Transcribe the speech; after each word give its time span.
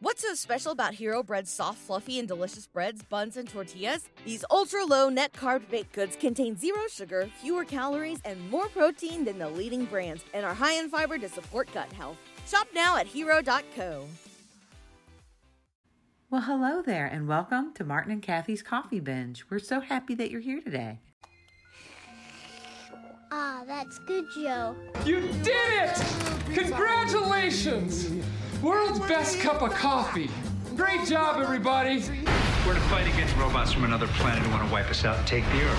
What's 0.00 0.22
so 0.22 0.32
special 0.34 0.70
about 0.70 0.94
Hero 0.94 1.24
Bread's 1.24 1.50
soft, 1.50 1.78
fluffy, 1.78 2.20
and 2.20 2.28
delicious 2.28 2.68
breads, 2.68 3.02
buns, 3.02 3.36
and 3.36 3.48
tortillas? 3.48 4.08
These 4.24 4.44
ultra 4.48 4.84
low 4.84 5.08
net 5.08 5.32
carb 5.32 5.68
baked 5.68 5.92
goods 5.92 6.14
contain 6.14 6.56
zero 6.56 6.82
sugar, 6.88 7.28
fewer 7.42 7.64
calories, 7.64 8.20
and 8.24 8.48
more 8.48 8.68
protein 8.68 9.24
than 9.24 9.40
the 9.40 9.48
leading 9.48 9.86
brands, 9.86 10.24
and 10.32 10.46
are 10.46 10.54
high 10.54 10.74
in 10.74 10.88
fiber 10.88 11.18
to 11.18 11.28
support 11.28 11.68
gut 11.74 11.92
health. 11.94 12.16
Shop 12.46 12.68
now 12.72 12.96
at 12.96 13.08
hero.co. 13.08 14.06
Well, 16.30 16.42
hello 16.42 16.80
there, 16.80 17.06
and 17.06 17.26
welcome 17.26 17.74
to 17.74 17.82
Martin 17.82 18.12
and 18.12 18.22
Kathy's 18.22 18.62
Coffee 18.62 19.00
Binge. 19.00 19.44
We're 19.50 19.58
so 19.58 19.80
happy 19.80 20.14
that 20.14 20.30
you're 20.30 20.40
here 20.40 20.60
today. 20.60 21.00
Ah, 23.32 23.64
that's 23.66 23.98
good, 23.98 24.26
Joe. 24.32 24.76
You 25.04 25.22
did 25.42 25.72
it! 25.72 26.04
Congratulations! 26.54 28.10
World's 28.62 28.98
best 29.00 29.38
cup 29.38 29.62
of 29.62 29.72
coffee. 29.72 30.28
Great 30.74 31.06
job, 31.06 31.40
everybody. 31.40 32.02
We're 32.66 32.74
to 32.74 32.80
fight 32.80 33.06
against 33.06 33.36
robots 33.36 33.72
from 33.72 33.84
another 33.84 34.08
planet 34.08 34.42
who 34.42 34.50
want 34.50 34.66
to 34.66 34.72
wipe 34.72 34.90
us 34.90 35.04
out 35.04 35.16
and 35.16 35.24
take 35.28 35.44
the 35.44 35.62
Earth. 35.62 35.78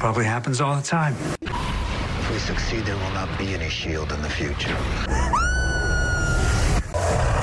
Probably 0.00 0.24
happens 0.24 0.60
all 0.60 0.74
the 0.74 0.82
time. 0.82 1.14
If 1.42 2.30
we 2.30 2.38
succeed, 2.38 2.84
there 2.84 2.96
will 2.96 3.12
not 3.12 3.38
be 3.38 3.54
any 3.54 3.68
shield 3.68 4.10
in 4.12 4.20
the 4.20 4.28
future. 4.28 4.76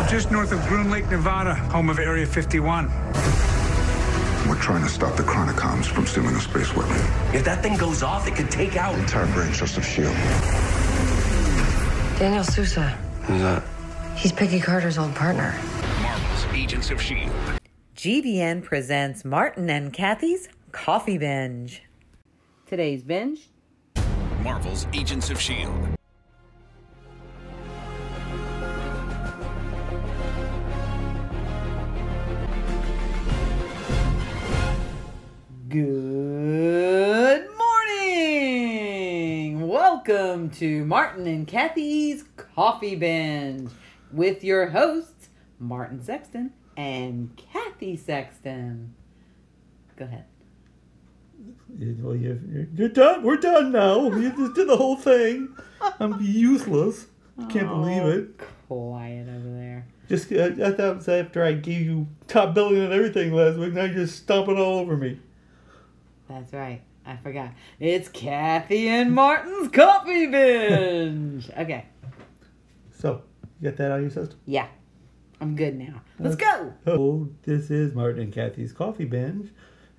Just 0.09 0.29
north 0.29 0.51
of 0.51 0.61
Groom 0.67 0.91
Lake, 0.91 1.09
Nevada, 1.09 1.55
home 1.55 1.89
of 1.89 1.99
Area 1.99 2.25
51. 2.25 2.87
We're 4.49 4.59
trying 4.59 4.83
to 4.83 4.89
stop 4.89 5.15
the 5.15 5.23
Chronicoms 5.23 5.85
from 5.85 6.05
stealing 6.05 6.35
a 6.35 6.41
space 6.41 6.75
weapon. 6.75 6.97
If 7.33 7.45
that 7.45 7.63
thing 7.63 7.77
goes 7.77 8.03
off, 8.03 8.27
it 8.27 8.35
could 8.35 8.51
take 8.51 8.75
out 8.75 8.93
the 8.95 8.99
entire 8.99 9.27
brain 9.33 9.53
trust 9.53 9.77
of 9.77 9.85
S.H.I.E.L.D. 9.85 10.17
Daniel 12.19 12.43
Sousa. 12.43 12.97
Who's 13.31 13.43
that? 13.43 13.63
He's 14.17 14.33
Peggy 14.33 14.59
Carter's 14.59 14.97
old 14.97 15.15
partner. 15.15 15.57
Marvel's 16.01 16.45
Agents 16.53 16.91
of 16.91 16.99
S.H.I.E.L.D. 16.99 17.59
GVN 17.95 18.61
presents 18.61 19.23
Martin 19.23 19.69
and 19.69 19.93
Kathy's 19.93 20.49
Coffee 20.73 21.17
Binge. 21.17 21.81
Today's 22.65 23.03
binge 23.03 23.47
Marvel's 24.41 24.85
Agents 24.91 25.29
of 25.29 25.37
S.H.I.E.L.D. 25.37 25.95
Good 35.69 37.47
morning! 37.57 39.69
Welcome 39.69 40.49
to 40.49 40.83
Martin 40.83 41.27
and 41.27 41.47
Kathy's 41.47 42.25
Coffee 42.55 42.95
Binge 42.95 43.71
with 44.11 44.43
your 44.43 44.69
hosts, 44.69 45.29
Martin 45.59 46.01
Sexton 46.01 46.51
and 46.75 47.35
Kathy 47.37 47.95
Sexton. 47.95 48.93
Go 49.95 50.05
ahead. 50.05 50.25
Well, 51.99 52.15
you're, 52.15 52.39
you're 52.75 52.89
done. 52.89 53.23
We're 53.23 53.37
done 53.37 53.71
now. 53.71 54.11
You 54.11 54.31
just 54.31 54.53
did 54.53 54.67
the 54.67 54.77
whole 54.77 54.95
thing. 54.95 55.55
I'm 55.99 56.19
useless. 56.21 57.07
Can't 57.49 57.69
believe 57.69 58.03
it. 58.03 58.39
Quiet 58.67 59.27
over 59.27 59.49
there. 59.49 59.87
Just 60.07 60.31
I, 60.31 60.45
I 60.45 60.71
thought 60.71 60.79
it 60.79 60.95
was 60.97 61.07
after 61.07 61.43
I 61.43 61.53
gave 61.53 61.81
you 61.81 62.07
top 62.27 62.53
billing 62.53 62.77
and 62.77 62.93
everything 62.93 63.33
last 63.33 63.57
week. 63.57 63.73
Now 63.73 63.85
you're 63.85 63.95
just 63.95 64.17
stomping 64.17 64.57
all 64.57 64.77
over 64.79 64.95
me. 64.97 65.19
That's 66.29 66.53
right. 66.53 66.81
I 67.05 67.17
forgot. 67.17 67.51
It's 67.79 68.09
Kathy 68.09 68.87
and 68.87 69.13
Martin's 69.13 69.69
Coffee 69.69 70.27
Binge. 70.27 71.49
okay. 71.57 71.85
So, 73.01 73.23
you 73.59 73.67
got 73.67 73.77
that 73.77 73.91
on 73.91 74.01
your 74.01 74.11
system? 74.11 74.37
Yeah. 74.45 74.67
I'm 75.39 75.55
good 75.55 75.75
now. 75.75 76.03
Let's 76.19 76.35
go. 76.35 76.71
Oh, 76.85 77.27
this 77.41 77.71
is 77.71 77.95
Martin 77.95 78.21
and 78.21 78.31
Kathy's 78.31 78.71
Coffee 78.71 79.05
Binge, 79.05 79.49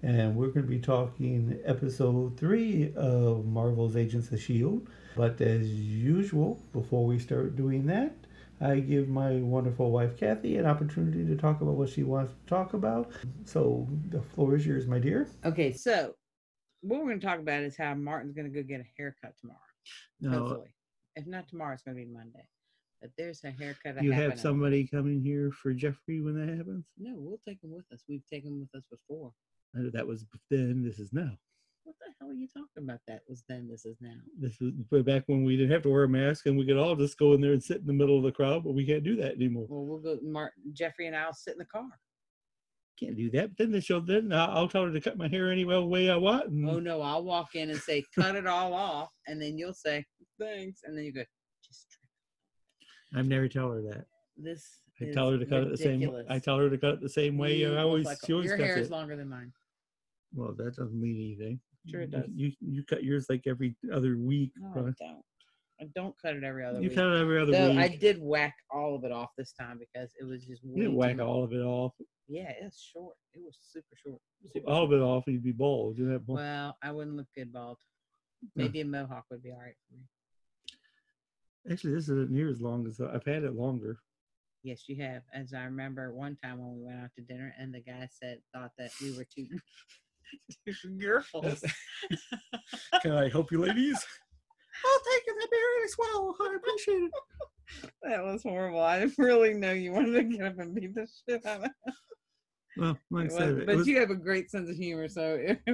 and 0.05 0.37
we're 0.37 0.51
going 0.51 0.65
to 0.65 0.71
be 0.71 0.79
talking 0.79 1.59
episode 1.65 2.39
three 2.39 2.93
of 2.95 3.45
Marvel's 3.45 3.97
Agents 3.97 4.29
of 4.29 4.35
S.H.I.E.L.D. 4.35 4.87
But 5.17 5.41
as 5.41 5.69
usual, 5.69 6.63
before 6.73 7.05
we 7.05 7.19
start 7.19 7.57
doing 7.57 7.87
that, 7.87 8.15
I 8.61 8.79
give 8.79 9.09
my 9.09 9.33
wonderful 9.39 9.91
wife 9.91 10.17
Kathy 10.17 10.59
an 10.59 10.67
opportunity 10.67 11.27
to 11.27 11.35
talk 11.35 11.61
about 11.61 11.75
what 11.75 11.89
she 11.89 12.05
wants 12.05 12.33
to 12.33 12.47
talk 12.47 12.73
about. 12.73 13.11
So 13.47 13.89
the 14.11 14.23
floor 14.23 14.55
is 14.55 14.65
yours, 14.65 14.87
my 14.87 15.01
dear. 15.01 15.29
Okay, 15.45 15.73
so 15.73 16.15
what 16.83 17.01
we're 17.01 17.07
going 17.07 17.19
to 17.19 17.27
talk 17.27 17.41
about 17.41 17.65
is 17.65 17.77
how 17.77 17.95
Martin's 17.97 18.33
going 18.33 18.49
to 18.49 18.55
go 18.57 18.63
get 18.65 18.81
a 18.81 18.87
haircut 18.97 19.37
tomorrow. 19.41 19.59
No, 20.21 20.31
Hopefully. 20.39 20.69
If 21.17 21.27
not 21.27 21.49
tomorrow, 21.49 21.75
it's 21.75 21.83
going 21.83 21.97
to 21.97 22.05
be 22.05 22.09
Monday. 22.09 22.47
But 23.03 23.11
there's 23.19 23.43
a 23.43 23.51
haircut. 23.51 24.01
you 24.03 24.13
have 24.13 24.39
somebody 24.39 24.87
coming 24.87 25.21
here 25.21 25.51
for 25.51 25.75
Jeffrey 25.75 26.21
when 26.23 26.35
that 26.37 26.57
happens? 26.57 26.87
No, 26.97 27.15
we'll 27.17 27.41
take 27.47 27.63
him 27.63 27.73
with 27.73 27.85
us. 27.93 28.05
We've 28.09 28.25
taken 28.33 28.53
him 28.53 28.61
with 28.61 28.75
us 28.81 28.85
before. 28.89 29.33
Uh, 29.77 29.91
That 29.93 30.07
was 30.07 30.25
then. 30.51 30.85
This 30.85 31.01
is 31.01 31.13
now. 31.13 31.37
What 31.83 31.97
the 31.99 32.13
hell 32.21 32.31
are 32.31 32.35
you 32.35 32.47
talking 32.47 32.85
about? 32.85 33.01
That 33.09 33.23
was 33.29 33.43
then. 33.49 33.69
This 33.69 33.85
is 33.85 33.97
now. 34.01 34.15
This 34.39 34.61
was 34.61 34.71
way 34.93 35.03
back 35.03 35.25
when 35.27 35.43
we 35.43 35.57
didn't 35.57 35.73
have 35.73 35.83
to 35.83 35.89
wear 35.89 36.05
a 36.05 36.09
mask 36.09 36.47
and 36.47 36.57
we 36.57 36.65
could 36.65 36.77
all 36.77 36.95
just 36.95 37.19
go 37.19 37.33
in 37.33 37.41
there 37.41 37.53
and 37.55 37.63
sit 37.63 37.79
in 37.79 37.87
the 37.87 37.93
middle 37.93 38.17
of 38.17 38.23
the 38.23 38.31
crowd, 38.31 38.63
but 38.63 38.73
we 38.75 38.87
can't 38.87 39.03
do 39.03 39.17
that 39.17 39.35
anymore. 39.35 39.67
Well, 39.69 39.85
we'll 39.85 39.99
go. 39.99 40.19
Martin, 40.23 40.63
Jeffrey, 40.73 41.09
and 41.09 41.17
I'll 41.17 41.35
sit 41.35 41.55
in 41.55 41.59
the 41.59 41.65
car. 41.65 41.89
Can't 43.01 43.17
do 43.17 43.31
that. 43.33 43.49
But 43.49 43.59
then 43.59 43.73
they 43.73 43.81
show 43.81 43.99
then 43.99 44.33
I'll, 44.33 44.51
I'll 44.51 44.69
tell 44.69 44.85
her 44.87 44.93
to 44.93 45.01
cut 45.01 45.19
my 45.19 45.27
hair 45.27 45.51
any 45.51 45.65
way 45.65 46.09
I 46.09 46.15
want. 46.17 46.51
And 46.51 46.69
Oh 46.71 46.79
no, 46.79 47.03
I'll 47.03 47.25
walk 47.25 47.57
in 47.57 47.71
and 47.71 47.81
say, 47.81 48.05
"Cut 48.15 48.37
it 48.37 48.47
all 48.47 48.73
off," 48.75 49.09
and 49.27 49.43
then 49.43 49.59
you'll 49.59 49.75
say, 49.75 50.05
"Thanks," 50.39 50.83
and 50.85 50.97
then 50.97 51.05
you 51.05 51.13
go, 51.13 51.21
"Just 51.23 51.29
trim 51.31 51.42
I've 53.15 53.27
never 53.27 53.49
tell 53.49 53.71
her 53.71 53.83
that. 53.83 54.07
this." 54.37 54.79
I 55.01 55.07
tell 55.13 55.31
her 55.31 55.39
to 55.39 55.47
cut 55.47 55.63
it 55.65 55.71
the 55.71 55.77
same. 55.77 55.95
ridiculous. 56.01 56.27
I 56.29 56.39
tell 56.39 56.59
her 56.59 56.71
to 56.71 56.79
cut 56.79 56.95
it 56.95 57.01
the 57.01 57.09
same 57.09 57.37
way. 57.39 57.65
Uh, 57.65 57.69
you 57.71 57.75
I 57.75 57.79
look 57.79 57.87
always 57.87 58.05
like- 58.07 58.19
she 58.25 58.33
always 58.33 58.47
your 58.47 58.57
cuts 58.57 58.67
hair 58.69 58.77
it. 58.79 58.83
is 58.83 58.91
longer 58.91 59.17
than 59.17 59.29
mine. 59.29 59.53
Well, 60.35 60.53
that 60.55 60.77
doesn't 60.77 60.99
mean 61.01 61.17
anything. 61.17 61.61
Sure 61.91 62.03
it 62.03 62.13
You- 62.13 62.19
does. 62.21 62.31
You 62.31 62.53
you 62.61 62.85
cut 62.85 63.03
yours 63.03 63.27
like 63.29 63.47
every 63.47 63.75
other 63.93 64.17
week. 64.19 64.53
No, 64.57 64.69
I 64.69 64.75
don't. 65.05 65.25
I 65.81 65.85
don't 65.97 66.17
cut 66.23 66.37
it 66.37 66.45
every 66.45 66.65
other 66.65 66.81
you 66.81 66.89
week. 66.91 66.97
cut 66.97 67.07
it 67.13 67.21
every 67.21 67.41
other 67.41 67.51
Though 67.51 67.71
week. 67.71 67.79
I 67.79 67.89
did 67.97 68.19
whack 68.23 68.55
all 68.71 68.95
of 68.95 69.03
it 69.05 69.11
off 69.11 69.31
this 69.37 69.53
time 69.53 69.79
because 69.81 70.15
it 70.21 70.25
was 70.25 70.45
just 70.45 70.63
way 70.65 70.71
you 70.71 70.77
didn't 70.83 70.93
too 70.93 70.97
whack 70.99 71.17
much. 71.17 71.27
all 71.27 71.43
of 71.43 71.53
it 71.53 71.61
off. 71.61 71.95
Yeah, 72.29 72.53
it's 72.61 72.81
short. 72.81 73.17
It 73.35 73.43
was 73.43 73.59
super 73.61 73.97
short. 73.97 74.21
Super 74.53 74.69
All 74.71 74.85
of 74.85 74.93
it 74.93 75.01
off, 75.01 75.25
you'd 75.27 75.43
be 75.43 75.51
bald. 75.51 75.99
You 75.99 76.07
have 76.09 76.23
Well, 76.29 76.77
I 76.83 76.93
wouldn't 76.93 77.17
look 77.17 77.27
good 77.35 77.53
bald. 77.53 77.79
Maybe 78.55 78.81
a 78.81 78.85
mohawk 78.85 79.25
would 79.31 79.43
be 79.43 79.51
all 79.51 79.59
right 79.59 79.75
for 79.89 79.95
me. 79.97 80.05
Actually, 81.71 81.95
this 81.95 82.05
isn't 82.09 82.31
near 82.31 82.49
as 82.49 82.61
long 82.61 82.87
as 82.87 82.99
uh, 83.01 83.11
I've 83.15 83.25
had 83.25 83.45
it 83.45 83.55
longer. 83.55 83.99
Yes, 84.65 84.85
you 84.89 85.03
have. 85.03 85.23
As 85.35 85.53
I 85.55 85.65
remember 85.65 86.13
one 86.15 86.37
time 86.43 86.59
when 86.59 86.77
we 86.79 86.85
went 86.85 87.01
out 87.01 87.11
to 87.17 87.23
dinner 87.23 87.53
and 87.59 87.73
the 87.75 87.81
guy 87.81 88.09
said 88.11 88.39
thought 88.55 88.71
that 88.79 88.91
we 89.01 89.17
were 89.17 89.25
two, 89.25 89.47
two 90.67 90.91
girls. 90.99 91.65
Can 93.03 93.13
I 93.13 93.29
help 93.29 93.51
you, 93.53 93.59
ladies? 93.61 93.97
I'll 94.85 95.01
take 95.01 95.23
it. 95.27 95.35
That'd 95.37 95.51
be 95.51 95.57
really. 95.57 96.35
I 96.41 96.57
appreciate 96.57 97.03
it. 97.03 97.91
that 98.03 98.25
was 98.25 98.43
horrible. 98.43 98.81
I 98.81 99.07
really 99.19 99.55
know 99.55 99.73
you 99.73 99.93
wanted 99.93 100.13
to 100.15 100.23
get 100.25 100.47
up 100.47 100.59
and 100.59 100.75
beat 100.75 100.95
the 100.95 101.07
shit 101.29 101.45
out 101.47 101.65
of 101.65 101.71
Well, 102.77 102.99
like 103.11 103.31
I 103.33 103.35
It 103.49 103.55
was- 103.57 103.65
but 103.67 103.77
was- 103.77 103.87
you 103.89 103.99
have 104.01 104.11
a 104.11 104.15
great 104.17 104.51
sense 104.51 104.69
of 104.71 104.77
humor, 104.77 105.09
so 105.09 105.39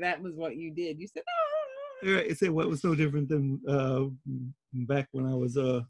that 0.00 0.22
was 0.22 0.34
what 0.34 0.56
you 0.56 0.72
did. 0.72 0.98
You 1.00 1.06
said, 1.08 1.22
"Oh, 1.28 1.45
Yeah, 2.02 2.18
it's 2.18 2.42
what 2.42 2.68
was 2.68 2.84
no 2.84 2.94
different 2.94 3.28
than 3.28 3.60
uh, 3.68 4.04
back 4.72 5.08
when 5.12 5.26
I 5.26 5.34
was 5.34 5.56
uh, 5.56 5.82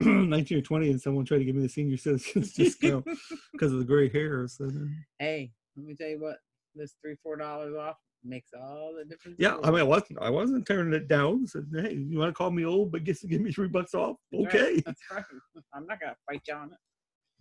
19 0.00 0.58
or 0.58 0.62
20 0.62 0.90
and 0.90 1.00
someone 1.00 1.24
tried 1.24 1.38
to 1.38 1.44
give 1.44 1.54
me 1.54 1.62
the 1.62 1.68
senior 1.68 1.96
citizens 1.96 2.52
discount 2.52 3.06
because 3.52 3.72
of 3.72 3.78
the 3.78 3.84
gray 3.84 4.08
hair. 4.08 4.46
So, 4.48 4.70
hey, 5.18 5.52
let 5.76 5.86
me 5.86 5.94
tell 5.94 6.08
you 6.08 6.20
what, 6.20 6.38
this 6.74 6.94
three, 7.02 7.16
four 7.22 7.36
dollars 7.36 7.74
off 7.74 7.96
makes 8.22 8.50
all 8.58 8.94
the 8.96 9.04
difference. 9.04 9.36
yeah, 9.38 9.56
I 9.62 9.70
mean, 9.70 9.80
I 9.80 9.84
wasn't, 9.84 10.18
I 10.20 10.30
wasn't 10.30 10.66
turning 10.66 10.94
it 10.94 11.08
down. 11.08 11.46
Said, 11.46 11.66
hey, 11.74 11.94
you 11.94 12.18
want 12.18 12.30
to 12.30 12.34
call 12.34 12.50
me 12.50 12.64
old, 12.64 12.90
but 12.92 13.04
guess 13.04 13.22
give 13.22 13.40
me 13.40 13.52
three 13.52 13.68
bucks 13.68 13.94
off? 13.94 14.16
That's 14.32 14.54
right, 14.54 14.62
Okay. 14.62 14.82
That's 14.84 15.00
right. 15.12 15.24
I'm 15.74 15.86
not 15.86 16.00
gonna 16.00 16.16
fight 16.26 16.42
you 16.48 16.54
on 16.54 16.72
it. 16.72 16.78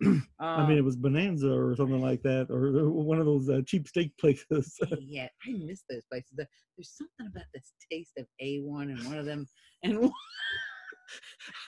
I 0.01 0.67
mean, 0.67 0.77
it 0.77 0.79
Um, 0.79 0.85
was 0.85 0.95
Bonanza 0.95 1.51
or 1.51 1.75
something 1.75 2.01
like 2.01 2.21
that, 2.23 2.47
or 2.49 2.89
one 2.89 3.19
of 3.19 3.25
those 3.25 3.49
uh, 3.49 3.61
cheap 3.65 3.87
steak 3.87 4.15
places. 4.19 4.77
yeah, 4.99 5.27
I 5.47 5.51
miss 5.53 5.83
those 5.89 6.03
places. 6.11 6.31
There's 6.35 6.89
something 6.97 7.27
about 7.27 7.45
this 7.53 7.73
taste 7.91 8.13
of 8.17 8.25
A1 8.41 8.91
and 8.91 9.05
one 9.05 9.17
of 9.17 9.25
them, 9.25 9.47
and 9.83 10.11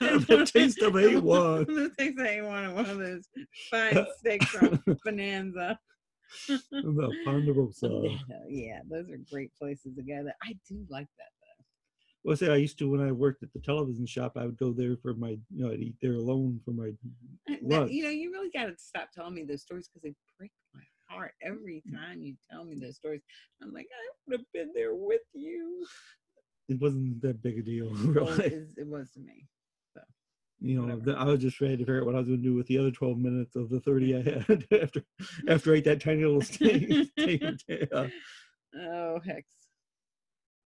the 0.00 0.50
taste 0.52 0.82
of 0.82 0.94
A1. 0.94 1.66
the 1.66 1.90
taste 1.98 2.18
of 2.18 2.26
A1 2.26 2.64
and 2.66 2.74
one 2.74 2.86
of 2.86 2.98
those 2.98 3.26
fine 3.70 4.06
steaks 4.18 4.46
from 4.46 4.82
Bonanza. 5.04 5.78
the 6.48 7.16
Ponderosa. 7.24 7.88
Yeah, 8.02 8.18
yeah, 8.48 8.80
those 8.90 9.08
are 9.10 9.18
great 9.30 9.52
places 9.54 9.94
to 9.96 10.02
go. 10.02 10.26
I 10.42 10.54
do 10.68 10.84
like 10.88 11.08
that 11.18 11.32
though. 12.26 12.30
Well, 12.30 12.36
say 12.36 12.52
I 12.52 12.56
used 12.56 12.78
to 12.80 12.90
when 12.90 13.00
I 13.00 13.12
worked 13.12 13.42
at 13.42 13.52
the 13.52 13.60
television 13.60 14.06
shop. 14.06 14.36
I 14.36 14.44
would 14.44 14.58
go 14.58 14.72
there 14.72 14.96
for 14.96 15.14
my, 15.14 15.30
you 15.54 15.64
know, 15.64 15.70
I'd 15.70 15.80
eat 15.80 15.96
there 16.02 16.14
alone 16.14 16.60
for 16.64 16.72
my 16.72 16.90
Now, 17.62 17.80
lunch. 17.80 17.92
you 17.92 18.02
know, 18.04 18.10
you 18.10 18.32
really 18.32 18.50
got 18.50 18.66
to 18.66 18.74
stop 18.78 19.10
telling 19.12 19.34
me 19.34 19.44
those 19.44 19.62
stories 19.62 19.88
because 19.88 20.02
they 20.02 20.14
break 20.38 20.50
my 20.74 20.82
heart 21.08 21.32
every 21.42 21.82
Mm. 21.88 21.94
time 21.94 22.22
you 22.22 22.34
tell 22.50 22.64
me 22.64 22.76
those 22.76 22.96
stories. 22.96 23.22
I'm 23.62 23.72
like, 23.72 23.86
I 23.92 24.10
would 24.26 24.40
have 24.40 24.46
been 24.52 24.72
there 24.74 24.94
with 24.94 25.22
you. 25.32 25.86
It 26.68 26.80
wasn't 26.80 27.22
that 27.22 27.42
big 27.42 27.58
a 27.58 27.62
deal, 27.62 27.90
Well, 28.14 28.26
really. 28.26 28.46
it, 28.46 28.52
is- 28.52 28.76
it 28.76 28.86
was 28.88 29.12
to 29.12 29.20
me. 29.20 29.46
So 29.94 30.02
you 30.60 30.80
know, 30.80 30.98
the, 30.98 31.12
I 31.12 31.24
was 31.24 31.40
just 31.40 31.60
ready 31.60 31.76
to 31.76 31.82
figure 31.84 32.00
out 32.00 32.06
what 32.06 32.14
I 32.14 32.18
was 32.18 32.28
going 32.28 32.42
to 32.42 32.48
do 32.48 32.54
with 32.54 32.66
the 32.66 32.78
other 32.78 32.90
12 32.90 33.18
minutes 33.18 33.56
of 33.56 33.68
the 33.68 33.78
30 33.80 34.16
I 34.16 34.22
had 34.22 34.66
after 34.82 35.04
after 35.48 35.72
I 35.72 35.76
ate 35.76 35.84
that 35.84 36.00
tiny 36.00 36.24
little 36.24 36.40
steak. 36.42 37.08
steak 37.18 37.44
uh, 37.94 38.08
Oh, 38.74 39.20
hex. 39.24 39.44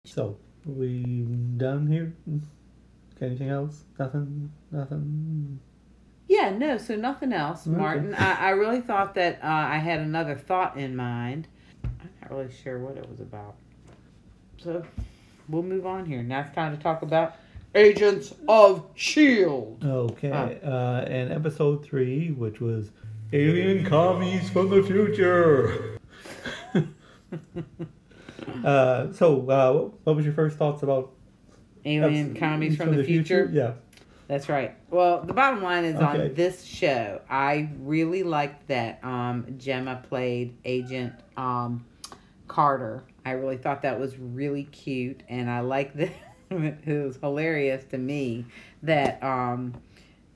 so, 0.05 0.39
we 0.65 1.25
done 1.57 1.87
here? 1.87 2.13
Got 3.19 3.25
anything 3.27 3.49
else? 3.49 3.83
Nothing? 3.99 4.51
Nothing? 4.71 5.59
Yeah, 6.27 6.49
no, 6.51 6.77
so 6.77 6.95
nothing 6.95 7.33
else, 7.33 7.67
Okay. 7.67 7.75
Martin. 7.75 8.15
I, 8.15 8.47
I 8.47 8.49
really 8.51 8.81
thought 8.81 9.13
that 9.15 9.39
uh, 9.43 9.47
I 9.47 9.77
had 9.77 9.99
another 9.99 10.35
thought 10.35 10.77
in 10.77 10.95
mind. 10.95 11.47
I'm 11.83 12.09
not 12.21 12.31
really 12.31 12.51
sure 12.63 12.79
what 12.79 12.97
it 12.97 13.07
was 13.09 13.19
about. 13.19 13.55
So 14.57 14.83
we'll 15.49 15.63
move 15.63 15.85
on 15.85 16.05
here. 16.05 16.23
Now 16.23 16.41
it's 16.41 16.55
time 16.55 16.75
to 16.75 16.81
talk 16.81 17.01
about 17.01 17.35
Agents 17.75 18.33
of 18.47 18.85
S.H.I.E.L.D. 18.95 19.87
Okay. 19.87 20.31
Uh, 20.63 21.01
and 21.01 21.31
episode 21.33 21.83
three, 21.83 22.31
which 22.31 22.61
was 22.61 22.91
Alien 23.33 23.85
Commies 23.85 24.49
from 24.49 24.69
the 24.69 24.83
Future. 24.83 25.99
uh, 28.63 29.11
so, 29.13 29.49
uh, 29.49 29.89
what 30.03 30.15
was 30.15 30.25
your 30.25 30.33
first 30.33 30.57
thoughts 30.57 30.83
about 30.83 31.11
Alien 31.85 32.33
eps- 32.33 32.39
commies 32.39 32.77
from, 32.77 32.95
the, 32.95 33.03
future. 33.03 33.49
Yeah. 33.51 33.73
That's 34.27 34.47
right. 34.47 34.73
Well, 34.89 35.21
the 35.21 35.33
bottom 35.33 35.61
line 35.61 35.83
is 35.83 35.95
Okay. 35.95 36.05
on 36.27 36.33
this 36.33 36.63
show, 36.63 37.21
I 37.29 37.69
really 37.79 38.23
liked 38.23 38.67
that 38.69 39.03
um, 39.03 39.43
Jemma 39.57 40.01
played 40.03 40.55
Agent 40.63 41.13
um, 41.35 41.85
Carter. 42.47 43.03
I 43.25 43.31
really 43.31 43.57
thought 43.57 43.81
that 43.81 43.99
was 43.99 44.17
really 44.17 44.63
cute, 44.65 45.21
and 45.27 45.49
I 45.49 45.59
like 45.59 45.93
that. 45.95 46.11
it 46.51 47.03
was 47.03 47.17
hilarious 47.17 47.83
to 47.85 47.97
me 47.97 48.45
that 48.83 49.21
um, 49.23 49.73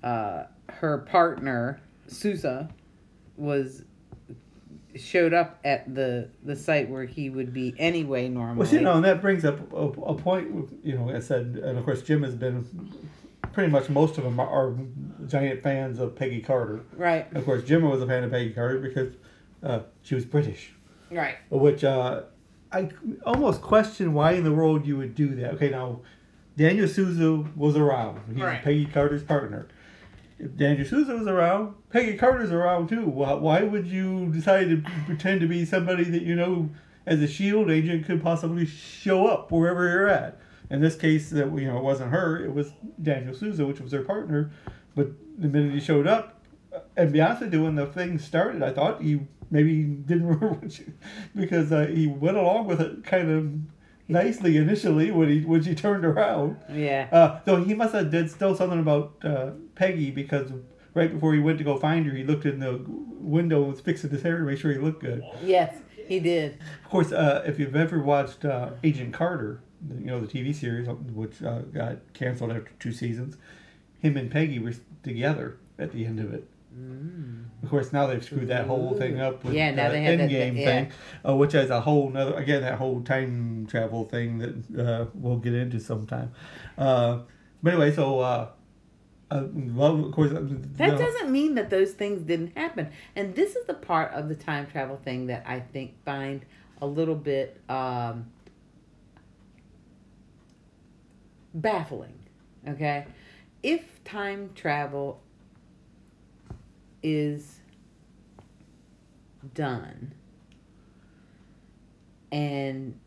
uh, 0.03 0.43
her 0.67 0.99
partner 0.99 1.79
Sousa 2.07 2.69
was 3.37 3.83
showed 4.97 5.33
up 5.33 5.59
at 5.63 5.93
the 5.93 6.29
the 6.43 6.55
site 6.55 6.89
where 6.89 7.05
he 7.05 7.29
would 7.29 7.53
be 7.53 7.73
anyway 7.77 8.27
normally. 8.27 8.65
Well, 8.65 8.73
you 8.73 8.81
know, 8.81 8.93
and 8.93 9.05
that 9.05 9.21
brings 9.21 9.45
up 9.45 9.71
a, 9.73 9.75
a 9.75 10.15
point. 10.15 10.73
You 10.83 10.95
know, 10.95 11.09
I 11.15 11.19
said, 11.19 11.59
and 11.63 11.77
of 11.77 11.85
course, 11.85 12.01
Jim 12.01 12.23
has 12.23 12.35
been 12.35 12.65
pretty 13.53 13.71
much 13.71 13.89
most 13.89 14.17
of 14.17 14.23
them 14.23 14.39
are, 14.39 14.47
are 14.47 14.75
giant 15.27 15.63
fans 15.63 15.99
of 15.99 16.15
Peggy 16.15 16.41
Carter. 16.41 16.81
Right. 16.95 17.31
Of 17.35 17.45
course, 17.45 17.63
Jim 17.63 17.81
was 17.83 18.01
a 18.01 18.07
fan 18.07 18.23
of 18.23 18.31
Peggy 18.31 18.53
Carter 18.53 18.79
because 18.79 19.13
uh, 19.63 19.79
she 20.03 20.15
was 20.15 20.25
British. 20.25 20.73
Right. 21.09 21.37
which 21.49 21.83
uh, 21.85 22.23
I 22.71 22.89
almost 23.25 23.61
question 23.61 24.13
why 24.13 24.33
in 24.33 24.43
the 24.43 24.51
world 24.51 24.85
you 24.85 24.97
would 24.97 25.15
do 25.15 25.35
that. 25.35 25.53
Okay, 25.53 25.69
now 25.69 26.01
Daniel 26.57 26.87
Sousa 26.87 27.45
was 27.55 27.77
around. 27.77 28.21
He's 28.27 28.41
Right. 28.41 28.61
Peggy 28.61 28.85
Carter's 28.85 29.23
partner. 29.23 29.67
If 30.39 30.55
Daniel 30.55 30.85
Sousa 30.85 31.15
was 31.15 31.27
around, 31.27 31.75
Peggy 31.89 32.15
Carter's 32.15 32.51
around 32.51 32.89
too. 32.89 33.05
Why, 33.05 33.33
why 33.33 33.63
would 33.63 33.87
you 33.87 34.31
decide 34.31 34.69
to 34.69 34.83
pretend 35.05 35.41
to 35.41 35.47
be 35.47 35.65
somebody 35.65 36.03
that 36.03 36.21
you 36.21 36.35
know 36.35 36.69
as 37.05 37.21
a 37.21 37.27
shield 37.27 37.71
agent 37.71 38.05
could 38.05 38.21
possibly 38.21 38.65
show 38.65 39.27
up 39.27 39.51
wherever 39.51 39.87
you're 39.89 40.07
at? 40.07 40.39
In 40.69 40.81
this 40.81 40.95
case, 40.95 41.29
that 41.31 41.45
you 41.57 41.67
know 41.67 41.77
it 41.77 41.83
wasn't 41.83 42.11
her; 42.11 42.43
it 42.43 42.53
was 42.53 42.71
Daniel 43.01 43.33
Sousa, 43.33 43.65
which 43.65 43.79
was 43.79 43.91
her 43.93 44.03
partner. 44.03 44.51
But 44.95 45.11
the 45.37 45.47
minute 45.47 45.73
he 45.73 45.79
showed 45.79 46.07
up, 46.07 46.43
and 46.95 47.07
to 47.07 47.13
be 47.13 47.21
honest 47.21 47.41
with 47.41 47.53
you, 47.53 47.63
when 47.63 47.75
the 47.75 47.85
thing 47.87 48.19
started, 48.19 48.61
I 48.61 48.71
thought 48.71 49.01
he 49.01 49.21
maybe 49.49 49.83
didn't 49.83 50.27
remember 50.27 50.53
what 50.53 50.77
you, 50.77 50.93
because 51.35 51.71
uh, 51.71 51.87
he 51.87 52.07
went 52.07 52.37
along 52.37 52.67
with 52.67 52.81
it 52.81 53.03
kind 53.03 53.31
of 53.31 53.53
nicely 54.09 54.57
initially 54.57 55.11
when 55.11 55.29
he 55.29 55.41
when 55.41 55.63
she 55.63 55.73
turned 55.73 56.05
around. 56.05 56.57
Yeah. 56.71 57.07
Uh, 57.11 57.39
though 57.45 57.63
he 57.63 57.73
must 57.73 57.93
have 57.93 58.11
did 58.11 58.29
still 58.29 58.55
something 58.55 58.79
about 58.79 59.15
uh, 59.23 59.51
Peggy 59.77 60.11
because 60.11 60.51
right 60.93 61.11
before 61.13 61.33
he 61.33 61.39
went 61.39 61.57
to 61.59 61.63
go 61.63 61.77
find 61.77 62.05
her, 62.07 62.11
he 62.13 62.23
looked 62.23 62.45
in 62.45 62.59
the 62.59 62.81
window 62.87 63.63
and 63.63 63.71
was 63.71 63.81
fixing 63.81 64.09
his 64.09 64.23
hair 64.23 64.39
to 64.39 64.43
make 64.43 64.57
sure 64.57 64.71
he 64.71 64.79
looked 64.79 65.01
good. 65.01 65.23
Yes, 65.43 65.75
he 66.07 66.19
did. 66.19 66.57
Of 66.83 66.89
course, 66.89 67.11
uh, 67.11 67.43
if 67.45 67.59
you've 67.59 67.75
ever 67.75 68.01
watched 68.01 68.43
uh, 68.43 68.71
Agent 68.83 69.13
Carter, 69.13 69.61
you 69.99 70.07
know 70.07 70.19
the 70.19 70.27
TV 70.27 70.53
series, 70.53 70.87
which 71.13 71.41
uh, 71.43 71.59
got 71.59 71.97
canceled 72.13 72.51
after 72.51 72.71
two 72.79 72.91
seasons, 72.91 73.37
him 73.99 74.17
and 74.17 74.29
Peggy 74.31 74.59
were 74.59 74.73
together 75.03 75.57
at 75.77 75.91
the 75.91 76.05
end 76.05 76.19
of 76.19 76.33
it. 76.33 76.47
Of 77.63 77.69
course, 77.71 77.91
now 77.91 78.05
they've 78.05 78.23
screwed 78.23 78.49
that 78.49 78.67
whole 78.67 78.93
thing 78.95 79.19
up 79.19 79.43
with 79.43 79.55
Yeah, 79.55 79.71
now 79.71 79.87
the 79.89 79.95
they 79.95 80.05
Endgame 80.17 80.55
that- 80.55 80.63
thing, 80.63 80.91
uh, 81.27 81.35
which 81.35 81.55
is 81.55 81.71
a 81.71 81.81
whole 81.81 82.09
nother 82.09 82.35
again 82.35 82.61
that 82.61 82.77
whole 82.77 83.01
time 83.01 83.65
travel 83.67 84.05
thing 84.05 84.37
that 84.37 84.79
uh, 84.87 85.05
we'll 85.15 85.37
get 85.37 85.55
into 85.55 85.79
sometime. 85.79 86.31
Uh, 86.77 87.19
but 87.63 87.73
anyway, 87.73 87.91
so 87.91 88.19
uh, 89.29 89.43
well, 89.53 90.05
of 90.05 90.11
course, 90.13 90.31
uh, 90.31 90.39
That 90.41 90.97
the- 90.97 91.03
doesn't 91.03 91.31
mean 91.31 91.55
that 91.55 91.69
those 91.69 91.91
things 91.91 92.21
didn't 92.23 92.57
happen. 92.57 92.89
And 93.15 93.35
this 93.35 93.55
is 93.55 93.65
the 93.65 93.73
part 93.73 94.13
of 94.13 94.29
the 94.29 94.35
time 94.35 94.67
travel 94.67 94.97
thing 94.97 95.27
that 95.27 95.43
I 95.45 95.59
think 95.59 95.93
find 96.05 96.45
a 96.81 96.87
little 96.87 97.15
bit 97.15 97.59
um, 97.67 98.27
baffling. 101.53 102.19
Okay? 102.67 103.05
If 103.63 104.03
time 104.03 104.51
travel 104.55 105.21
is 107.03 107.59
done 109.53 110.13
and 112.31 112.99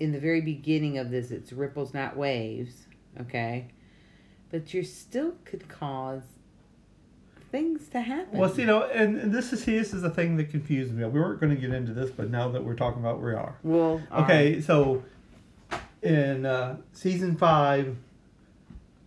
in 0.00 0.12
the 0.12 0.18
very 0.18 0.40
beginning 0.40 0.98
of 0.98 1.10
this 1.10 1.30
it's 1.30 1.52
ripples 1.52 1.94
not 1.94 2.16
waves 2.16 2.86
okay 3.20 3.68
but 4.56 4.72
you 4.72 4.82
still 4.82 5.34
could 5.44 5.68
cause 5.68 6.22
things 7.52 7.88
to 7.88 8.00
happen 8.00 8.38
Well, 8.38 8.48
see, 8.48 8.62
you 8.62 8.66
know, 8.66 8.84
and, 8.84 9.18
and 9.18 9.30
this 9.34 9.52
is 9.52 9.66
this 9.66 9.92
is 9.92 10.00
the 10.00 10.08
thing 10.08 10.38
that 10.38 10.50
confused 10.50 10.94
me. 10.94 11.04
We 11.04 11.20
weren't 11.20 11.40
going 11.40 11.54
to 11.54 11.60
get 11.60 11.72
into 11.74 11.92
this, 11.92 12.10
but 12.10 12.30
now 12.30 12.48
that 12.48 12.64
we're 12.64 12.74
talking 12.74 13.00
about, 13.00 13.20
we 13.20 13.34
are. 13.34 13.58
well 13.62 14.00
Okay, 14.10 14.54
right. 14.54 14.64
so 14.64 15.04
in 16.00 16.46
uh, 16.46 16.78
season 16.94 17.36
five, 17.36 17.98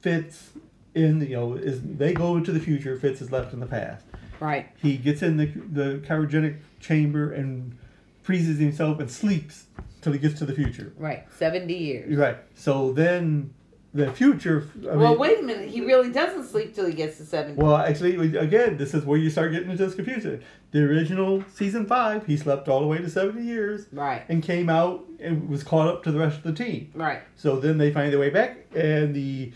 Fitz 0.01 0.51
in 0.93 1.17
the, 1.17 1.25
you 1.27 1.35
know 1.35 1.53
is 1.55 1.81
they 1.81 2.13
go 2.13 2.37
into 2.37 2.51
the 2.51 2.59
future. 2.59 2.95
Fitz 2.95 3.19
is 3.19 3.31
left 3.31 3.51
in 3.51 3.59
the 3.59 3.65
past. 3.65 4.05
right 4.39 4.67
He 4.77 4.97
gets 4.97 5.23
in 5.23 5.37
the 5.37 5.47
the 5.47 5.97
cryogenic 6.07 6.57
chamber 6.79 7.31
and 7.31 7.75
freezes 8.21 8.59
himself 8.59 8.99
and 8.99 9.09
sleeps 9.09 9.65
till 10.01 10.13
he 10.13 10.19
gets 10.19 10.37
to 10.37 10.45
the 10.45 10.53
future. 10.53 10.93
right 10.97 11.25
70 11.37 11.73
years 11.73 12.15
Right. 12.15 12.37
So 12.53 12.93
then 12.93 13.55
the 13.93 14.11
future. 14.11 14.69
I 14.83 14.95
well 14.95 15.11
mean, 15.11 15.19
wait 15.19 15.39
a 15.39 15.41
minute 15.41 15.69
he 15.69 15.81
really 15.81 16.11
doesn't 16.11 16.45
sleep 16.45 16.75
till 16.75 16.85
he 16.85 16.93
gets 16.93 17.17
to 17.17 17.25
70 17.25 17.55
Well, 17.55 17.75
actually, 17.75 18.37
again, 18.37 18.77
this 18.77 18.93
is 18.93 19.03
where 19.03 19.17
you 19.17 19.29
start 19.29 19.51
getting 19.51 19.71
into 19.71 19.85
this 19.85 19.95
confusion. 19.95 20.43
The 20.71 20.83
original 20.83 21.43
season 21.53 21.87
five, 21.87 22.25
he 22.27 22.37
slept 22.37 22.67
all 22.67 22.81
the 22.81 22.87
way 22.87 22.99
to 22.99 23.09
seventy 23.09 23.43
years, 23.43 23.87
right 23.91 24.23
and 24.29 24.43
came 24.43 24.69
out 24.69 25.05
and 25.19 25.49
was 25.49 25.63
caught 25.63 25.87
up 25.87 26.03
to 26.03 26.11
the 26.11 26.19
rest 26.19 26.37
of 26.37 26.43
the 26.43 26.53
team. 26.53 26.91
right 26.93 27.21
So 27.35 27.59
then 27.59 27.77
they 27.77 27.91
find 27.91 28.11
their 28.11 28.19
way 28.19 28.29
back, 28.29 28.65
and 28.75 29.15
the 29.15 29.51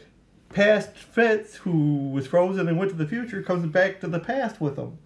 past 0.50 0.96
Fitz, 0.96 1.56
who 1.56 2.10
was 2.10 2.28
frozen 2.28 2.68
and 2.68 2.78
went 2.78 2.92
to 2.92 2.98
the 2.98 3.08
future, 3.08 3.42
comes 3.44 3.66
back 3.68 4.00
to 4.02 4.08
the 4.08 4.20
past 4.20 4.62
with 4.62 4.76
them. 4.76 4.98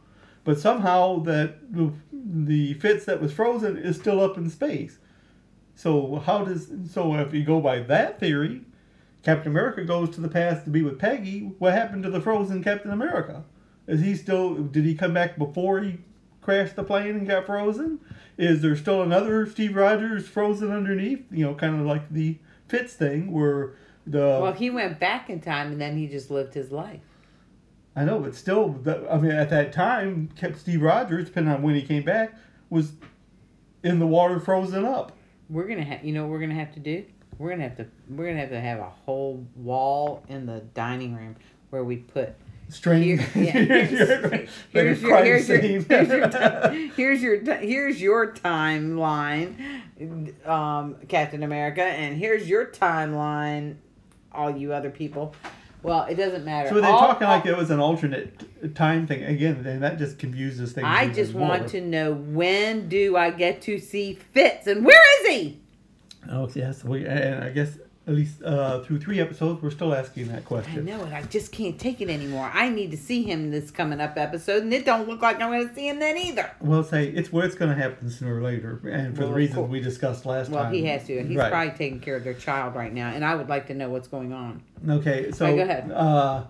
But 0.43 0.60
somehow 0.60 1.19
that 1.24 1.74
the, 1.74 1.91
the 2.13 2.75
Fitz 2.75 3.03
that 3.05 3.22
was 3.22 3.34
frozen 3.34 3.77
is 3.77 3.98
still 3.98 4.22
up 4.22 4.38
in 4.38 4.50
space. 4.50 5.00
So 5.75 6.24
how 6.25 6.46
does 6.46 6.72
so 6.89 7.13
if 7.15 7.34
you 7.34 7.43
go 7.43 7.60
by 7.60 7.79
that 7.81 8.19
theory, 8.19 8.62
Captain 9.27 9.51
America 9.51 9.84
goes 9.84 10.10
to 10.12 10.22
the 10.22 10.29
past 10.29 10.63
to 10.63 10.69
be 10.69 10.81
with 10.81 10.98
Peggy. 10.98 11.51
What 11.60 11.74
happened 11.74 12.03
to 12.03 12.10
the 12.10 12.22
frozen 12.22 12.63
Captain 12.63 12.91
America? 12.91 13.43
Is 13.86 14.00
he 14.00 14.15
still? 14.15 14.55
Did 14.55 14.86
he 14.86 14.96
come 14.96 15.13
back 15.13 15.38
before 15.38 15.81
he 15.81 15.98
crashed 16.41 16.77
the 16.77 16.84
plane 16.86 17.10
and 17.10 17.27
got 17.27 17.46
frozen? 17.46 18.00
Is 18.38 18.62
there 18.62 18.77
still 18.77 19.01
another 19.01 19.46
Steve 19.46 19.75
Rogers 19.75 20.29
frozen 20.29 20.72
underneath? 20.72 21.25
You 21.29 21.43
know, 21.43 21.55
kind 21.55 21.77
of 21.77 21.86
like 21.86 22.10
the 22.10 22.38
Fitz 22.69 22.93
thing 22.93 23.34
where 23.34 23.75
the 24.05 24.39
well 24.41 24.53
he 24.53 24.69
went 24.69 24.98
back 24.98 25.29
in 25.29 25.41
time 25.41 25.74
and 25.74 25.81
then 25.81 25.98
he 25.98 26.07
just 26.07 26.31
lived 26.31 26.53
his 26.53 26.72
life 26.72 27.01
I 27.98 28.05
know, 28.05 28.19
but 28.19 28.34
still, 28.34 28.79
I 29.10 29.17
mean, 29.17 29.31
at 29.31 29.50
that 29.50 29.74
time, 29.74 30.29
kept 30.36 30.60
Steve 30.60 30.84
Rogers, 30.84 31.25
depending 31.25 31.51
on 31.51 31.63
when 31.63 31.74
he 31.74 31.81
came 31.81 32.03
back, 32.03 32.36
was 32.69 32.91
in 33.84 33.98
the 33.98 34.05
water, 34.05 34.39
frozen 34.39 34.86
up. 34.86 35.17
we're 35.50 35.67
gonna 35.67 35.84
have 35.84 36.05
you 36.05 36.13
know 36.13 36.22
what 36.22 36.31
we're 36.31 36.39
gonna 36.39 36.53
have 36.53 36.74
to 36.75 36.79
do 36.79 37.03
we're 37.38 37.50
gonna 37.51 37.63
have 37.63 37.77
to 37.77 37.86
we're 38.10 38.27
gonna 38.27 38.39
have 38.39 38.50
to 38.50 38.60
have 38.60 38.79
a 38.79 38.89
whole 39.06 39.46
wall 39.56 40.24
in 40.27 40.46
the 40.46 40.62
dining 40.74 41.15
room 41.15 41.36
where 41.70 41.84
we 41.84 41.98
put 41.98 42.36
String. 42.70 43.01
Here- 43.01 43.15
yeah, 43.36 43.51
here's, 43.51 44.50
here's 44.72 45.01
your 45.01 45.24
here's 45.24 45.48
your 45.50 45.58
here's 45.60 46.10
your 46.10 46.70
here's 46.96 47.22
your 47.22 47.56
here's 47.60 48.01
your 48.01 48.34
timeline, 48.34 49.56
um, 50.46 50.96
Captain 51.08 51.44
America, 51.44 51.84
and 51.84 52.17
here's 52.17 52.50
your 52.50 52.65
timeline, 52.65 53.75
all 54.34 54.50
you 54.50 54.74
other 54.74 54.89
people. 54.89 55.34
Well, 55.82 56.03
it 56.10 56.15
doesn't 56.15 56.44
matter. 56.44 56.67
So 56.70 56.75
they're 56.75 56.91
talking 56.91 57.27
all- 57.27 57.38
like 57.38 57.46
it 57.46 57.56
was 57.56 57.70
an 57.70 57.79
alternate 57.79 58.75
time 58.75 59.08
thing 59.08 59.24
again, 59.24 59.65
and 59.65 59.82
that 59.82 59.98
just 59.98 60.20
confuses 60.20 60.74
things. 60.74 60.88
I 60.89 61.08
just 61.08 61.34
more. 61.34 61.48
want 61.48 61.70
to 61.70 61.79
know 61.79 62.13
when 62.13 62.89
do 62.89 63.15
I 63.15 63.29
get 63.29 63.62
to 63.63 63.79
see 63.79 64.15
Fitz 64.15 64.67
and 64.67 64.86
where 64.86 65.01
is 65.22 65.29
he? 65.29 65.62
Oh 66.29 66.50
yes, 66.53 66.83
we 66.83 67.05
and 67.05 67.43
I 67.43 67.50
guess 67.50 67.77
at 68.07 68.13
least 68.13 68.41
uh, 68.41 68.81
through 68.83 69.00
three 69.01 69.19
episodes, 69.19 69.62
we're 69.62 69.69
still 69.69 69.93
asking 69.93 70.29
that 70.29 70.45
question. 70.45 70.79
I 70.79 70.91
know 70.97 71.03
it. 71.05 71.12
I 71.12 71.24
just 71.24 71.51
can't 71.51 71.77
take 71.77 72.00
it 72.00 72.09
anymore. 72.09 72.50
I 72.53 72.69
need 72.69 72.91
to 72.91 72.97
see 72.97 73.24
him 73.24 73.51
this 73.51 73.69
coming 73.69 74.00
up 74.00 74.15
episode, 74.17 74.63
and 74.63 74.74
it 74.74 74.86
don't 74.86 75.09
look 75.09 75.21
like 75.21 75.41
I'm 75.41 75.51
going 75.51 75.67
to 75.67 75.75
see 75.75 75.89
him 75.89 76.00
then 76.00 76.17
either. 76.17 76.50
Well, 76.62 76.83
say 76.86 77.07
it's 77.09 77.33
where 77.33 77.45
it's 77.45 77.55
going 77.55 77.75
to 77.75 77.81
happen 77.81 78.09
sooner 78.09 78.38
or 78.38 78.41
later, 78.41 78.79
and 78.89 79.13
for 79.13 79.24
Well, 79.24 79.29
the 79.31 79.36
reasons 79.36 79.69
we 79.69 79.81
discussed 79.81 80.25
last 80.25 80.50
Well, 80.50 80.63
time. 80.63 80.71
Well, 80.71 80.79
he 80.81 80.88
has 80.88 81.05
to. 81.07 81.17
and 81.19 81.27
He's 81.27 81.38
Right. 81.38 81.51
probably 81.51 81.77
taking 81.77 82.00
care 82.00 82.15
of 82.15 82.24
their 82.24 82.33
child 82.33 82.75
right 82.75 82.93
now, 82.93 83.09
and 83.09 83.25
I 83.25 83.36
would 83.36 83.50
like 83.50 83.67
to 83.67 83.74
know 83.74 83.89
what's 83.89 84.07
going 84.07 84.31
on. 84.31 84.62
Okay, 84.88 85.31
so 85.33 85.45
Right, 85.45 85.55
go 85.57 85.62
ahead. 85.63 85.91
Uh, 85.91 86.43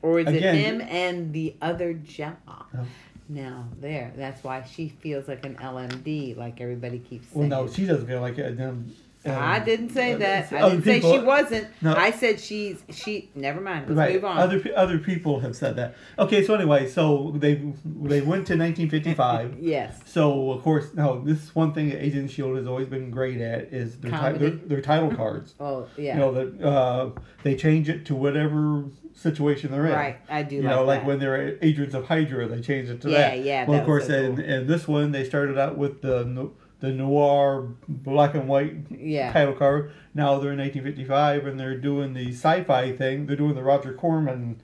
Or 0.00 0.20
is 0.20 0.26
Again- 0.28 0.54
it 0.54 0.58
him 0.60 0.80
and 0.82 1.32
the 1.32 1.56
other 1.60 1.92
Jemma? 1.94 2.36
Oh. 2.48 2.86
Now, 3.28 3.68
there. 3.80 4.12
That's 4.16 4.44
why 4.44 4.64
she 4.64 4.88
feels 4.88 5.28
like 5.28 5.46
an 5.46 5.56
LMD, 5.56 6.36
like 6.36 6.60
everybody 6.60 6.98
keeps 6.98 7.28
saying. 7.28 7.48
well, 7.48 7.64
no, 7.64 7.72
she 7.72 7.86
doesn't 7.86 8.06
feel 8.06 8.20
like 8.20 8.38
it. 8.38 8.60
Um, 8.60 8.92
I 9.26 9.58
didn't 9.60 9.90
say 9.90 10.12
uh, 10.12 10.18
that. 10.18 10.52
I 10.52 10.68
didn't 10.68 10.84
say 10.84 11.00
she 11.00 11.18
wasn't. 11.18 11.68
No. 11.80 11.94
I 11.94 12.10
said 12.10 12.38
she's 12.38 12.82
she. 12.90 13.30
Never 13.34 13.60
mind. 13.60 13.88
Let's 13.88 13.96
right. 13.96 14.14
move 14.14 14.24
on. 14.24 14.38
Other 14.38 14.62
other 14.76 14.98
people 14.98 15.40
have 15.40 15.56
said 15.56 15.76
that. 15.76 15.94
Okay, 16.18 16.44
so 16.44 16.54
anyway, 16.54 16.88
so 16.88 17.32
they 17.36 17.54
they 17.84 18.20
went 18.20 18.46
to 18.48 18.56
1955. 18.56 19.56
yes. 19.60 19.98
So 20.04 20.52
of 20.52 20.62
course, 20.62 20.92
no, 20.94 21.20
this 21.22 21.42
is 21.42 21.54
one 21.54 21.72
thing 21.72 21.88
that 21.90 22.04
Agent 22.04 22.30
Shield 22.30 22.56
has 22.58 22.66
always 22.66 22.86
been 22.86 23.10
great 23.10 23.40
at 23.40 23.72
is 23.72 23.96
their 23.98 24.10
ti- 24.10 24.38
their, 24.38 24.50
their 24.50 24.80
title 24.82 25.14
cards. 25.14 25.54
Oh 25.58 25.88
yeah. 25.96 26.14
You 26.14 26.20
know 26.20 26.32
that 26.32 26.62
uh, 26.62 27.10
they 27.42 27.56
change 27.56 27.88
it 27.88 28.04
to 28.06 28.14
whatever 28.14 28.84
situation 29.14 29.70
they're 29.70 29.86
in. 29.86 29.92
Right, 29.92 30.16
I 30.28 30.42
do 30.42 30.56
You 30.56 30.62
like 30.62 30.70
know, 30.70 30.84
like 30.84 31.06
when 31.06 31.18
they're 31.18 31.56
agents 31.64 31.94
of 31.94 32.06
Hydra, 32.06 32.46
they 32.48 32.60
change 32.60 32.90
it 32.90 33.00
to 33.02 33.10
Yeah, 33.10 33.18
that. 33.30 33.38
yeah, 33.38 33.44
yeah. 33.44 33.66
Well, 33.66 33.78
of 33.80 33.86
course, 33.86 34.06
so 34.08 34.14
and, 34.14 34.36
cool. 34.36 34.44
and 34.44 34.68
this 34.68 34.86
one 34.88 35.12
they 35.12 35.24
started 35.24 35.56
out 35.58 35.78
with 35.78 36.02
the 36.02 36.50
the 36.80 36.90
noir 36.90 37.68
black 37.88 38.34
and 38.34 38.46
white 38.48 38.74
Yeah. 38.90 39.32
title 39.32 39.54
card. 39.54 39.90
Now 40.14 40.38
they're 40.38 40.52
in 40.52 40.58
1955 40.58 41.46
and 41.46 41.58
they're 41.58 41.78
doing 41.78 42.12
the 42.12 42.28
sci-fi 42.32 42.92
thing. 42.92 43.26
They're 43.26 43.36
doing 43.36 43.54
the 43.54 43.62
Roger 43.62 43.94
Corman 43.94 44.60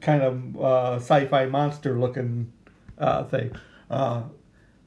kind 0.00 0.22
of 0.22 0.56
uh, 0.60 0.94
sci-fi 0.96 1.44
monster 1.46 1.98
looking 1.98 2.52
uh, 2.96 3.24
thing. 3.24 3.50
Uh, 3.90 4.22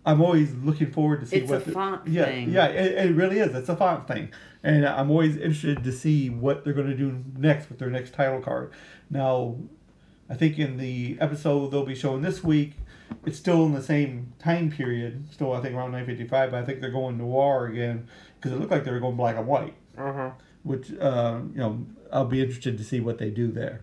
I'm 0.05 0.22
always 0.22 0.53
looking 0.55 0.91
forward 0.91 1.20
to 1.22 1.25
see 1.27 1.38
It's 1.38 1.50
a 1.51 1.53
what 1.53 1.65
the- 1.65 1.72
font 1.72 2.08
yeah, 2.08 2.25
thing. 2.25 2.50
Yeah, 2.51 2.67
it, 2.67 3.10
it 3.10 3.15
really 3.15 3.39
is. 3.39 3.53
It's 3.53 3.70
a 3.70 3.75
font 3.75 4.08
thing, 4.08 4.29
and 4.63 4.86
I'm 4.86 5.12
always 5.12 5.36
interested 5.38 5.84
to 5.84 5.91
see 5.91 6.29
what 6.29 6.63
they're 6.63 6.74
going 6.74 6.88
to 6.88 6.96
do 6.98 7.24
next 7.38 7.70
with 7.70 7.77
their 7.79 7.89
next 7.91 8.13
title 8.13 8.41
card. 8.41 8.72
Now, 9.10 9.58
I 10.29 10.34
think 10.36 10.58
in 10.58 10.77
the 10.77 11.17
episode 11.20 11.70
they'll 11.72 11.86
be 11.86 11.93
showing 11.96 12.22
this 12.24 12.43
week, 12.43 12.74
it's 13.25 13.38
still 13.38 13.65
in 13.65 13.74
the 13.74 13.84
same 13.84 14.34
time 14.39 14.72
period. 14.72 15.31
Still, 15.31 15.53
I 15.53 15.62
think 15.62 15.75
around 15.75 15.91
955. 15.91 16.51
But 16.51 16.58
I 16.63 16.65
think 16.65 16.79
they're 16.81 16.89
going 16.89 17.17
noir 17.17 17.67
again 17.67 18.08
because 18.38 18.53
it 18.53 18.60
looked 18.60 18.72
like 18.72 18.84
they 18.86 18.91
were 18.91 19.00
going 19.01 19.17
black 19.17 19.36
and 19.38 19.46
white. 19.46 19.75
Uh-huh. 19.98 20.31
Which 20.63 20.91
uh, 21.00 21.41
you 21.53 21.60
know, 21.60 21.86
I'll 22.12 22.25
be 22.25 22.41
interested 22.41 22.77
to 22.77 22.84
see 22.84 23.01
what 23.01 23.17
they 23.20 23.29
do 23.29 23.51
there. 23.51 23.81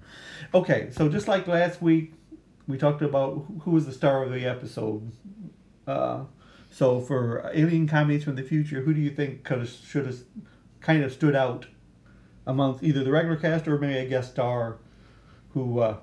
Okay, 0.55 0.89
so 0.91 1.09
just 1.09 1.29
like 1.29 1.47
last 1.47 1.83
week, 1.83 2.15
we 2.67 2.77
talked 2.79 3.03
about 3.03 3.45
who- 3.47 3.61
who 3.61 3.71
was 3.73 3.87
the 3.87 3.93
star 3.93 4.23
of 4.25 4.33
the 4.33 4.45
episode. 4.47 5.13
Uh, 5.89 6.25
so 6.71 7.01
for 7.01 7.51
alien 7.55 7.89
commies 7.89 8.23
from 8.25 8.37
the 8.37 8.43
future, 8.43 8.83
who 8.83 8.93
do 8.93 9.01
you 9.01 9.11
think 9.11 9.43
could 9.43 9.59
have 9.61 9.71
should 9.71 10.07
have 10.07 10.19
kind 10.81 11.03
of 11.03 11.13
stood 11.13 11.35
out 11.35 11.67
amongst 12.47 12.83
either 12.85 13.03
the 13.03 13.11
regular 13.11 13.37
cast 13.37 13.67
or 13.67 13.79
maybe 13.79 13.99
a 13.99 14.07
guest 14.09 14.31
star 14.33 14.77
who 15.55 15.81
uh, 15.81 15.97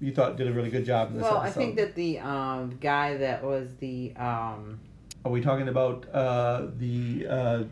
you 0.00 0.12
thought 0.12 0.36
did 0.36 0.46
a 0.46 0.52
really 0.52 0.70
good 0.70 0.84
job 0.84 1.08
in 1.10 1.14
this 1.14 1.22
Well, 1.24 1.38
I 1.38 1.50
think 1.50 1.76
that 1.76 1.94
the 1.94 2.20
um 2.20 2.78
guy 2.80 3.16
that 3.16 3.42
was 3.42 3.74
the 3.80 4.12
um 4.16 4.78
Are 5.24 5.30
we 5.32 5.40
talking 5.40 5.68
about 5.68 6.06
uh, 6.12 6.66
the 6.78 7.26
uh, 7.28 7.62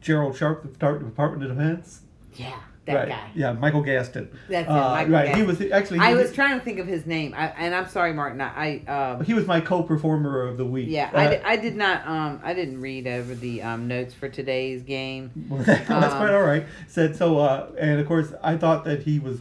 Gerald 0.00 0.36
Sharp, 0.36 0.62
the 0.62 0.68
Depart- 0.68 1.04
Department 1.04 1.50
of 1.50 1.56
Defense? 1.56 2.00
yeah 2.34 2.58
that 2.86 2.94
right. 2.94 3.08
guy. 3.08 3.30
Yeah, 3.34 3.52
Michael 3.52 3.82
Gaston. 3.82 4.30
That's 4.48 4.68
it, 4.68 4.70
Uh, 4.70 4.90
Michael 4.90 5.12
right. 5.12 5.34
He 5.36 5.42
was 5.42 5.60
actually. 5.60 6.00
I 6.00 6.10
he 6.10 6.14
was 6.16 6.32
trying 6.32 6.58
to 6.58 6.64
think 6.64 6.78
of 6.78 6.86
his 6.86 7.06
name, 7.06 7.34
I, 7.36 7.46
and 7.48 7.74
I'm 7.74 7.88
sorry, 7.88 8.12
Martin. 8.12 8.40
I, 8.40 8.80
um, 8.86 9.24
He 9.24 9.32
was 9.34 9.46
my 9.46 9.60
co-performer 9.60 10.42
of 10.42 10.56
the 10.58 10.64
week. 10.66 10.88
yeah, 10.90 11.10
Uh, 11.14 11.18
I, 11.18 11.26
did, 11.28 11.42
I 11.44 11.56
did 11.56 11.76
not 11.76 12.06
um 12.06 12.40
I 12.44 12.52
didn't 12.54 12.80
read 12.80 13.06
over 13.06 13.34
the 13.34 13.62
um 13.62 13.88
notes 13.88 14.12
for 14.14 14.28
today's 14.28 14.82
game. 14.82 15.30
That's 15.50 15.90
Um, 15.90 16.00
quite 16.18 16.30
all 16.34 16.42
right. 16.42 16.66
Said 16.86 17.16
so, 17.16 17.38
uh, 17.38 17.70
and 17.78 18.00
of 18.00 18.06
course, 18.06 18.32
I 18.42 18.56
thought 18.56 18.84
that 18.84 19.02
he 19.02 19.18
was, 19.18 19.38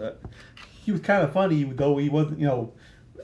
uh, 0.00 0.10
he 0.84 0.92
was 0.92 1.00
kind 1.00 1.22
of 1.24 1.32
funny, 1.32 1.64
though 1.64 1.96
he 1.96 2.08
wasn't. 2.08 2.38
You 2.38 2.46
know, 2.46 2.72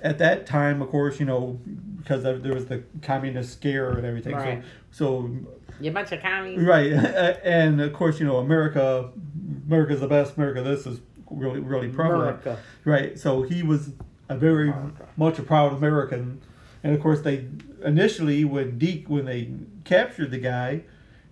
at 0.02 0.18
that 0.18 0.46
time, 0.46 0.80
of 0.80 0.88
course, 0.88 1.20
you 1.20 1.26
know, 1.26 1.58
because 1.98 2.24
of, 2.24 2.42
there 2.42 2.54
was 2.54 2.64
the 2.66 2.82
communist 3.02 3.52
scare 3.52 3.90
and 3.92 4.06
everything. 4.06 4.34
Right. 4.34 4.62
So, 4.90 5.30
You 5.78 5.90
bunch 5.92 6.10
of 6.12 6.20
commies. 6.22 6.58
right, 6.58 6.90
and 7.44 7.80
of 7.80 7.92
course, 7.92 8.18
you 8.18 8.26
know, 8.26 8.38
America, 8.38 9.10
America's 9.66 10.00
the 10.00 10.08
best. 10.08 10.36
America, 10.36 10.62
this 10.62 10.86
is 10.86 11.00
really, 11.30 11.60
really 11.60 11.88
prevalent. 11.88 12.42
America. 12.42 12.58
Right. 12.84 13.18
So 13.18 13.42
he 13.42 13.62
was 13.62 13.90
a 14.28 14.36
very 14.36 14.72
much 15.16 15.38
a 15.38 15.42
proud 15.42 15.72
American, 15.72 16.40
and 16.82 16.94
of 16.94 17.00
course 17.00 17.20
they 17.20 17.46
initially 17.84 18.44
when 18.44 18.78
Deke 18.78 19.08
when 19.08 19.24
they 19.24 19.50
captured 19.84 20.30
the 20.30 20.38
guy, 20.38 20.82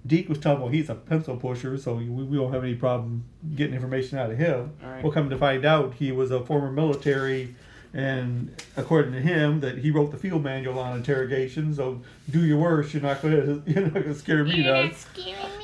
Deke 0.06 0.28
was 0.28 0.38
telling 0.38 0.60
well 0.60 0.70
he's 0.70 0.88
a 0.88 0.94
pencil 0.94 1.36
pusher, 1.36 1.78
so 1.78 1.94
we, 1.94 2.04
we 2.06 2.36
don't 2.36 2.52
have 2.52 2.64
any 2.64 2.74
problem 2.74 3.24
getting 3.54 3.74
information 3.74 4.18
out 4.18 4.30
of 4.30 4.38
him. 4.38 4.72
Right. 4.82 5.02
Well, 5.02 5.12
come 5.12 5.30
to 5.30 5.38
find 5.38 5.64
out, 5.64 5.94
he 5.94 6.12
was 6.12 6.30
a 6.30 6.44
former 6.44 6.70
military. 6.70 7.54
And 7.94 8.54
according 8.76 9.12
to 9.12 9.20
him, 9.20 9.60
that 9.60 9.78
he 9.78 9.90
wrote 9.90 10.10
the 10.10 10.18
field 10.18 10.44
manual 10.44 10.78
on 10.78 10.98
interrogation. 10.98 11.72
So 11.72 12.02
do 12.28 12.44
your 12.44 12.58
worst. 12.58 12.92
You're 12.92 13.02
not 13.02 13.22
gonna 13.22 13.62
you're 13.66 13.84
not 13.84 13.94
gonna 13.94 14.14
scare 14.14 14.44
me 14.44 14.62
nuts. 14.62 15.06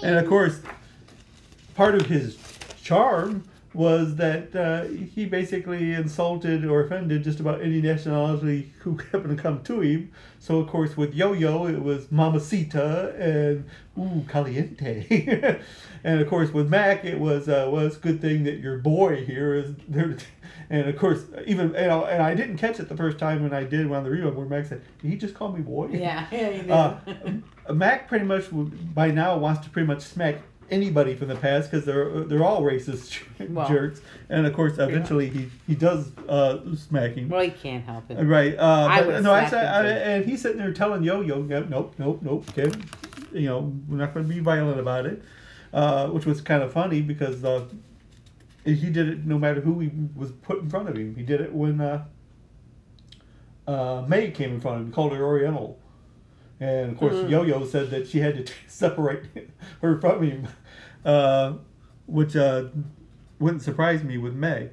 And 0.03 0.17
of 0.17 0.27
course, 0.27 0.61
part 1.75 1.95
of 1.95 2.07
his 2.07 2.39
charm 2.85 3.45
was 3.75 4.15
that 4.17 4.55
uh, 4.55 4.85
he 4.85 5.27
basically 5.27 5.93
insulted 5.93 6.65
or 6.65 6.85
offended 6.85 7.25
just 7.25 7.41
about 7.41 7.61
any 7.61 7.83
nationality 7.83 8.73
who 8.81 8.97
happened 9.13 9.37
to 9.37 9.43
come 9.43 9.63
to 9.65 9.81
him. 9.81 10.13
So 10.39 10.59
of 10.59 10.69
course 10.69 10.97
with 10.97 11.13
Yo-Yo 11.13 11.67
it 11.67 11.83
was 11.83 12.13
Mamacita 12.13 13.15
and 13.19 13.65
ooh 13.99 14.25
caliente, 14.29 15.59
and 16.05 16.21
of 16.21 16.29
course 16.29 16.53
with 16.53 16.69
Mac 16.69 17.05
it 17.05 17.19
was 17.19 17.49
uh, 17.49 17.69
well 17.71 17.85
it's 17.85 17.97
a 17.97 18.01
good 18.01 18.21
thing 18.21 18.45
that 18.45 18.59
your 18.59 18.79
boy 18.79 19.25
here 19.25 19.55
is 19.55 19.75
there. 19.89 20.17
And 20.71 20.89
of 20.89 20.97
course, 20.97 21.25
even 21.47 21.75
you 21.75 21.87
know, 21.87 22.07
and 22.07 22.23
I 22.23 22.35
didn't 22.35 22.57
catch 22.57 22.81
it 22.81 22.89
the 22.89 22.97
first 22.97 23.19
time 23.19 23.43
when 23.43 23.53
I 23.53 23.65
did 23.65 23.91
on 23.93 24.03
the 24.03 24.09
rerun 24.09 24.35
where 24.35 24.47
Mac 24.47 24.65
said, 24.65 24.81
"Did 25.03 25.11
he 25.11 25.17
just 25.17 25.35
call 25.35 25.53
me 25.53 25.61
boy?" 25.61 25.89
Yeah, 25.93 26.27
yeah, 26.33 26.49
you 26.49 26.63
did. 26.63 26.71
Uh, 26.71 26.97
Mac 27.75 28.09
pretty 28.09 28.25
much 28.25 28.47
by 28.95 29.11
now 29.11 29.37
wants 29.37 29.61
to 29.65 29.71
pretty 29.71 29.87
much 29.87 30.01
smack 30.01 30.41
anybody 30.71 31.15
from 31.15 31.29
the 31.29 31.37
past 31.37 31.71
because 31.71 31.85
they're 31.85 32.21
they're 32.25 32.45
all 32.45 32.63
racist 32.63 33.23
Well, 33.49 33.69
jerks, 33.69 34.01
and 34.29 34.47
of 34.47 34.55
course 34.55 34.79
eventually 34.79 35.29
he 35.29 35.51
he 35.67 35.75
does 35.75 36.11
uh, 36.29 36.59
smack 36.77 37.13
him. 37.13 37.29
well, 37.29 37.43
he 37.43 37.51
can't 37.51 37.85
help 37.85 38.11
it. 38.11 38.23
Right. 38.23 38.57
Uh, 38.59 38.89
I 38.91 39.03
but, 39.03 39.23
no, 39.23 39.33
I 39.33 39.49
said, 39.49 39.67
I, 39.67 39.87
and 39.89 40.25
he's 40.25 40.43
sitting 40.43 40.59
there 40.59 40.73
telling 40.73 41.03
Yo 41.03 41.21
Yo, 41.21 41.43
nope, 41.43 41.95
nope, 41.99 42.21
nope, 42.23 42.47
Kevin, 42.55 42.85
you 43.33 43.49
know, 43.49 43.73
we're 43.89 43.97
not 43.99 44.15
going 44.15 44.27
to 44.29 44.35
be 44.35 44.41
violent 44.41 44.81
about 44.81 45.07
it, 45.07 45.23
uh, 45.73 46.09
which 46.09 46.27
was 46.27 46.41
kind 46.41 46.63
of 46.63 46.73
funny 46.73 47.03
because 47.03 47.45
uh, 47.45 47.65
he 48.65 48.91
did 48.91 49.09
it 49.09 49.27
no 49.27 49.39
matter 49.39 49.61
who 49.61 49.81
he 49.81 49.91
was 50.17 50.33
put 50.33 50.61
in 50.61 50.71
front 50.71 50.89
of 50.89 50.97
him. 50.97 51.15
He 51.15 51.23
did 51.23 51.41
it 51.41 51.53
when 51.53 51.81
uh, 51.81 52.05
uh, 53.67 54.05
May 54.09 54.31
came 54.31 54.55
in 54.55 54.61
front 54.61 54.81
of 54.81 54.87
him, 54.87 54.93
called 54.93 55.13
her 55.13 55.25
Oriental. 55.25 55.79
And 56.61 56.93
of 56.93 56.99
course, 56.99 57.15
Mm. 57.15 57.31
Yo 57.31 57.43
Yo 57.43 57.65
said 57.67 57.91
that 57.91 58.07
she 58.09 58.21
had 58.21 58.47
to 58.47 58.53
separate 58.69 59.25
her 59.83 60.01
from 60.01 60.23
him, 60.23 60.49
uh, 61.05 61.55
which 62.07 62.37
uh, 62.37 62.65
wouldn't 63.39 63.63
surprise 63.63 64.03
me 64.05 64.19
with 64.19 64.35
May. 64.35 64.71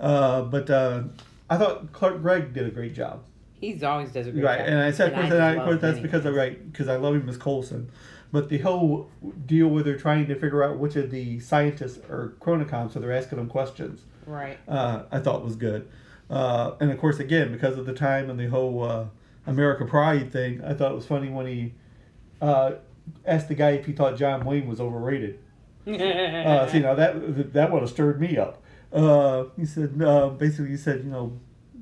Uh, 0.00 0.42
but 0.42 0.68
uh, 0.70 1.04
I 1.50 1.56
thought 1.58 1.92
Clark 1.92 2.22
Gregg 2.22 2.52
did 2.54 2.66
a 2.66 2.70
great 2.70 2.94
job. 2.94 3.22
He's 3.60 3.82
always 3.84 4.10
does 4.10 4.26
a 4.26 4.32
great 4.32 4.42
Right, 4.44 4.58
job. 4.58 4.68
and 4.68 4.78
I 4.80 4.90
said, 4.90 5.08
of 5.08 5.14
course, 5.14 5.26
just 5.28 5.34
and 5.34 5.42
I, 5.44 5.52
of 5.54 5.64
course 5.64 5.80
that's 5.80 6.00
because 6.00 6.26
I 6.26 6.30
right 6.30 6.72
because 6.72 6.88
I 6.88 6.96
love 6.96 7.14
him 7.14 7.28
as 7.28 7.36
Coulson, 7.36 7.90
but 8.32 8.48
the 8.48 8.58
whole 8.58 9.08
deal 9.46 9.68
where 9.68 9.84
they're 9.84 9.96
trying 9.98 10.26
to 10.26 10.34
figure 10.34 10.64
out 10.64 10.78
which 10.78 10.96
of 10.96 11.10
the 11.12 11.38
scientists 11.38 11.98
are 12.10 12.32
Chronicoms, 12.40 12.92
so 12.94 12.98
they're 12.98 13.12
asking 13.12 13.38
them 13.38 13.48
questions. 13.48 14.02
Right. 14.26 14.58
Uh, 14.66 15.04
I 15.12 15.20
thought 15.20 15.44
was 15.44 15.54
good, 15.54 15.88
uh, 16.30 16.72
and 16.80 16.90
of 16.90 16.98
course, 16.98 17.20
again 17.20 17.52
because 17.52 17.78
of 17.78 17.86
the 17.86 17.92
time 17.94 18.28
and 18.30 18.40
the 18.40 18.48
whole 18.48 18.82
uh, 18.82 19.04
America 19.46 19.84
Pride 19.84 20.32
thing, 20.32 20.62
I 20.64 20.74
thought 20.74 20.92
it 20.92 20.94
was 20.94 21.06
funny 21.06 21.28
when 21.28 21.46
he 21.46 21.74
uh, 22.40 22.72
asked 23.26 23.48
the 23.48 23.54
guy 23.54 23.70
if 23.70 23.86
he 23.86 23.92
thought 23.92 24.16
John 24.16 24.44
Wayne 24.44 24.66
was 24.66 24.80
overrated. 24.80 25.38
Uh, 25.84 26.68
see, 26.68 26.78
now 26.78 26.94
that 26.94 27.52
that 27.52 27.72
would 27.72 27.82
have 27.82 27.90
stirred 27.90 28.20
me 28.20 28.36
up. 28.38 28.62
Uh, 28.92 29.44
he 29.56 29.66
said, 29.66 30.00
uh, 30.00 30.28
basically, 30.28 30.68
he 30.68 30.76
said, 30.76 31.02
you 31.02 31.10
know, 31.10 31.40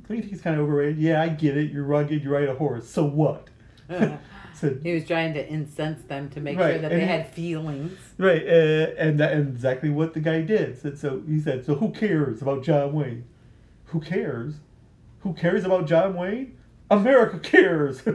don't 0.08 0.16
you 0.16 0.22
think 0.22 0.32
he's 0.32 0.40
kind 0.40 0.56
of 0.56 0.62
overrated? 0.62 0.96
Yeah, 0.96 1.20
I 1.20 1.28
get 1.28 1.56
it. 1.56 1.70
You're 1.70 1.84
rugged. 1.84 2.24
You 2.24 2.30
ride 2.30 2.48
a 2.48 2.54
horse. 2.54 2.88
So 2.88 3.04
what? 3.04 3.48
said, 4.60 4.80
he 4.82 4.94
was 4.94 5.06
trying 5.06 5.34
to 5.34 5.52
incense 5.52 6.02
them 6.04 6.28
to 6.30 6.40
make 6.40 6.58
sure 6.58 6.78
that 6.78 6.90
they 6.90 7.00
he- 7.00 7.06
had 7.06 7.30
feelings. 7.32 7.98
right, 8.18 8.42
uh, 8.42 8.92
and 8.98 9.18
that, 9.18 9.32
and 9.32 9.48
exactly 9.48 9.90
what 9.90 10.14
the 10.14 10.20
guy 10.20 10.42
did. 10.42 10.78
Said 10.78 10.98
so. 10.98 11.22
He 11.26 11.40
said, 11.40 11.64
so 11.64 11.74
who 11.74 11.90
cares 11.90 12.42
about 12.42 12.62
John 12.62 12.92
Wayne? 12.92 13.24
Who 13.86 14.00
cares? 14.00 14.56
Who 15.20 15.32
cares 15.34 15.64
about 15.64 15.86
John 15.86 16.14
Wayne? 16.14 16.56
America 16.90 17.38
cares. 17.38 18.02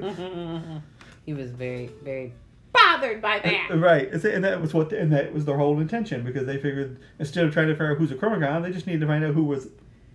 He 1.25 1.33
was 1.33 1.49
very, 1.49 1.89
very 2.03 2.33
bothered 2.71 2.95
bothered 2.99 3.21
by 3.21 3.39
that. 3.39 3.77
Right, 3.77 4.11
and 4.11 4.43
that 4.43 4.61
was 4.61 4.73
what, 4.73 4.91
and 4.93 5.11
that 5.11 5.33
was 5.33 5.45
their 5.45 5.57
whole 5.57 5.79
intention 5.79 6.23
because 6.23 6.45
they 6.45 6.57
figured 6.57 6.99
instead 7.19 7.45
of 7.45 7.53
trying 7.53 7.67
to 7.67 7.73
figure 7.73 7.91
out 7.91 7.97
who's 7.97 8.11
a 8.11 8.15
Chronicon, 8.15 8.63
they 8.63 8.71
just 8.71 8.87
needed 8.87 9.01
to 9.01 9.07
find 9.07 9.23
out 9.23 9.33
who 9.33 9.43
was 9.43 9.69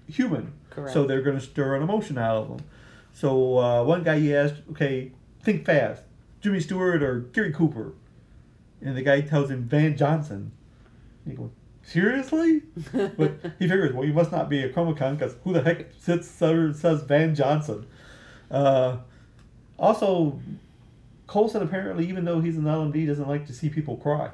human. 0.08 0.52
Correct. 0.70 0.92
So 0.92 1.04
they're 1.06 1.22
going 1.22 1.38
to 1.38 1.44
stir 1.44 1.76
an 1.76 1.82
emotion 1.82 2.18
out 2.18 2.36
of 2.36 2.48
them. 2.48 2.66
So 3.12 3.58
uh, 3.58 3.84
one 3.84 4.02
guy 4.02 4.18
he 4.18 4.34
asked, 4.34 4.56
okay, 4.72 5.12
think 5.42 5.64
fast, 5.64 6.02
Jimmy 6.40 6.60
Stewart 6.60 7.02
or 7.02 7.20
Gary 7.20 7.52
Cooper, 7.52 7.94
and 8.80 8.96
the 8.96 9.02
guy 9.02 9.20
tells 9.20 9.50
him 9.50 9.64
Van 9.64 9.96
Johnson. 9.96 10.52
And 11.24 11.32
he 11.32 11.36
goes, 11.36 11.50
seriously? 11.82 12.62
but 12.92 13.34
he 13.58 13.68
figures, 13.68 13.92
well, 13.92 14.06
you 14.06 14.12
must 14.12 14.32
not 14.32 14.48
be 14.48 14.62
a 14.62 14.72
Chromacon 14.72 15.18
because 15.18 15.36
who 15.44 15.52
the 15.52 15.62
heck 15.62 15.92
sits 15.98 16.28
says 16.28 17.02
Van 17.02 17.34
Johnson? 17.34 17.86
Uh, 18.50 18.98
also, 19.78 20.40
Coulson 21.26 21.62
apparently, 21.62 22.08
even 22.08 22.24
though 22.24 22.40
he's 22.40 22.56
an 22.56 22.64
LMD, 22.64 23.06
doesn't 23.06 23.28
like 23.28 23.46
to 23.46 23.52
see 23.52 23.68
people 23.68 23.96
cry. 23.96 24.30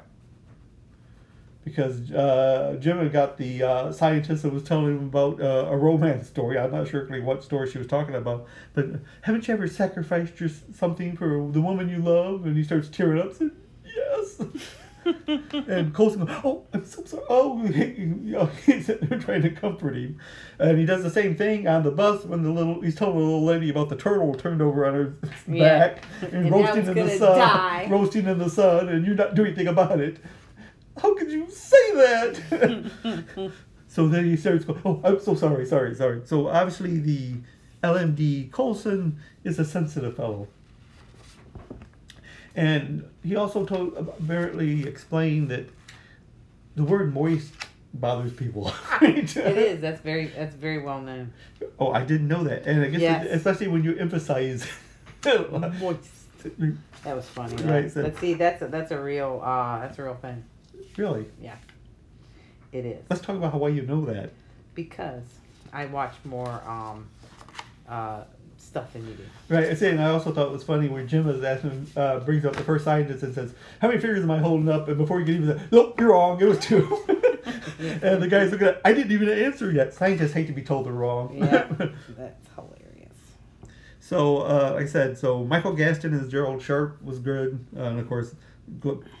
Because 1.63 2.11
uh, 2.11 2.77
Jim 2.79 2.97
had 2.97 3.11
got 3.11 3.37
the 3.37 3.61
uh, 3.61 3.91
scientist 3.91 4.43
that 4.43 4.53
was 4.53 4.63
telling 4.63 4.97
him 4.97 5.03
about 5.03 5.41
uh, 5.41 5.67
a 5.69 5.77
romance 5.77 6.27
story. 6.27 6.57
I'm 6.57 6.71
not 6.71 6.87
sure 6.87 7.01
exactly 7.01 7.21
what 7.21 7.43
story 7.43 7.69
she 7.69 7.77
was 7.77 7.87
talking 7.87 8.15
about, 8.15 8.47
but 8.73 8.87
haven't 9.21 9.47
you 9.47 9.53
ever 9.53 9.67
sacrificed 9.67 10.39
your, 10.39 10.49
something 10.73 11.17
for 11.17 11.49
the 11.51 11.61
woman 11.61 11.89
you 11.89 11.99
love? 11.99 12.45
And 12.45 12.55
he 12.55 12.63
starts 12.63 12.87
tearing 12.87 13.21
up. 13.21 13.33
Said, 13.33 13.51
yes. 13.83 14.41
and 15.67 15.93
Coulson 15.93 16.25
goes, 16.25 16.35
"Oh, 16.43 16.65
I'm 16.73 16.85
so 16.85 17.03
sorry." 17.05 17.23
Oh, 17.29 17.63
you 17.65 18.05
know, 18.23 18.45
he's 18.65 18.85
sitting 18.87 19.07
there 19.09 19.19
trying 19.19 19.41
to 19.43 19.49
comfort 19.51 19.95
him, 19.95 20.19
and 20.59 20.77
he 20.77 20.85
does 20.85 21.03
the 21.03 21.09
same 21.09 21.35
thing 21.35 21.67
on 21.67 21.83
the 21.83 21.91
bus 21.91 22.25
when 22.25 22.43
the 22.43 22.51
little 22.51 22.81
he's 22.81 22.95
telling 22.95 23.15
the 23.17 23.23
little 23.23 23.45
lady 23.45 23.69
about 23.69 23.89
the 23.89 23.95
turtle 23.95 24.33
turned 24.35 24.61
over 24.61 24.85
on 24.85 24.93
her 24.93 25.15
Yeah. 25.47 25.79
back 25.87 26.03
and, 26.21 26.33
And 26.47 26.51
roasting 26.51 26.87
in 26.87 26.93
the 26.95 27.17
sun, 27.17 27.37
die. 27.37 27.87
roasting 27.89 28.25
in 28.27 28.37
the 28.37 28.49
sun, 28.49 28.89
and 28.89 29.05
you're 29.05 29.15
not 29.15 29.35
doing 29.35 29.47
anything 29.47 29.67
about 29.67 29.99
it. 29.99 30.17
How 31.01 31.13
could 31.15 31.31
you 31.31 31.49
say 31.49 31.91
that? 31.93 33.31
so 33.87 34.07
then 34.07 34.25
he 34.25 34.35
starts 34.35 34.65
going, 34.65 34.81
"Oh, 34.85 34.99
I'm 35.03 35.19
so 35.19 35.35
sorry, 35.35 35.65
sorry, 35.65 35.95
sorry." 35.95 36.21
So 36.25 36.47
obviously 36.47 36.99
the 36.99 37.35
LMD 37.83 38.51
Coulson 38.51 39.19
is 39.43 39.59
a 39.59 39.65
sensitive 39.65 40.15
fellow. 40.17 40.47
And 42.57 43.07
he 43.23 43.35
also 43.37 43.65
told, 43.65 43.93
apparently 43.97 44.85
explained 44.87 45.49
that 45.49 45.69
the 46.75 46.83
word 46.83 47.13
moist 47.13 47.53
bothers 47.93 48.33
people. 48.33 48.73
It 49.01 49.37
is. 49.37 49.79
That's 49.79 50.01
very. 50.01 50.25
That's 50.27 50.55
very 50.55 50.79
well 50.81 50.99
known. 50.99 51.33
Oh, 51.79 51.91
I 51.91 52.03
didn't 52.03 52.27
know 52.27 52.43
that. 52.43 52.65
And 52.65 52.81
I 52.83 52.87
guess, 52.89 52.99
Yes. 53.01 53.27
especially 53.29 53.67
when 53.69 53.83
you 53.83 53.95
emphasize. 53.95 54.67
Moist. 55.25 56.09
That 57.03 57.15
was 57.15 57.25
funny. 57.25 57.55
Right, 57.63 57.83
Right. 57.83 57.91
so- 57.91 58.03
but 58.03 58.17
see, 58.19 58.33
that's 58.33 58.61
a, 58.63 58.67
that's 58.67 58.91
a 58.91 58.99
real. 58.99 59.39
Uh, 59.43 59.79
that's 59.79 59.97
a 59.99 60.03
real 60.03 60.15
thing. 60.15 60.43
really? 60.97 61.25
Yeah. 61.41 61.55
It 62.71 62.85
is 62.85 63.03
Let's 63.09 63.21
talk 63.21 63.35
about 63.37 63.51
how 63.53 63.59
why 63.59 63.69
you 63.69 63.83
know 63.83 64.03
that. 64.05 64.31
because 64.75 65.23
I 65.71 65.85
watch 65.85 66.13
more 66.25 66.61
um, 66.67 67.07
uh, 67.87 68.23
stuff 68.67 68.91
you 68.95 69.01
do. 69.01 69.23
Right, 69.49 69.65
I 69.65 69.73
say, 69.73 69.91
and 69.91 70.01
I 70.01 70.09
also 70.09 70.31
thought 70.31 70.47
it 70.47 70.51
was 70.51 70.63
funny 70.63 70.89
when 70.89 71.07
Jim 71.07 71.25
was 71.25 71.43
asking, 71.43 71.87
uh, 71.95 72.19
brings 72.19 72.45
up 72.45 72.55
the 72.55 72.63
first 72.63 72.83
scientist 72.83 73.23
and 73.23 73.33
says, 73.33 73.53
"How 73.79 73.87
many 73.87 73.99
fingers 73.99 74.23
am 74.23 74.31
I 74.31 74.39
holding 74.39 74.69
up?" 74.69 74.87
And 74.87 74.97
before 74.97 75.19
you 75.19 75.25
can 75.25 75.43
even 75.43 75.57
say, 75.57 75.65
"Nope, 75.71 75.99
you're 75.99 76.11
wrong. 76.11 76.39
It 76.41 76.45
was 76.45 76.59
two. 76.59 77.05
and 77.79 78.21
the 78.21 78.27
guy's 78.27 78.51
looking 78.51 78.67
at, 78.67 78.81
I 78.83 78.93
didn't 78.93 79.11
even 79.11 79.29
answer 79.29 79.71
yet. 79.71 79.93
Scientists 79.93 80.33
hate 80.33 80.47
to 80.47 80.53
be 80.53 80.61
told 80.61 80.85
they're 80.85 80.93
wrong. 80.93 81.37
Yeah. 81.37 81.67
that's 82.09 82.47
hilarious. 82.55 83.15
So, 83.99 84.39
uh, 84.39 84.71
like 84.75 84.83
I 84.83 84.87
said, 84.87 85.17
so 85.17 85.43
Michael 85.43 85.73
Gaston 85.73 86.13
as 86.13 86.27
Gerald 86.27 86.61
Sharp 86.61 87.01
was 87.01 87.19
good, 87.19 87.65
uh, 87.75 87.83
and 87.83 87.99
of 87.99 88.07
course, 88.07 88.35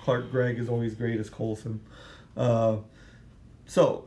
Clark 0.03 0.31
Gregg 0.31 0.59
is 0.59 0.69
always 0.69 0.95
great 0.95 1.19
as 1.19 1.29
Coulson. 1.29 1.81
Uh, 2.35 2.77
so, 3.65 4.05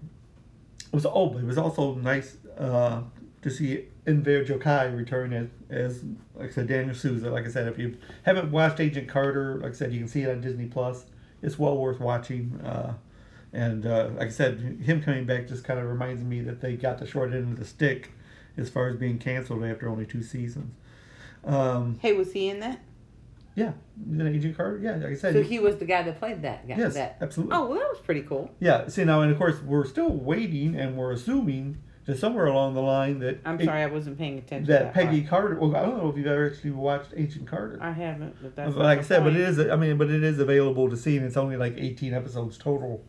it 0.00 0.94
was 0.94 1.06
oh, 1.06 1.28
but 1.28 1.42
it 1.42 1.46
was 1.46 1.58
also 1.58 1.94
nice 1.94 2.36
uh, 2.58 3.02
to 3.42 3.50
see 3.50 3.86
Enver 4.06 4.44
Gjokaj 4.44 4.96
return 4.96 5.32
as, 5.32 5.48
as 5.70 6.02
like 6.34 6.48
I 6.50 6.52
said, 6.52 6.66
Daniel 6.66 6.94
Sousa. 6.94 7.30
Like 7.30 7.46
I 7.46 7.50
said, 7.50 7.68
if 7.68 7.78
you 7.78 7.96
haven't 8.24 8.50
watched 8.50 8.80
Agent 8.80 9.08
Carter, 9.08 9.56
like 9.62 9.70
I 9.72 9.74
said, 9.74 9.92
you 9.92 10.00
can 10.00 10.08
see 10.08 10.22
it 10.22 10.30
on 10.30 10.40
Disney 10.40 10.66
Plus. 10.66 11.04
It's 11.40 11.58
well 11.58 11.76
worth 11.78 12.00
watching. 12.00 12.60
Uh, 12.64 12.94
and 13.52 13.86
uh, 13.86 14.08
like 14.16 14.28
I 14.28 14.30
said, 14.30 14.58
him 14.82 15.02
coming 15.02 15.24
back 15.24 15.46
just 15.46 15.62
kind 15.64 15.78
of 15.78 15.86
reminds 15.86 16.24
me 16.24 16.40
that 16.42 16.60
they 16.60 16.74
got 16.76 16.98
the 16.98 17.06
short 17.06 17.32
end 17.32 17.52
of 17.52 17.58
the 17.58 17.64
stick 17.64 18.10
as 18.56 18.68
far 18.70 18.88
as 18.88 18.96
being 18.96 19.18
canceled 19.18 19.62
after 19.64 19.88
only 19.88 20.06
two 20.06 20.22
seasons. 20.22 20.74
Um, 21.44 21.98
Hey, 22.00 22.12
was 22.12 22.32
he 22.32 22.48
in 22.48 22.60
that? 22.60 22.80
yeah, 23.54 23.72
an 24.08 24.26
Agent 24.26 24.56
Carter. 24.56 24.78
Yeah, 24.82 24.96
like 24.96 25.12
I 25.12 25.14
said. 25.14 25.34
So 25.34 25.42
he 25.42 25.58
was 25.58 25.76
the 25.76 25.84
guy 25.84 26.02
that 26.02 26.18
played 26.18 26.42
that 26.42 26.66
guy. 26.66 26.76
Yes, 26.76 26.94
that. 26.94 27.18
absolutely. 27.20 27.54
Oh, 27.56 27.66
well, 27.66 27.78
that 27.78 27.88
was 27.90 28.00
pretty 28.00 28.22
cool. 28.22 28.50
yeah. 28.60 28.88
See 28.88 29.04
now, 29.04 29.20
and 29.20 29.30
of 29.30 29.36
course, 29.38 29.60
we're 29.62 29.84
still 29.86 30.10
waiting, 30.10 30.74
and 30.74 30.96
we're 30.96 31.12
assuming 31.12 31.78
that 32.04 32.18
somewhere 32.18 32.46
along 32.46 32.74
the 32.74 32.82
line 32.82 33.20
that 33.20 33.38
I'm 33.44 33.60
it- 33.60 33.64
sorry, 33.64 33.82
I 33.82 33.86
wasn't 33.86 34.18
paying 34.18 34.38
attention. 34.38 34.66
to 34.66 34.72
that 34.72 34.82
that 34.86 34.94
Peggy 34.94 35.20
part. 35.22 35.30
Carter. 35.42 35.60
Well, 35.60 35.76
I 35.76 35.82
don't 35.86 35.98
know 35.98 36.08
if 36.08 36.16
you've 36.16 36.26
ever 36.26 36.50
actually 36.50 36.72
watched 36.72 37.12
Agent 37.16 37.46
Carter. 37.46 37.78
I 37.80 37.92
haven't, 37.92 38.36
but 38.42 38.56
that's 38.56 38.74
like 38.76 38.98
I 38.98 39.02
said, 39.02 39.20
the 39.20 39.30
but 39.30 39.36
it 39.40 39.44
point. 39.56 39.66
is. 39.66 39.70
I 39.72 39.76
mean, 39.76 39.96
but 39.98 40.10
it 40.10 40.22
is 40.24 40.38
available 40.38 40.90
to 40.90 40.96
see, 40.96 41.16
and 41.16 41.24
it's 41.24 41.36
only 41.36 41.56
like 41.56 41.74
18 41.76 42.12
episodes 42.12 42.58
total 42.58 43.04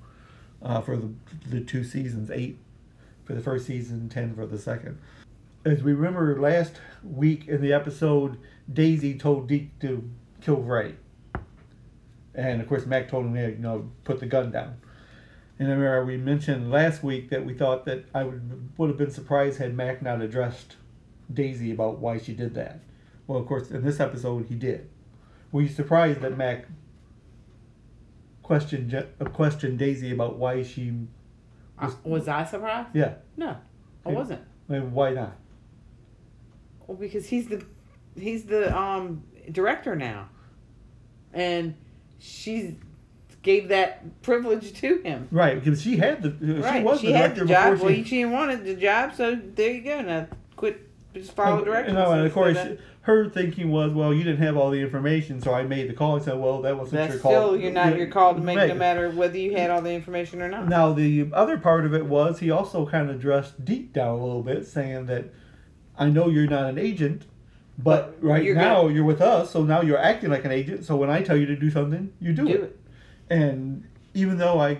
uh, 0.62 0.82
for 0.82 0.95
the 0.97 1.10
the 1.49 1.62
two 1.62 1.84
seasons. 1.84 2.29
Eight 2.29 2.58
for 3.25 3.34
the 3.34 3.41
first 3.41 3.65
season, 3.65 4.10
10 4.10 4.36
for 4.36 4.45
the 4.45 4.58
second. 4.58 4.99
As 5.65 5.82
we 5.82 5.93
remember 5.93 6.38
last 6.41 6.73
week 7.03 7.47
in 7.47 7.62
the 7.62 7.71
episode, 7.71 8.38
Daisy 8.71 9.17
told 9.17 9.47
Deke 9.47 9.79
to 9.79 10.10
kill 10.41 10.58
Ray, 10.58 10.95
and 12.36 12.62
of 12.62 12.67
course 12.67 12.86
Mac 12.86 13.08
told 13.10 13.25
him, 13.25 13.36
"Yeah, 13.36 13.47
you 13.47 13.58
know, 13.58 13.89
put 14.03 14.19
the 14.19 14.25
gun 14.25 14.51
down." 14.51 14.75
And 15.60 15.68
I 15.70 15.72
remember 15.76 16.06
we 16.06 16.18
mentioned 16.18 16.72
last 16.72 17.04
week 17.04 17.30
that 17.30 17.46
we 17.46 17.54
thought 17.54 17.86
that 17.86 18.06
I 18.13 18.24
would 18.24 18.70
would 18.78 18.89
have 18.89 18.98
been 18.98 19.12
surprised 19.12 19.60
had 19.60 19.76
Mac 19.76 20.02
not 20.02 20.22
addressed 20.22 20.76
Daisy 21.32 21.72
about 21.72 22.00
why 22.00 22.18
she 22.18 22.34
did 22.34 22.54
that. 22.56 22.80
Well, 23.28 23.39
of 23.39 23.46
course, 23.48 23.70
in 23.72 23.84
this 23.84 24.00
episode, 24.00 24.48
he 24.48 24.56
did. 24.56 24.89
Were 25.52 25.62
you 25.62 25.70
surprised 25.70 26.22
that 26.22 26.36
Mac 26.38 26.66
questioned 28.42 28.94
uh, 28.94 29.26
questioned 29.26 29.80
Daisy 29.80 30.12
about 30.12 30.38
why 30.38 30.63
she? 30.63 30.94
Uh, 31.80 31.92
was 32.04 32.28
I 32.28 32.44
surprised? 32.46 32.89
Yeah, 32.94 33.16
No, 33.38 33.58
I 34.06 34.10
Yeah. 34.12 34.16
wasn't. 34.16 34.42
and 34.70 34.92
why 34.94 35.12
not? 35.12 35.38
Well, 36.88 36.98
because 36.98 37.28
he's 37.28 37.48
the 37.48 37.63
he's 38.20 38.46
the 38.46 38.76
um 38.78 39.24
director 39.52 39.96
now, 39.96 40.30
and 41.34 41.76
she 42.20 42.78
gave 43.43 43.67
that 43.67 44.21
privilege 44.23 44.73
to 44.79 44.97
him. 45.03 45.27
Right, 45.29 45.62
because 45.62 45.82
she 45.82 45.97
had 45.97 46.23
the 46.23 46.32
right, 46.62 46.77
she 46.79 46.84
was 46.84 47.01
she 47.01 47.08
the 47.08 47.13
had 47.13 47.36
director 47.36 47.45
the 47.45 47.53
job. 47.53 47.79
Well, 47.79 47.89
she. 47.93 48.03
she 48.03 48.17
didn't 48.19 48.32
want 48.32 48.63
the 48.63 48.75
job, 48.75 49.13
so 49.15 49.36
there 49.56 49.71
you 49.71 49.82
go. 49.82 50.01
Now 50.01 50.27
quit, 50.56 50.89
just 51.13 51.34
follow 51.34 51.58
and, 51.58 51.65
directions. 51.65 51.93
no, 51.95 52.12
and 52.12 52.25
of 52.25 52.34
course, 52.34 52.58
of- 52.58 52.79
her 53.01 53.27
thinking 53.29 53.69
was, 53.69 53.91
well, 53.91 54.13
you 54.13 54.23
didn't 54.23 54.41
have 54.41 54.56
all 54.56 54.71
the 54.71 54.79
information, 54.79 55.41
so 55.41 55.53
I 55.53 55.63
made 55.63 55.89
the 55.89 55.93
call. 55.93 56.15
I 56.15 56.23
said, 56.23 56.39
well, 56.39 56.62
that 56.62 56.77
wasn't 56.77 56.93
that's 57.01 57.13
your 57.15 57.21
call. 57.21 57.32
still 57.32 57.58
you're 57.58 57.69
not 57.73 57.97
your 57.97 58.08
call 58.08 58.34
to 58.34 58.39
make 58.39 58.56
no 58.56 58.75
matter 58.75 59.10
whether 59.12 59.38
you 59.38 59.58
had 59.58 59.69
all 59.69 59.82
the 59.82 59.91
information 59.91 60.41
or 60.41 60.47
not. 60.47 60.69
Now 60.69 60.93
the 60.93 61.29
other 61.34 61.58
part 61.58 61.86
of 61.86 61.93
it 61.93 62.06
was 62.06 62.39
he 62.39 62.49
also 62.49 62.86
kind 62.88 63.10
of 63.10 63.19
dressed 63.19 63.65
deep 63.65 63.91
down 63.91 64.19
a 64.19 64.23
little 64.25 64.41
bit, 64.41 64.65
saying 64.65 65.08
that 65.08 65.25
I 65.99 66.08
know 66.08 66.29
you're 66.29 66.47
not 66.47 66.69
an 66.69 66.77
agent, 66.77 67.23
but, 67.77 68.21
But 68.21 68.25
right 68.25 68.41
you're 68.43 68.56
now 68.56 68.84
gonna- 68.84 68.93
you're 68.93 69.03
with 69.03 69.19
us, 69.21 69.51
so 69.51 69.63
now 69.65 69.82
you're 69.82 69.97
acting 69.99 70.29
like 70.29 70.45
an 70.45 70.51
agent. 70.51 70.86
So 70.86 70.95
when 70.95 71.10
I 71.10 71.21
tell 71.23 71.36
you 71.36 71.45
to 71.47 71.58
do 71.58 71.69
something, 71.69 72.13
you 72.21 72.32
do, 72.32 72.45
Do 72.47 72.53
it. 72.53 72.62
it. 72.62 72.79
And 73.30 73.88
even 74.14 74.38
though 74.38 74.60
I 74.60 74.78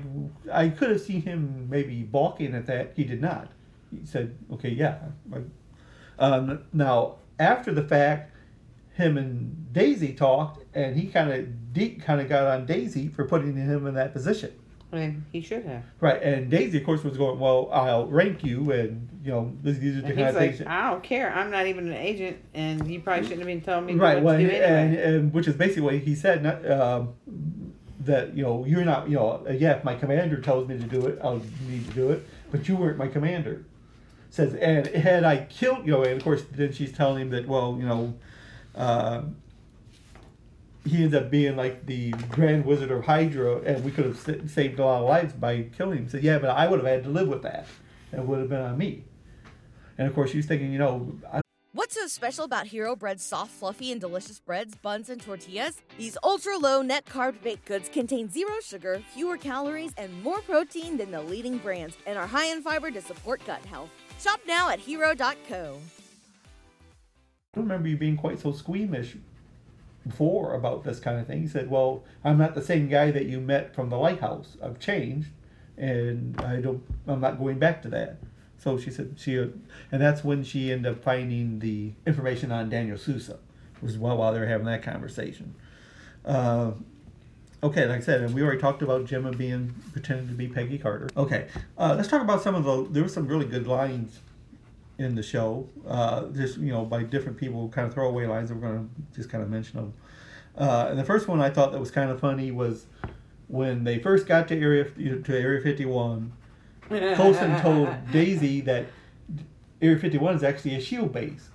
I 0.52 0.70
could 0.70 0.90
have 0.90 1.02
seen 1.02 1.22
him 1.22 1.68
maybe 1.70 2.04
balking 2.04 2.54
at 2.54 2.66
that, 2.68 2.94
he 2.96 3.04
did 3.04 3.22
not. 3.22 3.52
He 3.92 4.06
said, 4.06 4.36
"Okay, 4.52 4.70
yeah." 4.70 5.00
Um, 6.20 6.64
now 6.72 7.16
after 7.40 7.74
the 7.74 7.84
fact, 7.84 8.32
him 8.96 9.18
and 9.18 9.74
Daisy 9.74 10.14
talked, 10.14 10.64
and 10.76 10.96
he 10.96 11.08
kind 11.08 11.32
of 11.32 11.74
Deke 11.74 12.04
kind 12.04 12.22
of 12.22 12.30
got 12.30 12.46
on 12.46 12.66
Daisy 12.66 13.08
for 13.08 13.26
putting 13.26 13.56
him 13.56 13.88
in 13.88 13.94
that 13.96 14.14
position. 14.14 14.52
And 14.92 15.26
he 15.32 15.42
should 15.42 15.66
have. 15.66 15.84
Right, 16.00 16.22
and 16.22 16.52
Daisy, 16.52 16.78
of 16.78 16.84
course, 16.86 17.04
was 17.04 17.18
going, 17.18 17.40
"Well, 17.40 17.68
I'll 17.72 18.06
rank 18.06 18.44
you, 18.44 18.72
and 18.72 19.10
you 19.24 19.32
know, 19.32 19.52
these, 19.64 19.80
these 19.80 19.98
are 19.98 20.02
the 20.02 20.08
And 20.10 20.16
kind 20.16 20.30
of 20.30 20.36
like, 20.36 20.56
things." 20.58 20.68
I 20.68 20.92
don't 20.92 21.02
care. 21.02 21.34
I'm 21.34 21.50
not 21.50 21.66
even 21.66 21.88
an 21.88 21.96
agent, 21.96 22.38
and 22.54 22.88
you 22.88 23.00
probably 23.00 23.24
shouldn't 23.24 23.40
have 23.40 23.48
been 23.48 23.62
telling 23.62 23.88
me 23.88 23.96
right, 23.96 24.16
what 24.18 24.24
well, 24.24 24.38
to 24.38 24.44
do 24.44 24.52
anyway. 24.52 25.04
and, 25.04 25.16
and 25.16 25.34
which 25.34 25.48
is 25.48 25.56
basically 25.56 25.82
what 25.82 25.96
he 25.96 26.14
said. 26.14 26.44
Not, 26.44 26.70
um, 26.70 27.16
that 28.06 28.36
you 28.36 28.44
know, 28.44 28.66
you're 28.66 28.86
not, 28.86 29.10
you 29.10 29.16
know, 29.16 29.44
uh, 29.48 29.52
yeah. 29.52 29.78
If 29.78 29.84
my 29.84 29.96
commander 29.96 30.40
tells 30.40 30.68
me 30.68 30.78
to 30.78 30.84
do 30.84 31.06
it, 31.08 31.20
I'll 31.24 31.42
need 31.68 31.88
to 31.88 31.94
do 31.94 32.12
it. 32.12 32.26
But 32.52 32.68
you 32.68 32.76
weren't 32.76 32.98
my 32.98 33.08
commander. 33.08 33.66
Says, 34.30 34.56
and 34.56 34.88
had 34.88 35.24
I 35.24 35.46
killed, 35.46 35.86
you 35.86 35.92
know, 35.92 36.04
and 36.04 36.18
of 36.18 36.24
course, 36.24 36.44
then 36.52 36.74
she's 36.74 36.92
telling 36.92 37.22
him 37.22 37.30
that, 37.30 37.48
well, 37.48 37.78
you 37.80 37.86
know, 37.86 38.16
uh, 38.76 39.22
he 40.86 41.04
ends 41.04 41.14
up 41.14 41.30
being 41.30 41.56
like 41.56 41.86
the 41.86 42.12
Grand 42.32 42.66
Wizard 42.66 42.90
of 42.90 43.06
Hydra, 43.06 43.58
and 43.58 43.84
we 43.84 43.92
could 43.92 44.06
have 44.06 44.18
saved 44.50 44.80
a 44.80 44.86
lot 44.86 45.02
of 45.02 45.08
lives 45.08 45.34
by 45.34 45.64
killing 45.78 46.00
him. 46.00 46.10
Said, 46.10 46.24
yeah, 46.24 46.40
but 46.40 46.50
I 46.50 46.68
would 46.68 46.80
have 46.80 46.88
had 46.88 47.04
to 47.04 47.10
live 47.10 47.28
with 47.28 47.44
that. 47.44 47.68
It 48.12 48.22
would 48.22 48.40
have 48.40 48.50
been 48.50 48.62
on 48.62 48.78
me. 48.78 49.04
And 49.98 50.08
of 50.08 50.16
course, 50.16 50.32
she's 50.32 50.48
thinking, 50.48 50.74
you 50.74 50.80
know, 50.80 51.16
I, 51.32 51.43
What's 51.76 51.96
so 51.96 52.06
special 52.06 52.46
about 52.46 52.68
Hero 52.68 52.96
Bread's 52.96 53.24
soft, 53.24 53.50
fluffy, 53.50 53.92
and 53.92 54.00
delicious 54.00 54.40
breads, 54.40 54.76
buns, 54.76 55.10
and 55.10 55.20
tortillas? 55.20 55.82
These 55.98 56.20
ultra 56.24 56.56
low 56.56 56.84
net 56.84 57.04
carb 57.04 57.42
baked 57.42 57.66
goods 57.66 57.90
contain 57.90 58.30
zero 58.30 58.60
sugar, 58.64 59.02
fewer 59.12 59.38
calories, 59.38 59.92
and 59.98 60.22
more 60.22 60.42
protein 60.42 60.98
than 60.98 61.10
the 61.10 61.24
leading 61.24 61.58
brands, 61.58 61.98
and 62.06 62.16
are 62.16 62.28
high 62.28 62.46
in 62.46 62.62
fiber 62.62 62.92
to 62.92 63.02
support 63.02 63.44
gut 63.48 63.66
health. 63.66 63.90
Shop 64.22 64.40
now 64.46 64.70
at 64.70 64.78
hero.co. 64.78 65.80
I 67.56 67.56
don't 67.56 67.64
remember 67.64 67.88
you 67.88 67.98
being 67.98 68.18
quite 68.18 68.40
so 68.40 68.52
squeamish 68.52 69.18
before 70.06 70.54
about 70.54 70.84
this 70.84 71.00
kind 71.00 71.20
of 71.20 71.26
thing. 71.26 71.42
He 71.42 71.48
said, 71.48 71.72
"Well, 71.72 72.04
I'm 72.24 72.38
not 72.38 72.54
the 72.54 72.62
same 72.62 72.88
guy 72.88 73.10
that 73.10 73.26
you 73.26 73.42
met 73.42 73.74
from 73.74 73.90
the 73.90 73.98
lighthouse. 73.98 74.58
I've 74.62 74.78
changed, 74.78 75.30
and 75.76 76.40
I 76.40 76.62
don't. 76.62 76.84
I'm 77.08 77.20
not 77.20 77.40
going 77.40 77.58
back 77.58 77.82
to 77.82 77.90
that." 77.90 78.20
So 78.64 78.78
she 78.78 78.92
said 78.92 79.16
she, 79.18 79.36
and 79.36 79.62
that's 79.92 80.24
when 80.24 80.42
she 80.46 80.72
ended 80.72 80.94
up 80.94 81.04
finding 81.04 81.60
the 81.60 81.92
information 82.08 82.50
on 82.50 82.70
Daniel 82.70 82.98
Sousa, 82.98 83.38
was 83.82 83.98
while 83.98 84.16
while 84.16 84.32
they 84.32 84.40
were 84.40 84.48
having 84.48 84.68
that 84.68 84.82
conversation. 84.82 85.54
Uh, 86.24 86.72
okay, 87.62 87.86
like 87.88 87.98
I 87.98 88.02
said, 88.02 88.22
and 88.22 88.34
we 88.34 88.42
already 88.42 88.62
talked 88.62 88.82
about 88.82 89.04
Jemma 89.04 89.38
being 89.38 89.76
pretending 89.92 90.30
to 90.30 90.34
be 90.34 90.48
Peggy 90.48 90.78
Carter. 90.78 91.10
Okay, 91.18 91.48
uh, 91.78 91.96
let's 91.98 92.08
talk 92.08 92.22
about 92.22 92.42
some 92.42 92.56
of 92.56 92.64
the. 92.64 92.88
There 92.90 93.04
were 93.04 93.10
some 93.10 93.28
really 93.28 93.46
good 93.46 93.68
lines 93.68 94.22
in 94.98 95.16
the 95.16 95.24
show, 95.24 95.68
uh, 95.86 96.28
just 96.28 96.58
you 96.58 96.72
know 96.72 96.86
by 96.86 97.04
different 97.04 97.38
people, 97.38 97.68
kind 97.68 97.86
of 97.86 97.94
throwaway 97.94 98.28
lines. 98.28 98.50
We're 98.50 98.62
going 98.62 98.90
to 98.90 99.16
just 99.18 99.30
kind 99.30 99.44
of 99.44 99.50
mention 99.50 99.76
them. 99.76 99.94
Uh, 100.58 100.88
and 100.90 100.98
the 100.98 101.04
first 101.04 101.28
one 101.28 101.42
I 101.42 101.50
thought 101.50 101.74
that 101.74 101.82
was 101.82 101.92
kind 101.92 102.10
of 102.10 102.22
funny 102.22 102.50
was 102.50 102.86
when 103.50 103.84
they 103.84 104.00
first 104.00 104.26
got 104.26 104.48
to 104.48 104.58
area 104.58 104.86
to 104.86 105.38
Area 105.38 105.60
51. 105.60 106.32
Coulson 107.16 107.62
told 107.62 107.90
Daisy 108.12 108.62
that 108.62 108.86
Area 109.82 110.00
51 110.00 110.36
is 110.36 110.44
actually 110.44 110.76
a 110.76 110.82
shield 110.82 111.12
base, 111.12 111.50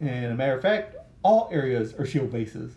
and 0.00 0.32
a 0.32 0.34
matter 0.34 0.54
of 0.54 0.62
fact, 0.62 0.96
all 1.22 1.48
areas 1.52 1.94
are 1.94 2.06
shield 2.06 2.32
bases. 2.32 2.76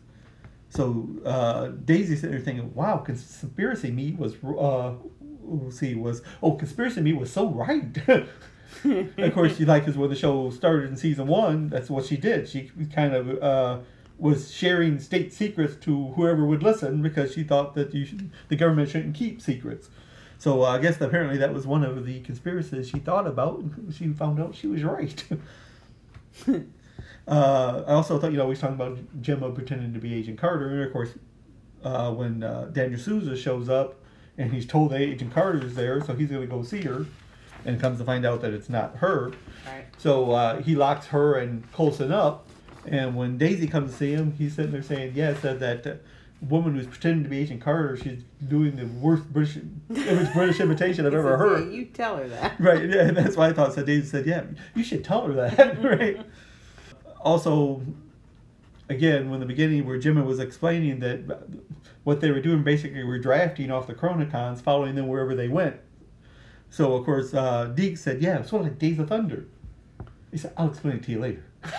So 0.70 1.08
uh, 1.26 1.68
Daisy 1.86 2.16
sitting 2.16 2.32
there 2.32 2.40
thinking, 2.40 2.74
"Wow, 2.74 2.98
conspiracy 2.98 3.92
me 3.92 4.16
was 4.18 4.36
uh, 4.44 4.94
let's 5.44 5.80
see 5.80 5.96
was 5.96 6.22
oh 6.44 6.54
conspiracy 6.54 7.02
me 7.02 7.14
was 7.14 7.32
so 7.32 7.50
right." 7.50 7.98
of 8.84 9.34
course, 9.34 9.58
she 9.58 9.66
like 9.66 9.84
because 9.84 9.98
when 9.98 10.10
the 10.10 10.16
show 10.16 10.50
started 10.50 10.90
in 10.90 10.98
season 10.98 11.28
one, 11.28 11.70
that's 11.70 11.90
what 11.90 12.06
she 12.06 12.18
did. 12.18 12.50
She 12.50 12.72
kind 12.94 13.14
of 13.14 13.42
uh, 13.42 13.80
was 14.18 14.52
sharing 14.52 15.00
state 15.00 15.34
secrets 15.34 15.76
to 15.86 16.08
whoever 16.10 16.46
would 16.46 16.64
listen 16.64 17.02
because 17.02 17.34
she 17.34 17.44
thought 17.44 17.76
that 17.76 17.94
you 17.94 18.06
should, 18.06 18.32
the 18.50 18.56
government 18.56 18.90
shouldn't 18.90 19.16
keep 19.16 19.42
secrets. 19.42 19.90
So 20.40 20.64
uh, 20.64 20.68
I 20.68 20.80
guess 20.80 21.00
apparently 21.02 21.38
that 21.38 21.54
was 21.54 21.66
one 21.66 21.84
of 21.84 22.06
the 22.06 22.22
conspiracies 22.22 22.90
she 22.90 23.00
thought 23.00 23.28
about. 23.28 23.60
and 23.60 23.94
She 23.94 24.10
found 24.10 24.40
out 24.40 24.56
she 24.56 24.68
was 24.68 24.84
right. 24.84 25.24
uh, 26.48 27.84
I 27.88 27.94
also 27.94 28.20
thought 28.20 28.32
you 28.32 28.38
know 28.38 28.46
we 28.46 28.52
was 28.52 28.60
talking 28.60 28.76
about 28.76 28.98
Jemma 29.22 29.54
pretending 29.54 29.94
to 29.94 30.00
be 30.00 30.14
Agent 30.14 30.38
Carter, 30.38 30.70
and 30.70 30.84
of 30.84 30.94
course 30.94 31.10
uh, 31.84 32.12
when 32.12 32.44
uh, 32.44 32.70
Daniel 32.72 33.00
Sousa 33.00 33.36
shows 33.36 33.70
up 33.70 33.96
and 34.38 34.54
he's 34.54 34.68
told 34.68 34.92
that 34.92 35.02
Agent 35.02 35.34
Carter 35.34 35.66
is 35.66 35.74
there, 35.74 36.04
so 36.04 36.14
he's 36.14 36.30
going 36.30 36.42
to 36.42 36.48
go 36.48 36.62
see 36.62 36.82
her, 36.84 37.08
and 37.66 37.82
comes 37.82 37.98
to 37.98 38.06
find 38.06 38.24
out 38.24 38.42
that 38.42 38.54
it's 38.54 38.70
not 38.70 38.98
her. 38.98 39.32
Right. 39.66 39.86
So 39.98 40.32
uh, 40.32 40.62
he 40.62 40.76
locks 40.76 41.08
her 41.08 41.36
and 41.40 41.70
Coulson 41.74 42.12
up, 42.12 42.48
and 42.86 43.16
when 43.16 43.40
Daisy 43.40 43.68
comes 43.68 43.92
to 43.92 43.98
see 43.98 44.12
him, 44.12 44.34
he's 44.38 44.54
sitting 44.54 44.72
there 44.72 44.84
saying, 44.84 45.14
"Yeah, 45.16 45.34
said 45.36 45.60
that." 45.62 46.02
Woman 46.42 46.76
who's 46.76 46.86
pretending 46.88 47.24
to 47.24 47.30
be 47.30 47.40
Agent 47.40 47.62
Carter, 47.62 47.98
she's 47.98 48.24
doing 48.48 48.76
the 48.76 48.86
worst 48.86 49.24
British, 49.34 49.58
British 49.88 50.60
imitation 50.60 51.06
I've 51.06 51.14
ever 51.14 51.32
says, 51.32 51.40
heard. 51.40 51.72
"Yeah, 51.72 51.78
you 51.80 51.86
tell 51.86 52.18
her 52.18 52.28
that. 52.28 52.56
Right, 52.60 52.88
yeah, 52.88 53.08
and 53.08 53.18
that's 53.18 53.36
why 53.36 53.50
I 53.50 53.54
thought. 53.54 53.74
So 53.74 53.84
Daisy 53.84 54.06
said, 54.06 54.26
"Yeah, 54.28 54.44
you 54.76 54.84
should 54.84 55.04
tell 55.04 55.26
her 55.26 55.34
that." 55.34 55.84
right. 55.84 56.22
Also, 57.22 57.82
again, 58.88 59.30
when 59.32 59.40
the 59.40 59.46
beginning 59.48 59.86
where 59.86 59.98
Jimmy 59.98 60.22
was 60.22 60.40
explaining 60.40 61.00
that 61.00 61.40
what 62.04 62.22
they 62.22 62.30
were 62.32 62.40
doing 62.42 62.64
basically 62.64 63.04
were 63.04 63.20
drafting 63.20 63.72
off 63.72 63.88
the 63.88 63.96
Chronicons, 63.96 64.62
following 64.62 64.94
them 64.96 65.08
wherever 65.08 65.34
they 65.34 65.48
went. 65.48 65.78
So 66.70 66.94
of 66.94 67.04
course, 67.04 67.34
uh, 67.34 67.66
Deke 67.74 67.98
said, 67.98 68.22
"Yeah, 68.22 68.40
it's 68.40 68.50
sort 68.52 68.62
of 68.62 68.68
like 68.68 68.80
Days 68.80 69.00
of 69.00 69.10
Thunder." 69.10 69.46
He 70.32 70.38
said, 70.38 70.54
"I'll 70.56 70.70
explain 70.70 70.98
it 70.98 71.04
to 71.04 71.12
you 71.12 71.20
later." 71.20 71.44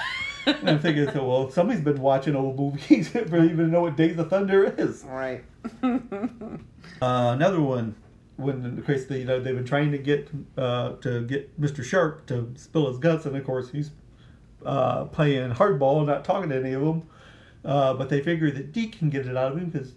and 0.56 0.70
I'm 0.70 0.78
thinking, 0.78 1.10
so 1.10 1.26
well, 1.26 1.50
somebody's 1.50 1.82
been 1.82 2.00
watching 2.00 2.34
old 2.36 2.58
movies 2.58 3.08
for 3.08 3.44
even 3.44 3.70
know 3.70 3.82
what 3.82 3.96
Days 3.96 4.18
of 4.18 4.30
Thunder 4.30 4.74
is. 4.76 5.04
Right. 5.04 5.44
Uh, 7.00 7.32
another 7.32 7.60
one, 7.60 7.94
when 8.36 8.78
of 8.78 8.84
course 8.84 9.04
they, 9.04 9.18
you 9.18 9.24
know 9.24 9.38
they've 9.38 9.54
been 9.54 9.64
trying 9.64 9.92
to 9.92 9.98
get 9.98 10.28
uh, 10.56 10.92
to 10.94 11.24
get 11.26 11.60
Mr. 11.60 11.84
Sharp 11.84 12.26
to 12.26 12.52
spill 12.56 12.88
his 12.88 12.98
guts, 12.98 13.24
and 13.26 13.36
of 13.36 13.44
course 13.44 13.70
he's 13.70 13.90
uh, 14.64 15.04
playing 15.04 15.52
hardball, 15.52 15.98
and 15.98 16.06
not 16.06 16.24
talking 16.24 16.50
to 16.50 16.56
any 16.56 16.72
of 16.72 16.82
them. 16.82 17.08
Uh, 17.64 17.94
but 17.94 18.08
they 18.08 18.20
figure 18.20 18.50
that 18.50 18.72
Deke 18.72 18.98
can 18.98 19.10
get 19.10 19.26
it 19.26 19.36
out 19.36 19.52
of 19.52 19.58
him 19.58 19.68
because 19.68 19.92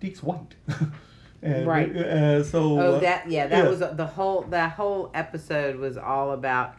Deke's 0.00 0.22
white. 0.22 0.54
and, 1.42 1.66
Right. 1.66 1.94
Uh, 1.94 2.42
so. 2.42 2.80
Oh, 2.80 2.94
uh, 2.94 3.00
that 3.00 3.30
yeah, 3.30 3.46
that 3.46 3.68
was 3.68 3.80
the 3.80 4.06
whole 4.06 4.42
that 4.50 4.72
whole 4.72 5.10
episode 5.14 5.76
was 5.76 5.96
all 5.96 6.32
about 6.32 6.76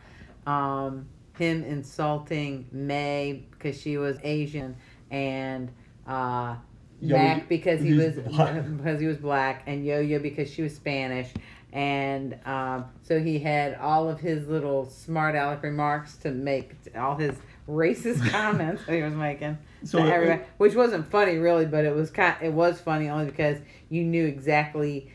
um, 0.48 1.08
him 1.38 1.64
insulting 1.64 2.66
May 2.72 3.44
because 3.52 3.80
she 3.80 3.98
was 3.98 4.18
Asian 4.24 4.76
and 5.10 5.72
uh, 6.08 6.56
Yo- 7.00 7.18
Mac 7.18 7.48
because 7.50 7.82
he 7.82 7.94
was 7.94 8.16
black. 8.16 8.64
because 8.78 9.00
he 9.02 9.08
was 9.08 9.18
black 9.18 9.64
and 9.68 9.86
Yo 9.86 10.00
Yo 10.00 10.20
because 10.20 10.52
she 10.52 10.62
was 10.62 10.76
Spanish 10.76 11.30
and 11.74 12.38
um, 12.46 12.86
so 13.02 13.20
he 13.20 13.40
had 13.40 13.76
all 13.76 14.10
of 14.10 14.20
his 14.20 14.48
little 14.50 14.86
smart 14.90 15.36
aleck 15.36 15.64
remarks 15.64 16.18
to 16.18 16.30
make 16.32 16.76
all 16.98 17.16
his 17.16 17.36
racist 17.70 18.30
comments 18.30 18.84
that 18.86 18.94
he 18.96 19.02
was 19.02 19.14
making 19.14 19.58
So 19.86 20.00
to 20.00 20.06
it- 20.08 20.12
everybody, 20.12 20.42
which 20.58 20.76
wasn't 20.76 21.10
funny 21.10 21.38
really, 21.38 21.66
but 21.66 21.86
it 21.86 21.96
was 21.96 22.10
kind 22.12 22.36
it 22.42 22.52
was 22.52 22.80
funny 22.82 23.08
only 23.10 23.26
because 23.28 23.58
you 23.90 24.04
knew 24.04 24.26
exactly 24.26 25.10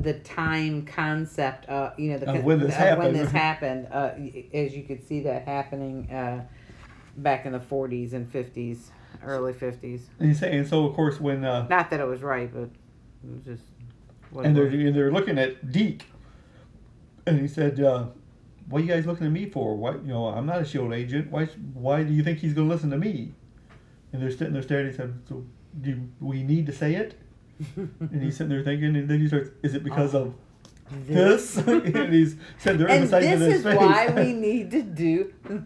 the 0.00 0.14
time 0.14 0.84
concept 0.84 1.68
uh 1.68 1.92
you 1.96 2.10
know 2.10 2.18
the 2.18 2.28
Of 2.38 2.44
when 2.44 2.58
this 2.58 2.74
happened. 2.74 2.98
when 2.98 3.12
this 3.14 3.30
happened 3.46 3.86
uh 3.92 4.10
as 4.52 4.74
you 4.74 4.82
could 4.82 5.06
see 5.06 5.20
that 5.20 5.44
happening 5.44 6.10
uh 6.10 6.44
back 7.16 7.46
in 7.46 7.52
the 7.52 7.60
40s 7.60 8.12
and 8.12 8.30
50s 8.32 8.78
early 9.22 9.52
50s 9.52 10.00
And 10.18 10.28
he's 10.28 10.40
saying 10.40 10.66
so. 10.66 10.86
Of 10.86 10.94
course, 10.96 11.20
when 11.20 11.44
uh, 11.44 11.68
not 11.68 11.90
that 11.90 12.00
it 12.00 12.06
was 12.06 12.22
right 12.22 12.52
but 12.52 12.62
it 12.62 13.30
was 13.34 13.44
just 13.44 13.62
what 14.30 14.44
and 14.46 14.56
they're 14.56 14.66
and 14.66 14.94
they're 14.94 15.12
looking 15.12 15.38
at 15.38 15.70
Deke, 15.70 16.04
and 17.26 17.40
he 17.40 17.46
said, 17.46 17.78
uh, 17.80 18.06
"What 18.68 18.80
are 18.80 18.84
you 18.84 18.88
guys 18.90 19.06
looking 19.06 19.26
at 19.26 19.32
me 19.32 19.48
for? 19.48 19.76
Why, 19.76 19.92
you 19.92 20.08
know, 20.08 20.26
I'm 20.26 20.44
not 20.44 20.60
a 20.60 20.64
Shield 20.64 20.92
agent. 20.92 21.30
Why, 21.30 21.46
why 21.72 22.02
do 22.02 22.12
you 22.12 22.24
think 22.24 22.40
he's 22.40 22.52
going 22.52 22.68
to 22.68 22.74
listen 22.74 22.90
to 22.90 22.98
me?" 22.98 23.32
And 24.12 24.20
they're 24.20 24.32
sitting 24.32 24.52
there 24.52 24.62
staring. 24.62 24.88
He 24.88 24.92
said, 24.92 25.14
"So, 25.28 25.44
do 25.80 26.08
we 26.20 26.42
need 26.42 26.66
to 26.66 26.72
say 26.72 26.96
it?" 26.96 27.14
And 27.76 28.22
he's 28.22 28.36
sitting 28.36 28.50
there 28.50 28.62
thinking, 28.62 28.96
and 28.96 29.08
then 29.08 29.20
he 29.20 29.28
starts, 29.28 29.50
"Is 29.62 29.74
it 29.74 29.84
because 29.84 30.14
of 30.14 30.34
this?" 30.90 31.56
and 31.58 32.12
he's 32.12 32.36
said 32.58 32.78
they're 32.78 32.88
and 32.88 33.08
this 33.08 33.40
his 33.40 33.52
is 33.58 33.62
face. 33.64 33.76
why 33.76 34.08
we 34.14 34.32
need 34.32 34.70
to 34.72 34.82
do 34.82 35.32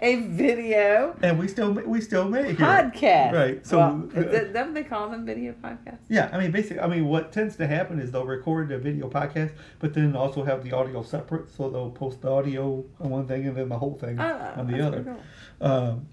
a 0.00 0.16
video 0.26 1.16
and 1.22 1.38
we 1.38 1.48
still 1.48 1.72
we 1.72 2.02
still 2.02 2.28
make 2.28 2.44
it. 2.46 2.58
podcast 2.58 3.32
right? 3.32 3.66
So. 3.66 3.78
well, 3.78 4.08
uh, 4.14 4.20
that 4.52 4.74
they 4.74 4.84
call 4.84 5.08
them 5.08 5.24
video 5.24 5.54
podcasts 5.54 6.00
Yeah, 6.08 6.28
I 6.32 6.38
mean, 6.38 6.50
basically, 6.50 6.80
I 6.80 6.86
mean, 6.86 7.06
what 7.06 7.32
tends 7.32 7.56
to 7.56 7.66
happen 7.66 7.98
is 7.98 8.12
they'll 8.12 8.26
record 8.26 8.70
a 8.72 8.78
video 8.78 9.08
podcast, 9.08 9.52
but 9.78 9.94
then 9.94 10.14
also 10.14 10.44
have 10.44 10.62
the 10.64 10.72
audio 10.72 11.02
separate. 11.02 11.50
So 11.50 11.70
they'll 11.70 11.90
post 11.90 12.20
the 12.20 12.30
audio 12.30 12.84
on 13.00 13.08
one 13.10 13.26
thing 13.26 13.46
and 13.46 13.56
then 13.56 13.70
the 13.70 13.78
whole 13.78 13.94
thing 13.94 14.16
Ah, 14.20 14.52
on 14.58 14.66
the 14.66 14.86
other. 14.86 15.02
pretty 15.02 15.20
Um, 15.62 16.08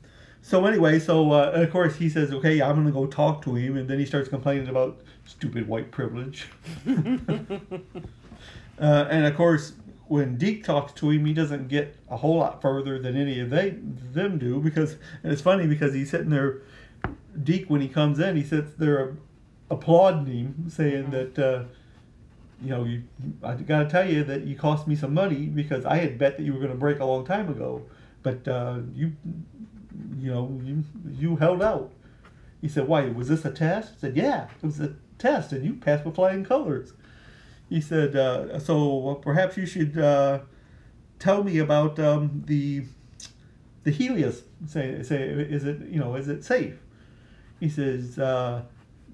so 0.46 0.64
anyway, 0.68 1.00
so 1.00 1.32
uh, 1.32 1.50
of 1.56 1.72
course 1.72 1.96
he 1.96 2.08
says, 2.08 2.32
"Okay, 2.32 2.62
I'm 2.62 2.76
going 2.76 2.86
to 2.86 2.92
go 2.92 3.08
talk 3.08 3.42
to 3.46 3.56
him," 3.56 3.78
and 3.78 3.90
then 3.90 3.98
he 3.98 4.06
starts 4.06 4.30
complaining 4.30 4.68
about 4.68 5.00
stupid 5.26 5.68
white 5.68 5.90
privilege. 5.90 6.46
uh, 6.88 6.92
and 8.78 9.26
of 9.26 9.36
course, 9.36 9.74
when 10.08 10.38
Deke 10.38 10.64
talks 10.64 10.94
to 11.02 11.10
him, 11.10 11.26
he 11.26 11.34
doesn't 11.34 11.68
get 11.68 11.96
a 12.12 12.18
whole 12.18 12.38
lot 12.38 12.62
further 12.62 13.00
than 13.00 13.18
any 13.18 13.40
of 13.40 13.50
they 13.50 13.72
them 13.72 14.38
do 14.38 14.60
because 14.60 14.98
and 15.24 15.34
it's 15.34 15.42
funny 15.42 15.66
because 15.66 15.96
he's 15.96 16.12
sitting 16.12 16.30
there. 16.30 16.62
Deke, 17.42 17.68
when 17.68 17.82
he 17.82 17.88
comes 17.88 18.20
in, 18.20 18.36
he 18.36 18.44
sits 18.44 18.72
there 18.78 19.18
applauding 19.72 20.28
him, 20.28 20.70
saying 20.70 21.10
that. 21.10 21.40
Uh, 21.40 21.64
you 22.62 22.70
know, 22.70 22.86
you, 22.86 23.04
I 23.44 23.56
got 23.56 23.84
to 23.84 23.90
tell 23.90 24.10
you 24.10 24.24
that 24.24 24.46
you 24.46 24.56
cost 24.56 24.88
me 24.88 24.96
some 24.96 25.14
money 25.14 25.48
because 25.48 25.86
I 25.86 25.98
had 25.98 26.18
bet 26.18 26.38
that 26.38 26.44
you 26.44 26.54
were 26.54 26.60
going 26.60 26.72
to 26.72 26.78
break 26.78 27.00
a 27.00 27.06
long 27.06 27.26
time 27.26 27.50
ago, 27.50 27.84
but 28.24 28.48
uh, 28.48 28.80
you, 28.96 29.12
you 30.20 30.32
know, 30.32 30.62
you 30.64 30.84
you 31.12 31.36
held 31.36 31.62
out. 31.62 31.92
He 32.62 32.68
said, 32.68 32.88
"Why 32.88 33.06
was 33.08 33.28
this 33.28 33.46
a 33.46 33.52
test?" 33.52 33.94
I 33.98 34.02
said, 34.02 34.18
"Yeah, 34.18 34.48
it 34.62 34.66
was 34.66 34.80
a 34.80 34.96
test, 35.18 35.52
and 35.52 35.66
you 35.66 35.74
passed 35.76 36.06
with 36.06 36.16
flying 36.16 36.44
colors." 36.44 36.94
He 37.70 37.82
said, 37.82 38.16
uh, 38.16 38.60
"So 38.60 39.16
perhaps 39.16 39.58
you 39.58 39.66
should 39.66 39.98
uh, 39.98 40.40
tell 41.20 41.44
me 41.44 41.58
about 41.60 42.00
um, 42.00 42.44
the 42.46 42.86
the 43.84 43.92
Helios. 43.92 44.44
Say, 44.68 45.04
say, 45.04 45.24
is 45.24 45.66
it 45.66 45.82
you 45.88 46.00
know, 46.00 46.16
is 46.16 46.28
it 46.28 46.44
safe?" 46.44 46.76
He 47.60 47.70
says. 47.70 48.20
Uh, 48.20 48.64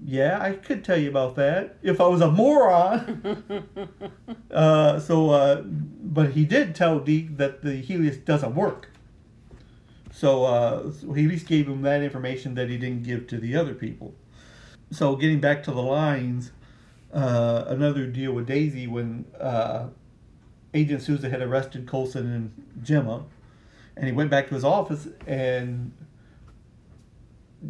yeah, 0.04 0.40
I 0.40 0.54
could 0.54 0.84
tell 0.84 0.98
you 0.98 1.08
about 1.08 1.36
that 1.36 1.76
if 1.80 2.00
I 2.00 2.08
was 2.08 2.20
a 2.20 2.30
moron. 2.30 3.62
uh, 4.50 4.98
so, 4.98 5.30
uh, 5.30 5.62
but 5.62 6.30
he 6.32 6.44
did 6.44 6.74
tell 6.74 6.98
Deke 6.98 7.36
that 7.36 7.62
the 7.62 7.76
Helios 7.76 8.16
doesn't 8.16 8.54
work. 8.54 8.88
So, 10.22 10.44
uh, 10.44 10.92
so 10.92 11.14
he 11.14 11.24
at 11.24 11.30
least 11.30 11.48
gave 11.48 11.66
him 11.66 11.82
that 11.82 12.00
information 12.00 12.54
that 12.54 12.68
he 12.68 12.78
didn't 12.78 13.02
give 13.02 13.26
to 13.26 13.38
the 13.38 13.56
other 13.56 13.74
people. 13.74 14.14
So 14.92 15.16
getting 15.16 15.40
back 15.40 15.64
to 15.64 15.72
the 15.72 15.82
lines, 15.82 16.52
uh, 17.12 17.64
another 17.66 18.06
deal 18.06 18.30
with 18.30 18.46
Daisy 18.46 18.86
when 18.86 19.24
uh, 19.40 19.88
Agent 20.74 21.02
Sousa 21.02 21.28
had 21.28 21.42
arrested 21.42 21.88
Coulson 21.88 22.32
and 22.32 22.86
Jemma, 22.86 23.24
and 23.96 24.06
he 24.06 24.12
went 24.12 24.30
back 24.30 24.46
to 24.50 24.54
his 24.54 24.62
office, 24.62 25.08
and 25.26 25.90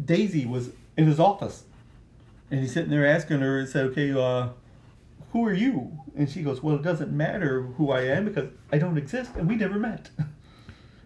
Daisy 0.05 0.45
was 0.45 0.69
in 0.95 1.07
his 1.07 1.19
office, 1.19 1.63
and 2.51 2.59
he's 2.59 2.71
sitting 2.71 2.91
there 2.91 3.07
asking 3.07 3.39
her 3.39 3.57
and 3.61 3.67
said, 3.67 3.85
"Okay, 3.85 4.11
uh, 4.11 4.49
who 5.31 5.43
are 5.43 5.53
you?" 5.53 5.97
And 6.15 6.29
she 6.29 6.43
goes, 6.43 6.61
"Well, 6.61 6.75
it 6.75 6.83
doesn't 6.83 7.11
matter 7.11 7.63
who 7.63 7.89
I 7.89 8.01
am 8.01 8.25
because 8.25 8.51
I 8.71 8.77
don't 8.77 8.99
exist 8.99 9.31
and 9.37 9.49
we 9.49 9.55
never 9.55 9.79
met." 9.79 10.11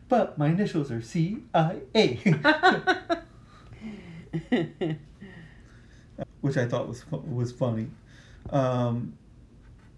but 0.10 0.38
my 0.38 0.48
initials 0.48 0.92
are 0.92 1.02
C 1.02 1.40
I 1.54 1.78
A. 1.96 2.16
Which 6.42 6.58
I 6.58 6.66
thought 6.66 6.88
was 6.88 7.04
was 7.12 7.52
funny. 7.52 7.88
Um, 8.50 9.14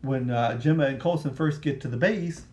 when 0.02 0.30
uh, 0.30 0.60
Jemma 0.62 0.88
and 0.88 1.00
Coulson 1.00 1.34
first 1.34 1.62
get 1.62 1.82
to 1.82 1.88
the 1.88 1.98
base, 1.98 2.46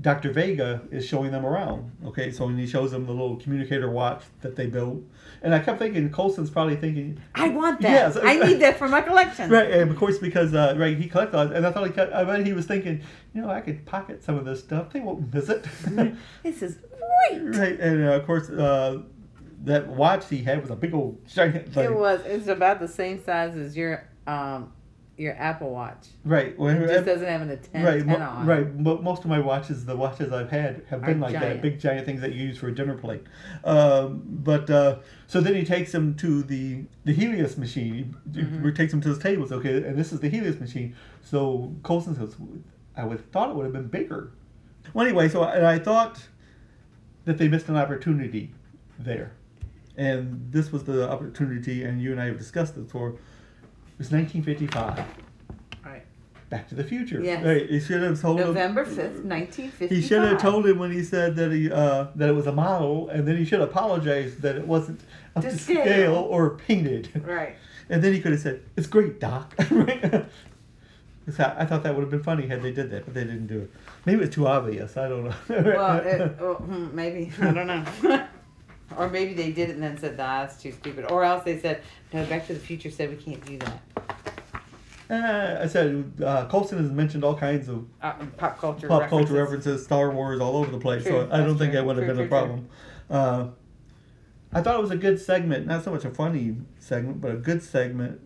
Dr. 0.00 0.32
Vega 0.32 0.80
is 0.90 1.04
showing 1.06 1.30
them 1.30 1.44
around. 1.44 1.90
Okay, 2.06 2.30
so 2.30 2.46
when 2.46 2.56
he 2.56 2.66
shows 2.66 2.90
them 2.92 3.04
the 3.06 3.12
little 3.12 3.36
communicator 3.36 3.90
watch 3.90 4.22
that 4.40 4.56
they 4.56 4.66
built, 4.66 5.02
and 5.42 5.54
I 5.54 5.58
kept 5.58 5.78
thinking 5.78 6.10
Coulson's 6.10 6.48
probably 6.48 6.76
thinking, 6.76 7.20
I 7.34 7.48
want 7.48 7.80
that. 7.82 7.90
Yes, 8.14 8.18
I 8.22 8.38
need 8.38 8.60
that 8.60 8.78
for 8.78 8.88
my 8.88 9.02
collection. 9.02 9.50
Right, 9.50 9.70
and 9.70 9.90
of 9.90 9.96
course 9.96 10.18
because 10.18 10.54
uh, 10.54 10.74
right 10.76 10.96
he 10.96 11.06
collected, 11.08 11.52
and 11.52 11.66
I 11.66 11.72
thought 11.72 11.86
he, 11.86 11.92
cut- 11.92 12.12
I 12.12 12.24
bet 12.24 12.46
he 12.46 12.52
was 12.52 12.66
thinking, 12.66 13.02
you 13.34 13.42
know, 13.42 13.50
I 13.50 13.60
could 13.60 13.84
pocket 13.84 14.22
some 14.22 14.36
of 14.36 14.44
this 14.44 14.60
stuff. 14.60 14.90
They 14.92 15.00
won't 15.00 15.32
miss 15.34 15.48
it. 15.48 15.66
This 16.42 16.62
is 16.62 16.78
great. 17.28 17.42
right, 17.58 17.78
and 17.78 18.04
uh, 18.08 18.12
of 18.12 18.26
course 18.26 18.48
uh, 18.48 19.02
that 19.64 19.86
watch 19.88 20.28
he 20.30 20.38
had 20.38 20.62
was 20.62 20.70
a 20.70 20.76
big 20.76 20.94
old 20.94 21.26
giant 21.26 21.74
thing. 21.74 21.84
It 21.84 21.94
was. 21.94 22.20
It's 22.24 22.48
about 22.48 22.80
the 22.80 22.88
same 22.88 23.22
size 23.22 23.56
as 23.56 23.76
your 23.76 24.08
um 24.26 24.72
your 25.20 25.34
Apple 25.34 25.70
Watch. 25.70 26.06
Right, 26.24 26.58
well, 26.58 26.70
It 26.74 26.86
just 26.88 27.04
doesn't 27.04 27.26
have 27.28 27.42
an 27.42 27.50
antenna, 27.50 27.84
Right, 27.84 28.06
mo- 28.06 28.16
on. 28.16 28.46
right. 28.46 28.82
But 28.82 29.02
most 29.02 29.22
of 29.22 29.28
my 29.30 29.38
watches, 29.38 29.84
the 29.84 29.94
watches 29.94 30.32
I've 30.32 30.50
had, 30.50 30.82
have 30.88 31.02
been 31.02 31.18
Are 31.18 31.30
like 31.30 31.34
that, 31.34 31.60
big 31.60 31.78
giant 31.78 32.06
things 32.06 32.20
that 32.22 32.32
you 32.32 32.42
use 32.46 32.56
for 32.58 32.68
a 32.68 32.74
dinner 32.74 32.96
plate. 32.96 33.24
Um, 33.64 34.22
but 34.26 34.70
uh, 34.70 34.98
so 35.26 35.40
then 35.40 35.54
he 35.54 35.64
takes 35.64 35.92
them 35.92 36.14
to 36.16 36.42
the 36.42 36.84
the 37.04 37.12
Helios 37.12 37.56
machine. 37.58 38.16
He 38.32 38.40
Mm-hmm. 38.40 38.66
he 38.66 38.72
takes 38.72 38.90
them 38.92 39.00
to 39.02 39.08
his 39.10 39.18
tables. 39.18 39.52
Okay, 39.52 39.76
and 39.84 39.96
this 39.98 40.12
is 40.12 40.20
the 40.20 40.28
Helios 40.30 40.58
machine. 40.58 40.96
So 41.22 41.74
Coulson 41.84 42.16
says, 42.16 42.34
"I 42.96 43.04
would 43.04 43.18
have 43.18 43.26
thought 43.26 43.50
it 43.50 43.56
would 43.56 43.64
have 43.64 43.72
been 43.74 43.88
bigger." 43.88 44.32
Well, 44.94 45.06
anyway, 45.06 45.28
so 45.28 45.42
I, 45.42 45.56
and 45.56 45.66
I 45.66 45.78
thought 45.78 46.26
that 47.26 47.36
they 47.36 47.48
missed 47.48 47.68
an 47.68 47.76
opportunity 47.76 48.52
there, 48.98 49.32
and 49.96 50.50
this 50.50 50.72
was 50.72 50.84
the 50.84 51.10
opportunity. 51.10 51.84
And 51.84 52.00
you 52.00 52.10
and 52.12 52.20
I 52.20 52.26
have 52.26 52.38
discussed 52.38 52.76
it 52.78 52.84
before. 52.86 53.16
It 54.00 54.04
was 54.04 54.12
1955. 54.12 55.04
Right. 55.84 56.02
Back 56.48 56.68
to 56.70 56.74
the 56.74 56.82
Future. 56.82 57.20
Yes. 57.22 57.44
Right. 57.44 57.68
He 57.68 57.80
should 57.80 58.00
have 58.02 58.18
told 58.18 58.40
him. 58.40 58.46
November 58.46 58.86
fifth, 58.86 59.24
nineteen 59.24 59.70
fifty. 59.70 59.96
He 59.96 60.00
should 60.00 60.22
have 60.22 60.40
told 60.40 60.66
him 60.66 60.78
when 60.78 60.90
he 60.90 61.02
said 61.04 61.36
that 61.36 61.52
he 61.52 61.70
uh, 61.70 62.06
that 62.14 62.30
it 62.30 62.32
was 62.32 62.46
a 62.46 62.52
model, 62.52 63.10
and 63.10 63.28
then 63.28 63.36
he 63.36 63.44
should 63.44 63.60
apologize 63.60 64.36
that 64.38 64.56
it 64.56 64.66
wasn't 64.66 65.02
up 65.36 65.42
To 65.42 65.50
to 65.50 65.58
scale. 65.58 65.84
scale. 65.84 66.14
or 66.14 66.56
painted. 66.56 67.10
Right. 67.26 67.56
And 67.92 68.02
then 68.04 68.12
he 68.14 68.20
could 68.20 68.30
have 68.30 68.40
said, 68.40 68.62
"It's 68.76 68.86
great, 68.86 69.18
Doc." 69.20 69.52
Right? 69.70 70.00
'Cause 71.26 71.40
I 71.40 71.56
I 71.58 71.66
thought 71.66 71.82
that 71.82 71.92
would 71.94 72.02
have 72.02 72.10
been 72.10 72.22
funny 72.22 72.46
had 72.46 72.62
they 72.62 72.70
did 72.72 72.88
that, 72.92 73.04
but 73.04 73.12
they 73.14 73.24
didn't 73.24 73.48
do 73.48 73.58
it. 73.62 73.70
Maybe 74.06 74.22
it's 74.24 74.34
too 74.34 74.46
obvious. 74.46 74.96
I 74.96 75.08
don't 75.08 75.24
know. 75.24 75.34
Well, 75.48 75.96
it, 76.06 76.40
well, 76.40 76.54
hmm, 76.54 76.94
maybe 76.96 77.32
I 77.42 77.50
don't 77.50 77.66
know. 77.66 77.84
Or 78.96 79.08
maybe 79.08 79.34
they 79.34 79.52
did 79.52 79.70
it 79.70 79.74
and 79.74 79.82
then 79.82 79.98
said, 79.98 80.16
"Nah, 80.16 80.40
that's 80.42 80.60
too 80.60 80.72
stupid." 80.72 81.10
Or 81.10 81.22
else 81.24 81.44
they 81.44 81.58
said, 81.58 81.82
"No, 82.12 82.24
Back 82.26 82.46
to 82.48 82.54
the 82.54 82.60
Future 82.60 82.90
said 82.90 83.10
we 83.10 83.16
can't 83.16 83.44
do 83.44 83.58
that." 83.58 83.82
Uh, 85.10 85.60
I 85.64 85.66
said 85.66 86.12
uh, 86.24 86.46
Coulson 86.48 86.78
has 86.78 86.90
mentioned 86.92 87.24
all 87.24 87.36
kinds 87.36 87.68
of 87.68 87.84
Uh, 88.00 88.12
pop 88.36 88.58
culture. 88.58 88.86
pop 88.86 89.02
references. 89.02 89.28
culture 89.28 89.42
references, 89.42 89.84
Star 89.84 90.10
Wars, 90.10 90.40
all 90.40 90.56
over 90.56 90.70
the 90.70 90.78
place. 90.78 91.02
True, 91.02 91.12
so 91.12 91.28
I 91.32 91.38
don't 91.38 91.58
think 91.58 91.72
true. 91.72 91.80
that 91.80 91.84
would 91.86 91.96
have 91.96 92.06
True, 92.06 92.14
been 92.14 92.24
a 92.26 92.28
problem. 92.28 92.68
Uh, 93.08 93.48
I 94.52 94.62
thought 94.62 94.76
it 94.76 94.82
was 94.82 94.90
a 94.92 94.96
good 94.96 95.20
segment, 95.20 95.66
not 95.66 95.84
so 95.84 95.90
much 95.92 96.04
a 96.04 96.10
funny 96.10 96.56
segment, 96.78 97.20
but 97.20 97.30
a 97.32 97.36
good 97.36 97.62
segment 97.62 98.20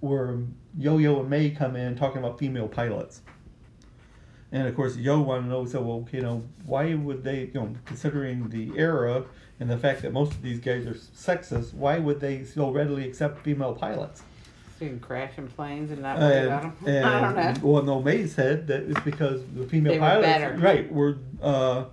where 0.00 0.38
Yo 0.78 0.98
Yo 0.98 1.20
and 1.20 1.28
May 1.30 1.50
come 1.50 1.76
in 1.76 1.96
talking 1.96 2.18
about 2.18 2.38
female 2.38 2.68
pilots. 2.68 3.20
And 4.50 4.66
of 4.68 4.74
course, 4.74 4.96
Yo 4.96 5.20
wanted 5.20 5.42
to 5.44 5.48
know, 5.48 5.64
so 5.66 5.80
well, 5.82 6.06
you 6.12 6.20
know, 6.20 6.44
why 6.66 6.94
would 6.94 7.24
they, 7.24 7.46
you 7.46 7.54
know, 7.54 7.74
considering 7.86 8.48
the 8.50 8.72
era 8.78 9.24
and 9.60 9.70
the 9.70 9.78
fact 9.78 10.02
that 10.02 10.12
most 10.12 10.32
of 10.32 10.42
these 10.42 10.58
guys 10.60 10.86
are 10.86 10.94
sexist, 10.94 11.74
why 11.74 11.98
would 11.98 12.20
they 12.20 12.44
so 12.44 12.70
readily 12.70 13.06
accept 13.06 13.40
female 13.40 13.74
pilots? 13.74 14.22
So 14.78 14.86
you 14.86 14.90
can 14.92 15.00
crash 15.00 15.32
in 15.38 15.46
planes 15.48 15.90
and 15.90 16.02
not 16.02 16.18
worry 16.18 16.46
about 16.46 16.84
them. 16.84 17.04
I 17.04 17.20
don't 17.20 17.62
know. 17.62 17.70
Well, 17.70 17.82
no, 17.82 18.02
May 18.02 18.26
said 18.26 18.66
that 18.68 18.82
it's 18.84 19.00
because 19.00 19.42
the 19.54 19.64
female 19.66 19.92
They 19.92 19.98
pilots, 19.98 20.26
better. 20.26 20.56
right, 20.58 20.92
were 20.92 21.18
uh, 21.40 21.84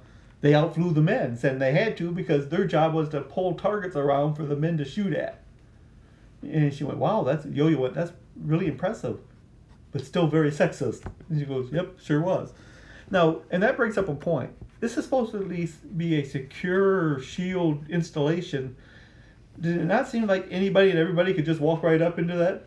they 0.42 0.54
outflew 0.56 0.94
the 0.94 1.02
men, 1.02 1.38
and 1.44 1.62
they 1.62 1.74
had 1.74 1.98
to 1.98 2.12
because 2.12 2.50
their 2.50 2.66
job 2.66 2.94
was 2.94 3.10
to 3.10 3.22
pull 3.22 3.54
targets 3.56 3.96
around 3.96 4.36
for 4.36 4.44
the 4.44 4.56
men 4.56 4.78
to 4.78 4.86
shoot 4.86 5.14
at. 5.14 5.42
And 6.42 6.74
she 6.74 6.84
went, 6.86 6.98
"Wow, 6.98 7.24
that's 7.24 7.46
Yo-Yo 7.46 7.78
went. 7.80 7.94
That's 7.94 8.14
really 8.36 8.68
impressive, 8.68 9.20
but 9.92 10.04
still 10.06 10.28
very 10.28 10.50
sexist." 10.50 11.04
And 11.30 11.40
she 11.40 11.46
goes, 11.46 11.72
"Yep, 11.72 12.00
sure 12.02 12.22
was." 12.22 12.54
Now, 13.12 13.42
and 13.52 13.62
that 13.62 13.76
brings 13.76 13.98
up 13.98 14.08
a 14.08 14.16
point. 14.16 14.52
This 14.80 14.98
is 14.98 15.04
supposed 15.04 15.32
to 15.32 15.38
at 15.40 15.48
least 15.48 15.98
be 15.98 16.20
a 16.20 16.24
secure 16.26 17.20
shield 17.22 17.90
installation. 17.90 18.76
Did 19.60 19.78
it 19.78 19.86
not 19.86 20.08
seem 20.08 20.26
like 20.26 20.48
anybody 20.50 20.90
and 20.92 21.00
everybody 21.00 21.34
could 21.34 21.46
just 21.46 21.60
walk 21.60 21.84
right 21.84 22.02
up 22.02 22.18
into 22.18 22.36
that 22.38 22.64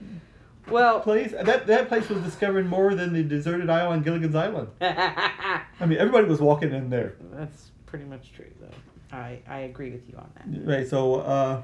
Well, 0.70 1.00
place? 1.00 1.32
That 1.32 1.66
that 1.66 1.88
place 1.88 2.08
was 2.10 2.22
discovered 2.22 2.66
more 2.68 2.94
than 2.94 3.12
the 3.14 3.22
deserted 3.22 3.70
isle 3.70 3.92
on 3.92 4.02
Gilligan's 4.02 4.34
Island. 4.34 4.68
I 4.80 5.62
mean, 5.86 5.98
everybody 5.98 6.26
was 6.26 6.40
walking 6.40 6.72
in 6.72 6.90
there. 6.90 7.14
that's 7.32 7.70
pretty 7.86 8.04
much 8.04 8.32
true, 8.32 8.50
though. 8.60 9.16
I 9.16 9.40
I 9.48 9.60
agree 9.60 9.90
with 9.90 10.06
you 10.08 10.16
on 10.18 10.30
that. 10.36 10.70
Right. 10.70 10.86
So, 10.88 11.16
uh, 11.16 11.62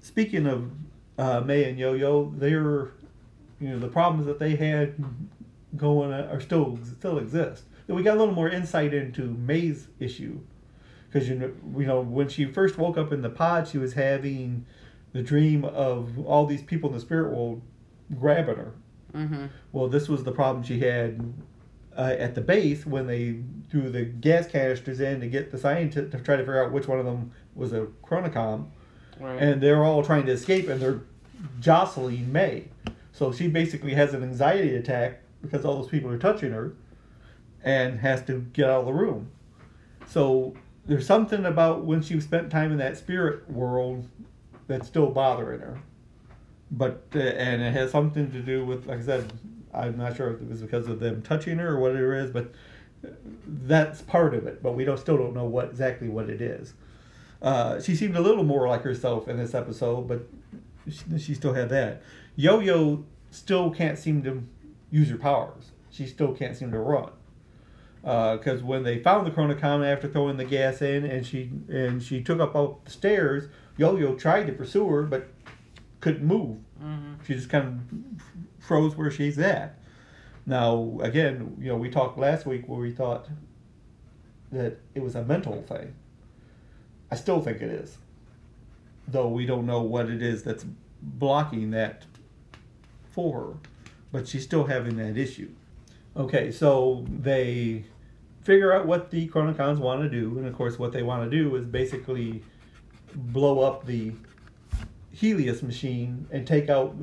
speaking 0.00 0.46
of 0.46 0.70
uh, 1.18 1.40
May 1.40 1.64
and 1.70 1.78
Yo 1.78 1.94
Yo, 1.94 2.32
they're 2.36 2.90
you 3.60 3.68
know 3.70 3.78
the 3.78 3.88
problems 3.88 4.26
that 4.26 4.38
they 4.40 4.56
had 4.56 4.94
going 5.76 6.12
uh, 6.12 6.28
are 6.32 6.40
still 6.40 6.78
still 6.98 7.18
exist. 7.18 7.62
We 7.88 8.02
got 8.02 8.16
a 8.16 8.20
little 8.20 8.34
more 8.34 8.50
insight 8.50 8.92
into 8.92 9.22
May's 9.22 9.88
issue 9.98 10.40
because 11.10 11.28
you 11.28 11.34
know 11.34 11.52
you 11.76 11.86
know 11.86 12.00
when 12.00 12.28
she 12.28 12.44
first 12.44 12.78
woke 12.78 12.98
up 12.98 13.12
in 13.12 13.22
the 13.22 13.30
pod, 13.30 13.66
she 13.66 13.78
was 13.78 13.94
having 13.94 14.66
the 15.12 15.22
dream 15.22 15.64
of 15.64 16.18
all 16.26 16.46
these 16.46 16.62
people 16.62 16.90
in 16.90 16.94
the 16.94 17.00
spirit 17.00 17.34
world 17.34 17.62
grabbing 18.18 18.56
her. 18.56 18.74
Mm-hmm. 19.14 19.46
Well, 19.72 19.88
this 19.88 20.08
was 20.08 20.24
the 20.24 20.32
problem 20.32 20.62
she 20.62 20.80
had 20.80 21.32
uh, 21.96 22.14
at 22.18 22.34
the 22.34 22.40
base 22.40 22.86
when 22.86 23.06
they 23.06 23.40
threw 23.70 23.90
the 23.90 24.04
gas 24.04 24.46
canisters 24.46 25.00
in 25.00 25.20
to 25.20 25.28
get 25.28 25.50
the 25.50 25.58
scientists 25.58 26.10
to 26.12 26.18
try 26.20 26.36
to 26.36 26.42
figure 26.42 26.62
out 26.62 26.72
which 26.72 26.86
one 26.86 26.98
of 26.98 27.06
them 27.06 27.32
was 27.54 27.72
a 27.72 27.86
chronicom. 28.04 28.66
Right. 29.18 29.42
And 29.42 29.60
they're 29.60 29.82
all 29.82 30.04
trying 30.04 30.26
to 30.26 30.32
escape 30.32 30.68
and 30.68 30.80
they're 30.80 31.00
jostling 31.58 32.30
May. 32.30 32.68
So 33.12 33.32
she 33.32 33.48
basically 33.48 33.94
has 33.94 34.14
an 34.14 34.22
anxiety 34.22 34.76
attack 34.76 35.20
because 35.42 35.64
all 35.64 35.80
those 35.80 35.90
people 35.90 36.10
are 36.10 36.18
touching 36.18 36.52
her 36.52 36.74
and 37.62 38.00
has 38.00 38.22
to 38.22 38.40
get 38.52 38.68
out 38.68 38.80
of 38.80 38.86
the 38.86 38.92
room. 38.92 39.30
So 40.06 40.54
there's 40.86 41.06
something 41.06 41.44
about 41.44 41.84
when 41.84 42.02
she 42.02 42.18
spent 42.20 42.50
time 42.50 42.72
in 42.72 42.78
that 42.78 42.96
spirit 42.96 43.48
world 43.50 44.08
that's 44.66 44.86
still 44.86 45.10
bothering 45.10 45.60
her. 45.60 45.78
But 46.70 47.04
uh, 47.14 47.18
and 47.20 47.62
it 47.62 47.72
has 47.72 47.90
something 47.90 48.30
to 48.32 48.40
do 48.40 48.64
with 48.64 48.86
like 48.86 48.98
I 49.00 49.02
said 49.02 49.32
I'm 49.72 49.96
not 49.96 50.16
sure 50.16 50.32
if 50.32 50.40
it 50.40 50.48
was 50.48 50.62
because 50.62 50.88
of 50.88 51.00
them 51.00 51.22
touching 51.22 51.58
her 51.58 51.76
or 51.76 51.80
whatever 51.80 52.14
it 52.14 52.24
is 52.24 52.30
but 52.30 52.52
that's 53.46 54.02
part 54.02 54.34
of 54.34 54.46
it 54.46 54.62
but 54.62 54.72
we 54.72 54.84
don't 54.84 54.98
still 54.98 55.16
don't 55.16 55.34
know 55.34 55.44
what 55.44 55.66
exactly 55.66 56.08
what 56.08 56.28
it 56.28 56.40
is. 56.40 56.74
Uh, 57.40 57.80
she 57.80 57.94
seemed 57.94 58.16
a 58.16 58.20
little 58.20 58.44
more 58.44 58.68
like 58.68 58.82
herself 58.82 59.28
in 59.28 59.36
this 59.36 59.54
episode 59.54 60.08
but 60.08 60.26
she, 60.90 61.18
she 61.18 61.34
still 61.34 61.54
had 61.54 61.68
that. 61.70 62.02
Yo-Yo 62.36 63.04
still 63.30 63.70
can't 63.70 63.98
seem 63.98 64.22
to 64.22 64.42
use 64.90 65.08
her 65.10 65.18
powers. 65.18 65.72
She 65.90 66.06
still 66.06 66.34
can't 66.34 66.56
seem 66.56 66.70
to 66.72 66.78
run 66.78 67.10
Uh, 68.04 68.36
because 68.36 68.62
when 68.62 68.84
they 68.84 69.02
found 69.02 69.26
the 69.26 69.30
chronicom 69.30 69.84
after 69.84 70.08
throwing 70.08 70.36
the 70.36 70.44
gas 70.44 70.80
in 70.80 71.04
and 71.04 71.26
she 71.26 71.50
and 71.68 72.02
she 72.02 72.22
took 72.22 72.38
up 72.38 72.54
all 72.54 72.80
the 72.84 72.90
stairs 72.90 73.48
Yo-Yo 73.76 74.14
tried 74.14 74.46
to 74.46 74.52
pursue 74.52 74.86
her 74.88 75.02
but 75.04 75.28
couldn't 76.00 76.24
move. 76.24 76.58
Mm-hmm. 76.82 77.14
She 77.26 77.34
just 77.34 77.48
kind 77.48 77.66
of 77.66 78.64
froze 78.64 78.96
where 78.96 79.10
she's 79.10 79.38
at. 79.38 79.78
Now, 80.46 80.98
again, 81.00 81.56
you 81.60 81.68
know, 81.68 81.76
we 81.76 81.88
talked 81.90 82.18
last 82.18 82.46
week 82.46 82.68
where 82.68 82.80
we 82.80 82.90
thought 82.90 83.28
that 84.50 84.78
it 84.94 85.02
was 85.02 85.14
a 85.14 85.22
mental 85.22 85.62
thing. 85.62 85.94
I 87.10 87.16
still 87.16 87.40
think 87.40 87.60
it 87.62 87.70
is, 87.70 87.98
though 89.06 89.28
we 89.28 89.46
don't 89.46 89.66
know 89.66 89.82
what 89.82 90.08
it 90.10 90.22
is 90.22 90.42
that's 90.42 90.64
blocking 91.02 91.70
that 91.70 92.04
for 93.10 93.40
her. 93.40 93.54
But 94.10 94.26
she's 94.26 94.44
still 94.44 94.64
having 94.64 94.96
that 94.96 95.16
issue. 95.16 95.50
Okay, 96.18 96.50
so 96.50 97.06
they 97.08 97.84
figure 98.42 98.72
out 98.72 98.86
what 98.86 99.12
the 99.12 99.28
Chronicons 99.28 99.78
want 99.78 100.02
to 100.02 100.08
do, 100.08 100.36
and 100.36 100.48
of 100.48 100.54
course, 100.54 100.76
what 100.76 100.90
they 100.90 101.04
want 101.04 101.30
to 101.30 101.30
do 101.30 101.54
is 101.54 101.64
basically 101.64 102.42
blow 103.14 103.60
up 103.60 103.86
the 103.86 104.12
Helios 105.12 105.62
machine 105.62 106.26
and 106.32 106.44
take 106.44 106.68
out 106.68 106.96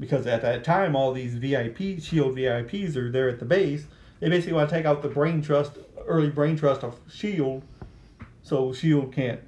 because 0.00 0.26
at 0.26 0.40
that 0.40 0.64
time 0.64 0.96
all 0.96 1.12
these 1.12 1.34
VIP 1.34 2.00
Shield 2.00 2.34
VIPs 2.34 2.96
are 2.96 3.12
there 3.12 3.28
at 3.28 3.38
the 3.38 3.44
base. 3.44 3.84
They 4.20 4.30
basically 4.30 4.54
want 4.54 4.70
to 4.70 4.74
take 4.74 4.86
out 4.86 5.02
the 5.02 5.08
brain 5.08 5.42
trust, 5.42 5.72
early 6.06 6.30
brain 6.30 6.56
trust 6.56 6.82
of 6.82 6.98
Shield, 7.12 7.62
so 8.42 8.72
Shield 8.72 9.12
can't 9.12 9.40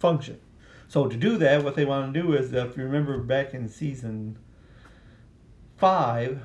function. 0.00 0.40
So 0.88 1.06
to 1.06 1.16
do 1.16 1.38
that, 1.38 1.62
what 1.62 1.76
they 1.76 1.84
want 1.84 2.12
to 2.12 2.22
do 2.22 2.32
is, 2.32 2.52
if 2.52 2.76
you 2.76 2.82
remember 2.82 3.18
back 3.18 3.54
in 3.54 3.68
season 3.68 4.36
five, 5.76 6.40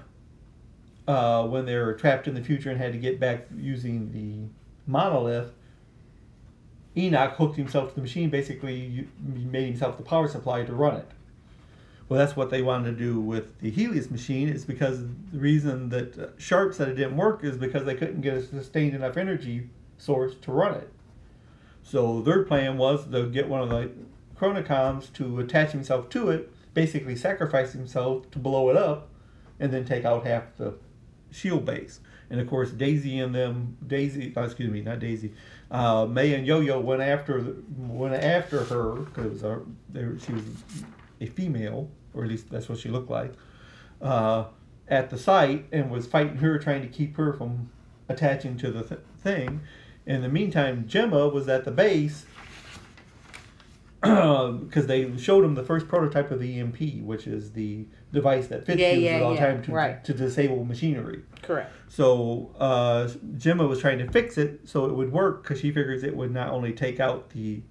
uh, 1.08 1.46
when 1.48 1.66
they 1.66 1.76
were 1.76 1.94
trapped 1.94 2.28
in 2.28 2.34
the 2.34 2.44
future 2.44 2.70
and 2.70 2.80
had 2.80 2.94
to 2.94 3.00
get 3.00 3.20
back 3.20 3.48
using 3.56 4.12
the 4.12 4.50
monolith, 4.90 5.52
Enoch 6.96 7.34
hooked 7.34 7.56
himself 7.56 7.90
to 7.90 7.96
the 7.96 8.02
machine, 8.02 8.30
basically 8.30 9.08
made 9.22 9.68
himself 9.68 9.98
the 9.98 10.04
power 10.04 10.28
supply 10.28 10.64
to 10.64 10.74
run 10.74 10.98
it. 10.98 11.10
Well, 12.08 12.20
that's 12.20 12.36
what 12.36 12.52
they 12.52 12.62
wanted 12.62 12.92
to 12.92 13.04
do 13.04 13.20
with 13.20 13.60
the 13.60 13.72
Helios 13.72 14.12
machine. 14.12 14.50
Is 14.50 14.66
because 14.66 15.00
the 15.32 15.40
reason 15.40 15.90
that 15.90 16.18
uh, 16.18 16.28
Sharp 16.38 16.74
said 16.74 16.90
it 16.90 16.96
didn't 16.96 17.18
work 17.18 17.44
is 17.44 17.58
because 17.58 17.86
they 17.86 17.96
couldn't 17.96 18.22
get 18.22 18.36
a 18.36 18.44
sustained 18.44 18.94
enough 18.94 19.18
energy 19.18 19.70
source 19.98 20.36
to 20.42 20.52
run 20.52 20.76
it. 20.76 20.92
So 21.82 22.22
their 22.22 22.44
plan 22.44 22.78
was 22.78 23.08
to 23.08 23.28
get 23.28 23.50
one 23.50 23.62
of 23.62 23.70
the 23.70 23.92
Chronicoms 24.38 25.12
to 25.14 25.40
attach 25.40 25.72
himself 25.72 26.10
to 26.10 26.30
it, 26.30 26.52
basically 26.74 27.16
sacrifice 27.16 27.74
himself 27.74 28.30
to 28.32 28.40
blow 28.40 28.70
it 28.70 28.78
up, 28.78 29.10
and 29.60 29.72
then 29.72 29.86
take 29.86 30.06
out 30.06 30.26
half 30.26 30.56
the 30.58 30.74
shield 31.34 31.66
base. 31.66 32.00
And 32.30 32.40
of 32.40 32.48
course, 32.48 32.72
Daisy 32.72 33.20
and 33.20 33.36
them, 33.36 33.78
Daisy, 33.86 34.34
oh, 34.36 34.44
excuse 34.44 34.72
me, 34.72 34.82
not 34.82 35.00
Daisy, 35.00 35.34
uh, 35.70 36.06
May 36.06 36.34
and 36.34 36.48
Yo-Yo 36.48 36.80
went 36.80 37.02
after 37.02 37.56
went 37.78 38.16
after 38.16 38.64
her 38.64 38.96
because 38.96 39.42
she 40.24 40.32
was 40.32 40.44
a 41.22 41.26
female, 41.28 41.90
or 42.14 42.24
at 42.24 42.30
least 42.30 42.50
that's 42.50 42.70
what 42.70 42.80
she 42.80 42.90
looked 42.90 43.10
like, 43.10 43.34
uh, 44.02 44.46
at 44.88 45.10
the 45.10 45.18
site 45.18 45.66
and 45.72 45.92
was 45.92 46.08
fighting 46.08 46.38
her, 46.38 46.58
trying 46.58 46.82
to 46.82 46.88
keep 46.88 47.18
her 47.18 47.34
from 47.34 47.70
attaching 48.10 48.58
to 48.58 48.72
the 48.72 48.84
th- 48.84 49.02
thing. 49.20 49.62
In 50.06 50.22
the 50.22 50.30
meantime, 50.30 50.86
Jemma 50.88 51.32
was 51.32 51.48
at 51.48 51.66
the 51.66 51.72
base 51.72 52.26
because 54.66 54.88
they 54.88 55.16
showed 55.18 55.46
him 55.46 55.56
the 55.56 55.64
first 55.64 55.88
prototype 55.88 56.30
of 56.30 56.40
the 56.40 56.60
EMP, 56.60 57.04
which 57.04 57.26
is 57.26 57.54
the 57.54 57.88
device 58.12 58.48
that 58.48 58.66
Fitz 58.66 58.80
Yeah, 58.80 58.90
uses 58.90 59.04
yeah, 59.04 59.22
all 59.22 59.30
the 59.30 59.36
yeah, 59.36 59.46
time 59.48 59.64
to, 59.64 59.72
right. 59.72 60.04
to 60.04 60.14
disable 60.14 60.66
machinery. 60.66 61.22
Correct. 61.42 61.72
So 61.88 62.54
uh, 62.60 63.08
Jemma 63.38 63.68
was 63.70 63.80
trying 63.80 64.00
to 64.00 64.12
fix 64.12 64.38
it 64.38 64.62
so 64.66 64.86
it 64.86 64.94
would 64.94 65.12
work 65.12 65.44
because 65.44 65.60
she 65.60 65.72
figures 65.72 66.04
it 66.04 66.16
would 66.16 66.32
not 66.32 66.50
only 66.50 66.74
take 66.74 67.00
out 67.00 67.30
the 67.30 67.62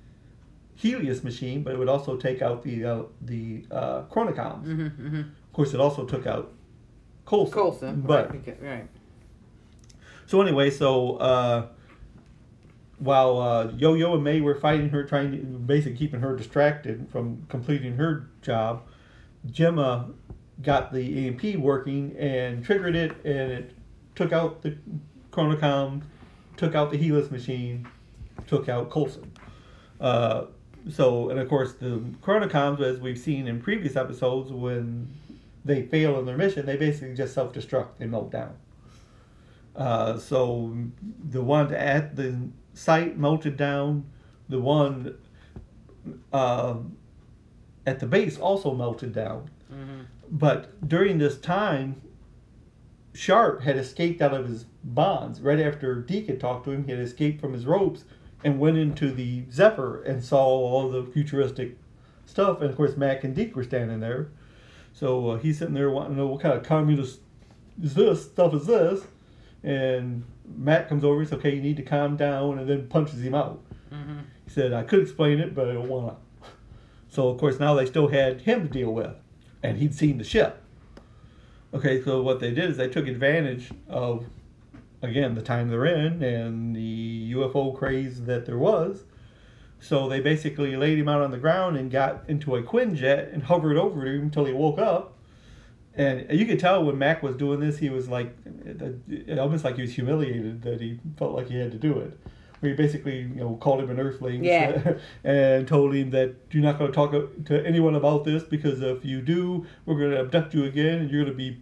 Helios 0.75 1.23
machine, 1.23 1.63
but 1.63 1.75
it 1.75 1.79
would 1.79 1.89
also 1.89 2.17
take 2.17 2.41
out 2.41 2.63
the 2.63 2.85
uh, 2.85 3.03
the 3.21 3.67
uh, 3.71 4.03
Chronicoms. 4.05 4.65
Mm-hmm, 4.65 5.07
mm-hmm. 5.07 5.19
Of 5.19 5.53
course, 5.53 5.75
it 5.75 5.81
also 5.81 6.07
took 6.07 6.27
out 6.27 6.53
Coulson. 7.27 7.53
Coulson, 7.53 8.01
but 8.01 8.31
right, 8.31 8.59
right. 8.63 8.89
so 10.27 10.41
anyway, 10.41 10.71
so 10.71 11.17
uh, 11.17 11.67
while 13.03 13.39
uh, 13.39 13.73
Yo-Yo 13.77 14.15
and 14.15 14.23
May 14.23 14.41
were 14.41 14.55
fighting 14.55 14.89
her, 14.91 15.03
trying 15.05 15.33
to 15.33 15.37
basically 15.39 15.97
keeping 15.97 16.21
her 16.21 16.37
distracted 16.37 17.09
from 17.11 17.45
completing 17.49 17.97
her 17.97 18.29
job, 18.43 18.83
Jemma 19.49 20.13
got 20.63 20.93
the 20.93 21.27
EMP 21.27 21.57
working 21.57 22.15
and 22.17 22.65
triggered 22.65 22.95
it, 22.95 23.13
and 23.25 23.51
it 23.51 23.73
took 24.15 24.33
out 24.33 24.63
the 24.63 24.77
Chronicom, 25.33 26.03
took 26.57 26.77
out 26.77 26.93
the 26.93 26.97
Helios 26.97 27.31
machine, 27.31 27.89
took 28.47 28.69
out 28.69 28.91
Coulson. 28.91 29.33
Uh, 30.01 30.45
so, 30.89 31.31
and 31.31 31.41
of 31.41 31.49
course, 31.49 31.73
the 31.73 32.05
Chronicoms, 32.23 32.81
as 32.81 33.01
we've 33.01 33.19
seen 33.19 33.49
in 33.49 33.61
previous 33.61 33.97
episodes, 33.97 34.53
when 34.53 35.13
they 35.65 35.83
fail 35.83 36.19
in 36.21 36.27
their 36.27 36.37
mission, 36.37 36.67
they 36.67 36.77
basically 36.77 37.15
just 37.15 37.35
self-destruct. 37.35 37.99
They 37.99 38.07
melt 38.07 38.31
down. 38.31 38.55
Uh, 39.75 40.19
so 40.19 40.77
the 41.31 41.43
one 41.43 41.73
at 41.75 42.15
the 42.15 42.49
site 42.75 43.19
melted 43.19 43.57
down. 43.57 44.05
The 44.49 44.61
one 44.61 45.17
uh, 46.33 46.77
at 47.87 48.01
the 48.01 48.07
base 48.07 48.39
also 48.39 48.75
melted 48.75 49.13
down. 49.13 49.51
But 50.31 50.89
during 50.89 51.19
this 51.19 51.39
time, 51.39 52.01
Sharp 53.15 53.63
had 53.63 53.77
escaped 53.77 54.23
out 54.23 54.33
of 54.35 54.49
his 54.49 54.65
bonds. 54.83 55.41
Right 55.41 55.61
after 55.61 56.01
Deke 56.01 56.29
had 56.29 56.41
talked 56.41 56.65
to 56.65 56.71
him, 56.71 56.85
he 56.85 56.91
had 56.91 57.01
escaped 57.01 57.41
from 57.41 57.53
his 57.53 57.67
ropes 57.67 58.05
and 58.45 58.59
went 58.59 58.79
into 58.79 59.13
the 59.13 59.45
Zephyr 59.51 60.03
and 60.03 60.25
saw 60.25 60.45
all 60.45 60.89
the 60.89 61.05
futuristic 61.05 61.77
stuff. 62.27 62.61
And 62.61 62.71
of 62.71 62.77
course, 62.77 62.97
Mac 62.97 63.25
and 63.25 63.35
Deke 63.35 63.55
were 63.55 63.65
standing 63.65 64.01
there. 64.01 64.29
So 64.93 65.31
uh, 65.31 65.39
he's 65.39 65.59
sitting 65.59 65.75
there 65.75 65.91
wanting 65.91 66.13
to 66.13 66.19
know 66.19 66.27
what 66.27 66.41
kind 66.41 66.55
of 66.55 66.63
communist 66.63 67.21
is 67.83 67.95
this 67.95 68.25
stuff 68.25 68.55
is 68.55 68.67
this. 68.67 69.03
And 69.63 70.25
Matt 70.57 70.89
comes 70.89 71.05
over 71.05 71.21
and 71.21 71.29
says, 71.29 71.39
okay, 71.39 71.55
you 71.55 71.63
need 71.63 71.77
to 71.77 71.83
calm 71.83 72.17
down, 72.17 72.59
and 72.59 72.69
then 72.69 72.89
punches 72.89 73.21
him 73.21 73.35
out. 73.35 73.63
Mm-hmm. 73.93 74.19
He 74.45 74.51
said, 74.51 74.73
I 74.73 74.83
could 74.83 75.01
explain 75.01 75.39
it, 75.39 75.55
but 75.55 75.69
I 75.69 75.75
don't 75.75 75.89
want 75.89 76.17
to. 76.17 76.49
So, 77.09 77.29
of 77.29 77.39
course, 77.39 77.61
now 77.61 77.75
they 77.75 77.87
still 77.87 78.09
had 78.09 78.41
him 78.41 78.67
to 78.67 78.73
deal 78.73 78.93
with, 78.93 79.15
and 79.63 79.79
he'd 79.79 79.95
seen 79.95 80.19
the 80.19 80.25
ship. 80.25 80.63
Okay, 81.75 82.03
so 82.03 82.23
what 82.23 82.41
they 82.41 82.53
did 82.53 82.71
is 82.71 82.77
they 82.77 82.89
took 82.89 83.07
advantage 83.07 83.71
of, 83.89 84.27
again, 85.01 85.35
the 85.35 85.43
time 85.43 85.69
they're 85.69 85.87
in 85.87 86.23
and 86.23 86.77
the 86.77 87.33
UFO 87.33 87.77
craze 87.77 88.25
that 88.25 88.47
there 88.47 88.59
was. 88.59 89.05
So 89.81 90.09
they 90.09 90.21
basically 90.21 90.77
laid 90.77 90.99
him 90.99 91.09
out 91.09 91.23
on 91.23 91.31
the 91.31 91.39
ground 91.39 91.77
and 91.77 91.91
got 91.91 92.25
into 92.29 92.57
a 92.57 92.63
Quinjet 92.63 93.33
and 93.33 93.43
hovered 93.43 93.77
over 93.77 94.07
him 94.07 94.23
until 94.23 94.45
he 94.45 94.53
woke 94.53 94.79
up. 94.79 95.12
And 95.95 96.27
you 96.31 96.47
could 96.47 96.59
tell 96.59 96.83
when 96.85 96.99
Mac 96.99 97.23
was 97.23 97.37
doing 97.37 97.61
this, 97.61 97.79
he 97.79 97.91
was 97.91 98.09
like, 98.09 98.35
almost 99.39 99.65
like 99.65 99.77
he 99.77 99.83
was 99.83 99.95
humiliated 99.95 100.63
that 100.63 100.81
he 100.81 100.99
felt 101.19 101.35
like 101.35 101.49
he 101.49 101.59
had 101.59 101.71
to 101.73 101.79
do 101.79 101.99
it. 101.99 102.19
Where 102.61 102.71
he 102.71 102.77
basically, 102.77 103.23
you 103.23 103.35
know, 103.35 103.57
called 103.57 103.81
him 103.81 103.91
an 103.91 103.99
Earthling 103.99 104.45
Yeah. 104.45 104.95
and 105.25 105.67
told 105.67 105.95
him 105.95 106.11
that 106.11 106.35
you're 106.51 106.63
not 106.63 106.79
going 106.79 106.91
to 106.91 106.95
talk 106.95 107.11
to 107.47 107.67
anyone 107.67 107.95
about 107.95 108.25
this 108.25 108.43
because 108.43 108.81
if 108.81 109.05
you 109.05 109.21
do, 109.21 109.67
we're 109.85 109.99
going 109.99 110.13
to 110.13 110.21
abduct 110.21 110.55
you 110.55 110.65
again 110.65 111.01
and 111.01 111.11
you're 111.11 111.25
going 111.25 111.37
to 111.37 111.37
be 111.37 111.61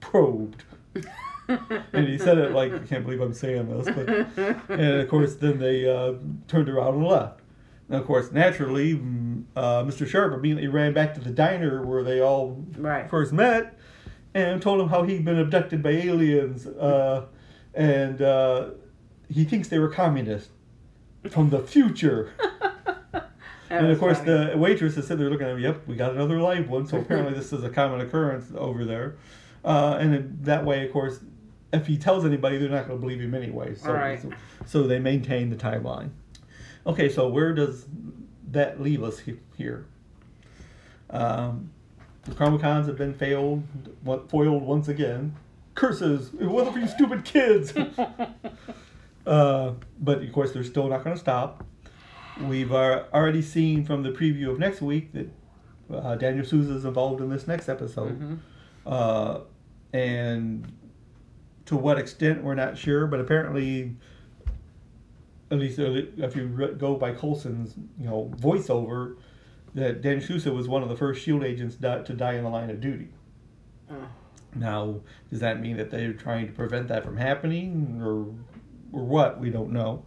probed. 0.00 0.64
and 1.48 2.08
he 2.08 2.18
said 2.18 2.38
it 2.38 2.52
like, 2.52 2.72
I 2.72 2.78
can't 2.78 3.04
believe 3.04 3.20
I'm 3.20 3.34
saying 3.34 3.68
this, 3.68 3.94
but 3.94 4.08
and 4.70 5.00
of 5.00 5.08
course 5.08 5.36
then 5.36 5.58
they 5.58 5.88
uh, 5.88 6.14
turned 6.46 6.68
around 6.68 6.94
and 6.94 7.06
left. 7.06 7.40
And 7.88 7.98
of 8.00 8.06
course, 8.06 8.30
naturally, 8.32 8.94
uh, 9.56 9.82
Mr. 9.84 10.06
Sharp 10.06 10.34
immediately 10.34 10.68
ran 10.68 10.92
back 10.92 11.14
to 11.14 11.20
the 11.20 11.30
diner 11.30 11.84
where 11.84 12.02
they 12.02 12.20
all 12.20 12.62
Right. 12.76 13.08
first 13.08 13.32
met 13.32 13.78
and 14.34 14.60
told 14.60 14.80
him 14.80 14.88
how 14.88 15.04
he'd 15.04 15.24
been 15.24 15.38
abducted 15.38 15.82
by 15.82 15.90
aliens 15.90 16.66
uh, 16.66 17.24
and 17.74 18.20
uh, 18.20 18.70
he 19.28 19.44
thinks 19.44 19.68
they 19.68 19.78
were 19.78 19.88
communists 19.88 20.50
from 21.30 21.50
the 21.50 21.60
future. 21.60 22.32
and 23.70 23.86
of 23.90 23.98
course, 23.98 24.18
funny. 24.18 24.50
the 24.52 24.58
waitress 24.58 24.96
is 24.96 25.06
sitting 25.06 25.18
there 25.20 25.30
looking 25.30 25.46
at 25.46 25.52
him. 25.54 25.60
Yep, 25.60 25.86
we 25.86 25.94
got 25.96 26.12
another 26.12 26.40
live 26.40 26.68
one. 26.68 26.86
So 26.86 26.98
apparently, 26.98 27.34
this 27.34 27.52
is 27.52 27.64
a 27.64 27.68
common 27.70 28.00
occurrence 28.00 28.50
over 28.56 28.84
there. 28.84 29.16
Uh, 29.64 29.96
and 30.00 30.44
that 30.44 30.64
way, 30.64 30.86
of 30.86 30.92
course, 30.92 31.20
if 31.72 31.86
he 31.86 31.96
tells 31.98 32.24
anybody, 32.24 32.56
they're 32.58 32.68
not 32.70 32.86
going 32.86 32.98
to 32.98 33.00
believe 33.00 33.20
him 33.20 33.34
anyway. 33.34 33.74
So, 33.74 33.92
Right. 33.92 34.20
so, 34.20 34.30
so 34.64 34.82
they 34.84 34.98
maintain 34.98 35.50
the 35.50 35.56
timeline. 35.56 36.10
Okay, 36.86 37.08
so 37.08 37.28
where 37.28 37.52
does 37.54 37.86
that 38.50 38.80
leave 38.80 39.02
us 39.02 39.20
here? 39.56 39.86
Um, 41.10 41.70
the 42.24 42.32
Chronicoms 42.32 42.86
have 42.86 42.96
been 42.96 43.14
failed, 43.14 43.64
foiled 44.28 44.62
once 44.62 44.88
again. 44.88 45.34
Curses! 45.74 46.32
It 46.40 46.46
wasn't 46.46 46.74
for 46.74 46.80
you 46.80 46.88
stupid 46.88 47.24
kids. 47.24 47.72
uh, 49.26 49.72
but 50.00 50.22
of 50.22 50.32
course, 50.32 50.52
they're 50.52 50.64
still 50.64 50.88
not 50.88 51.04
going 51.04 51.14
to 51.14 51.20
stop. 51.20 51.64
We've 52.42 52.72
uh, 52.72 53.04
already 53.12 53.42
seen 53.42 53.84
from 53.84 54.02
the 54.02 54.10
preview 54.10 54.50
of 54.50 54.58
next 54.58 54.80
week 54.80 55.12
that 55.12 55.28
uh, 55.92 56.14
Daniel 56.16 56.44
Sousa 56.44 56.74
is 56.74 56.84
involved 56.84 57.20
in 57.20 57.30
this 57.30 57.46
next 57.46 57.68
episode, 57.68 58.40
uh, 58.86 59.40
and 59.92 60.70
to 61.66 61.76
what 61.76 61.98
extent 61.98 62.42
we're 62.42 62.54
not 62.54 62.76
sure. 62.76 63.06
But 63.06 63.20
apparently, 63.20 63.96
at 65.50 65.58
least 65.58 65.78
uh, 65.78 65.84
if 66.18 66.36
you 66.36 66.74
go 66.78 66.96
by 66.96 67.12
Coulson's, 67.12 67.74
you 67.98 68.06
know, 68.08 68.30
voiceover, 68.36 69.16
that 69.74 70.02
Dan 70.02 70.20
Sousa 70.20 70.52
was 70.52 70.68
one 70.68 70.82
of 70.82 70.88
the 70.88 70.96
first 70.96 71.22
Shield 71.22 71.44
agents 71.44 71.76
to 71.76 72.14
die 72.14 72.34
in 72.34 72.44
the 72.44 72.50
line 72.50 72.70
of 72.70 72.80
duty. 72.80 73.08
Now, 74.54 75.00
does 75.30 75.40
that 75.40 75.60
mean 75.60 75.76
that 75.76 75.90
they're 75.90 76.12
trying 76.14 76.46
to 76.46 76.52
prevent 76.52 76.88
that 76.88 77.04
from 77.04 77.16
happening, 77.16 78.00
or 78.02 78.26
or 78.92 79.04
what? 79.04 79.38
We 79.38 79.50
don't 79.50 79.72
know. 79.72 80.04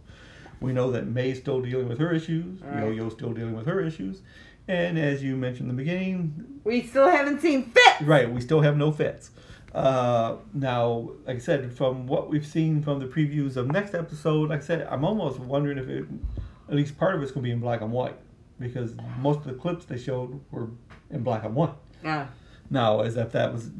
We 0.60 0.72
know 0.72 0.90
that 0.92 1.06
May's 1.06 1.38
still 1.38 1.60
dealing 1.60 1.88
with 1.88 1.98
her 1.98 2.12
issues. 2.12 2.60
Right. 2.60 2.80
Yo-Yo's 2.84 3.12
still 3.12 3.32
dealing 3.32 3.56
with 3.56 3.66
her 3.66 3.80
issues, 3.80 4.20
and 4.68 4.98
as 4.98 5.22
you 5.22 5.36
mentioned 5.36 5.70
in 5.70 5.76
the 5.76 5.82
beginning, 5.82 6.60
We 6.64 6.82
still 6.82 7.08
haven't 7.08 7.40
seen 7.40 7.70
Fit. 7.70 8.00
right, 8.02 8.30
we 8.30 8.40
still 8.40 8.60
have 8.60 8.76
no 8.76 8.92
Fitz. 8.92 9.30
Uh, 9.74 10.36
now, 10.52 11.10
like 11.26 11.36
I 11.36 11.38
said, 11.38 11.72
from 11.72 12.06
what 12.06 12.28
we've 12.28 12.46
seen 12.46 12.82
from 12.82 12.98
the 12.98 13.06
previews 13.06 13.56
of 13.56 13.68
next 13.68 13.94
episode, 13.94 14.50
like 14.50 14.60
I 14.60 14.64
said, 14.64 14.86
I'm 14.90 15.04
almost 15.04 15.40
wondering 15.40 15.78
if 15.78 15.88
it, 15.88 16.04
at 16.68 16.74
least 16.74 16.98
part 16.98 17.14
of 17.14 17.22
it's 17.22 17.32
going 17.32 17.42
to 17.42 17.48
be 17.48 17.52
in 17.52 17.60
black 17.60 17.80
and 17.80 17.90
white 17.90 18.16
because 18.60 18.94
most 19.18 19.38
of 19.38 19.44
the 19.44 19.54
clips 19.54 19.86
they 19.86 19.98
showed 19.98 20.40
were 20.50 20.68
in 21.10 21.22
black 21.22 21.44
and 21.44 21.54
white. 21.54 21.74
Yeah. 22.04 22.28
Now, 22.70 23.00
as 23.00 23.16
if 23.16 23.32
that 23.32 23.52
was, 23.52 23.70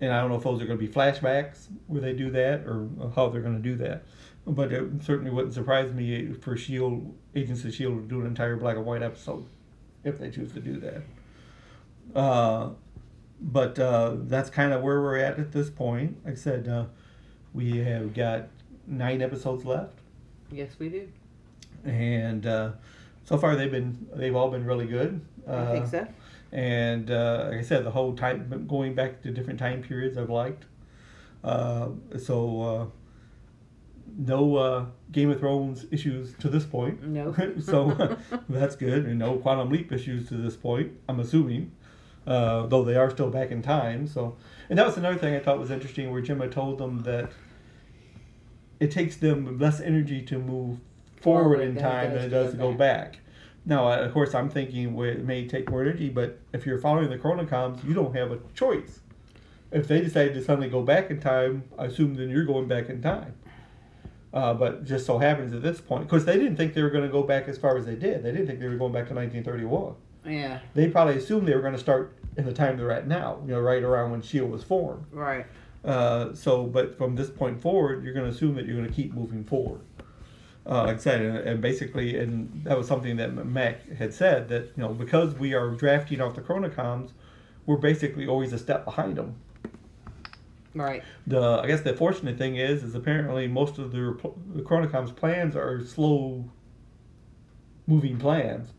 and 0.00 0.12
I 0.12 0.20
don't 0.20 0.30
know 0.30 0.36
if 0.36 0.44
those 0.44 0.60
are 0.60 0.66
going 0.66 0.78
to 0.78 0.86
be 0.86 0.92
flashbacks 0.92 1.68
where 1.86 2.00
they 2.00 2.12
do 2.12 2.30
that 2.30 2.60
or 2.66 2.88
how 3.14 3.28
they're 3.28 3.40
going 3.42 3.56
to 3.56 3.62
do 3.62 3.76
that. 3.76 4.04
But 4.46 4.72
it 4.72 5.02
certainly 5.02 5.30
wouldn't 5.30 5.54
surprise 5.54 5.92
me 5.92 6.32
for 6.32 6.56
Shield 6.56 7.14
Agents 7.34 7.64
of 7.64 7.74
Shield 7.74 8.02
to 8.02 8.08
do 8.08 8.20
an 8.20 8.26
entire 8.26 8.56
black 8.56 8.76
and 8.76 8.84
white 8.84 9.02
episode 9.02 9.46
if 10.04 10.18
they 10.18 10.30
choose 10.30 10.52
to 10.52 10.60
do 10.60 10.78
that. 10.80 11.02
Uh, 12.14 12.70
but 13.40 13.78
uh, 13.78 14.14
that's 14.20 14.50
kind 14.50 14.72
of 14.72 14.82
where 14.82 15.00
we're 15.00 15.18
at 15.18 15.38
at 15.38 15.52
this 15.52 15.70
point. 15.70 16.16
Like 16.24 16.34
I 16.34 16.36
said, 16.36 16.68
uh, 16.68 16.86
we 17.54 17.78
have 17.78 18.14
got 18.14 18.48
nine 18.86 19.20
episodes 19.22 19.64
left, 19.64 19.98
Yes, 20.50 20.76
we 20.78 20.88
do. 20.88 21.08
and 21.84 22.46
uh, 22.46 22.72
so 23.24 23.36
far 23.38 23.56
they've 23.56 23.70
been 23.70 24.06
they've 24.14 24.34
all 24.36 24.50
been 24.50 24.64
really 24.64 24.86
good. 24.86 25.20
I 25.48 25.66
think 25.72 25.84
Uh, 25.86 25.88
so. 25.88 26.08
And 26.52 27.10
uh, 27.10 27.48
like 27.50 27.58
I 27.58 27.62
said, 27.62 27.84
the 27.84 27.90
whole 27.90 28.14
time 28.14 28.66
going 28.68 28.94
back 28.94 29.20
to 29.22 29.30
different 29.30 29.58
time 29.58 29.82
periods 29.82 30.16
I've 30.16 30.30
liked. 30.30 30.64
Uh, 31.44 31.88
so 32.18 32.60
uh, 32.62 32.86
no 34.16 34.56
uh, 34.56 34.86
Game 35.12 35.30
of 35.30 35.38
Thrones 35.40 35.86
issues 35.90 36.34
to 36.38 36.48
this 36.48 36.64
point. 36.64 37.02
No. 37.02 37.34
so 37.60 38.16
that's 38.48 38.76
good, 38.76 39.06
and 39.06 39.18
no 39.18 39.36
Quantum 39.36 39.70
Leap 39.70 39.92
issues 39.92 40.28
to 40.28 40.36
this 40.36 40.56
point. 40.56 40.92
I'm 41.08 41.20
assuming, 41.20 41.72
uh, 42.26 42.66
though 42.66 42.84
they 42.84 42.96
are 42.96 43.10
still 43.10 43.30
back 43.30 43.50
in 43.50 43.62
time. 43.62 44.06
So, 44.06 44.36
and 44.68 44.78
that 44.78 44.86
was 44.86 44.96
another 44.96 45.18
thing 45.18 45.34
I 45.34 45.40
thought 45.40 45.58
was 45.58 45.70
interesting, 45.70 46.10
where 46.10 46.22
Jemma 46.22 46.50
told 46.50 46.78
them 46.78 47.02
that 47.02 47.30
it 48.80 48.90
takes 48.90 49.16
them 49.16 49.58
less 49.58 49.80
energy 49.80 50.22
to 50.22 50.38
move 50.38 50.78
forward, 51.20 51.58
Forward 51.58 51.60
in 51.60 51.76
time 51.76 52.12
than 52.12 52.24
it 52.24 52.28
does 52.28 52.52
to 52.52 52.56
go 52.56 52.72
back. 52.72 53.18
Now, 53.64 53.90
of 53.90 54.12
course, 54.12 54.34
I'm 54.34 54.48
thinking 54.48 54.94
well, 54.94 55.08
it 55.08 55.24
may 55.24 55.46
take 55.46 55.70
more 55.70 55.82
energy, 55.82 56.08
but 56.08 56.38
if 56.52 56.66
you're 56.66 56.78
following 56.78 57.10
the 57.10 57.18
chronicoms, 57.18 57.84
you 57.84 57.94
don't 57.94 58.14
have 58.14 58.30
a 58.30 58.38
choice. 58.54 59.00
If 59.72 59.88
they 59.88 60.00
decide 60.00 60.34
to 60.34 60.44
suddenly 60.44 60.68
go 60.68 60.82
back 60.82 61.10
in 61.10 61.20
time, 61.20 61.64
I 61.76 61.86
assume 61.86 62.14
then 62.14 62.30
you're 62.30 62.44
going 62.44 62.68
back 62.68 62.88
in 62.88 63.02
time. 63.02 63.34
Uh, 64.32 64.54
but 64.54 64.84
just 64.84 65.06
so 65.06 65.18
happens 65.18 65.52
at 65.52 65.62
this 65.62 65.80
point, 65.80 66.04
because 66.04 66.24
they 66.24 66.36
didn't 66.36 66.56
think 66.56 66.74
they 66.74 66.82
were 66.82 66.90
going 66.90 67.04
to 67.04 67.10
go 67.10 67.22
back 67.22 67.48
as 67.48 67.58
far 67.58 67.76
as 67.76 67.86
they 67.86 67.96
did. 67.96 68.22
They 68.22 68.30
didn't 68.30 68.46
think 68.46 68.60
they 68.60 68.68
were 68.68 68.76
going 68.76 68.92
back 68.92 69.08
to 69.08 69.14
1931. 69.14 69.94
Yeah. 70.26 70.60
They 70.74 70.88
probably 70.88 71.16
assumed 71.16 71.46
they 71.46 71.54
were 71.54 71.60
going 71.60 71.74
to 71.74 71.80
start 71.80 72.16
in 72.36 72.44
the 72.44 72.52
time 72.52 72.76
they're 72.76 72.90
at 72.92 73.06
now, 73.06 73.38
you 73.44 73.52
know, 73.52 73.60
right 73.60 73.82
around 73.82 74.10
when 74.10 74.20
S.H.I.E.L.D. 74.20 74.52
was 74.52 74.62
formed. 74.62 75.06
Right. 75.10 75.46
Uh, 75.84 76.34
so, 76.34 76.64
but 76.64 76.98
from 76.98 77.14
this 77.14 77.30
point 77.30 77.60
forward, 77.60 78.04
you're 78.04 78.12
going 78.12 78.28
to 78.28 78.34
assume 78.34 78.54
that 78.56 78.66
you're 78.66 78.76
going 78.76 78.88
to 78.88 78.94
keep 78.94 79.14
moving 79.14 79.44
forward. 79.44 79.80
Uh, 80.68 80.82
like 80.84 80.96
I 80.96 80.98
said, 80.98 81.20
and, 81.20 81.36
and 81.38 81.60
basically, 81.60 82.18
and 82.18 82.64
that 82.64 82.76
was 82.76 82.88
something 82.88 83.16
that 83.16 83.32
Mac 83.46 83.88
had 83.92 84.12
said 84.12 84.48
that 84.48 84.72
you 84.76 84.82
know 84.82 84.88
because 84.88 85.34
we 85.34 85.54
are 85.54 85.70
drafting 85.70 86.20
off 86.20 86.34
the 86.34 86.40
chronicoms, 86.40 87.12
we're 87.66 87.76
basically 87.76 88.26
always 88.26 88.52
a 88.52 88.58
step 88.58 88.84
behind 88.84 89.16
them. 89.16 89.36
Right. 90.74 91.04
The 91.26 91.60
I 91.62 91.68
guess 91.68 91.82
the 91.82 91.94
fortunate 91.94 92.36
thing 92.36 92.56
is 92.56 92.82
is 92.82 92.96
apparently 92.96 93.46
most 93.46 93.78
of 93.78 93.92
the, 93.92 94.18
the 94.54 94.62
chronicoms 94.62 95.14
plans 95.14 95.54
are 95.54 95.84
slow 95.84 96.50
moving 97.86 98.18
plans. 98.18 98.70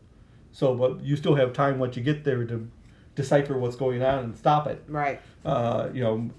So, 0.52 0.74
but 0.74 1.02
you 1.02 1.16
still 1.16 1.34
have 1.34 1.52
time 1.52 1.78
once 1.78 1.96
you 1.96 2.02
get 2.02 2.24
there 2.24 2.44
to 2.44 2.68
decipher 3.14 3.56
what's 3.58 3.76
going 3.76 4.02
on 4.02 4.24
and 4.24 4.36
stop 4.36 4.66
it. 4.66 4.82
Right. 4.88 5.20
Uh, 5.44 5.88
you 5.92 6.02
know, 6.02 6.30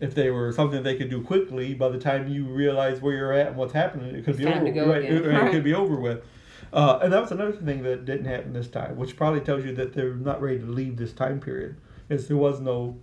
if 0.00 0.14
they 0.14 0.30
were 0.30 0.52
something 0.52 0.82
they 0.82 0.96
could 0.96 1.10
do 1.10 1.22
quickly, 1.22 1.74
by 1.74 1.88
the 1.88 1.98
time 1.98 2.28
you 2.28 2.44
realize 2.46 3.00
where 3.00 3.14
you're 3.14 3.32
at 3.32 3.48
and 3.48 3.56
what's 3.56 3.72
happening, 3.72 4.14
it 4.14 4.24
could 4.24 4.36
be 4.36 4.44
It's 4.44 4.52
time 4.52 4.62
over. 4.62 4.66
to 4.66 4.72
go 4.72 4.88
right, 4.88 5.02
it, 5.04 5.26
it 5.26 5.50
could 5.50 5.64
be 5.64 5.74
over 5.74 5.96
with. 5.96 6.24
Uh, 6.72 6.98
and 7.02 7.12
that 7.12 7.20
was 7.22 7.30
another 7.30 7.52
thing 7.52 7.82
that 7.84 8.04
didn't 8.04 8.24
happen 8.26 8.52
this 8.52 8.66
time, 8.68 8.96
which 8.96 9.16
probably 9.16 9.40
tells 9.40 9.64
you 9.64 9.72
that 9.74 9.92
they're 9.92 10.14
not 10.14 10.42
ready 10.42 10.58
to 10.58 10.66
leave 10.66 10.96
this 10.96 11.12
time 11.12 11.38
period, 11.40 11.76
is 12.08 12.26
there 12.26 12.36
was 12.36 12.60
no 12.60 12.96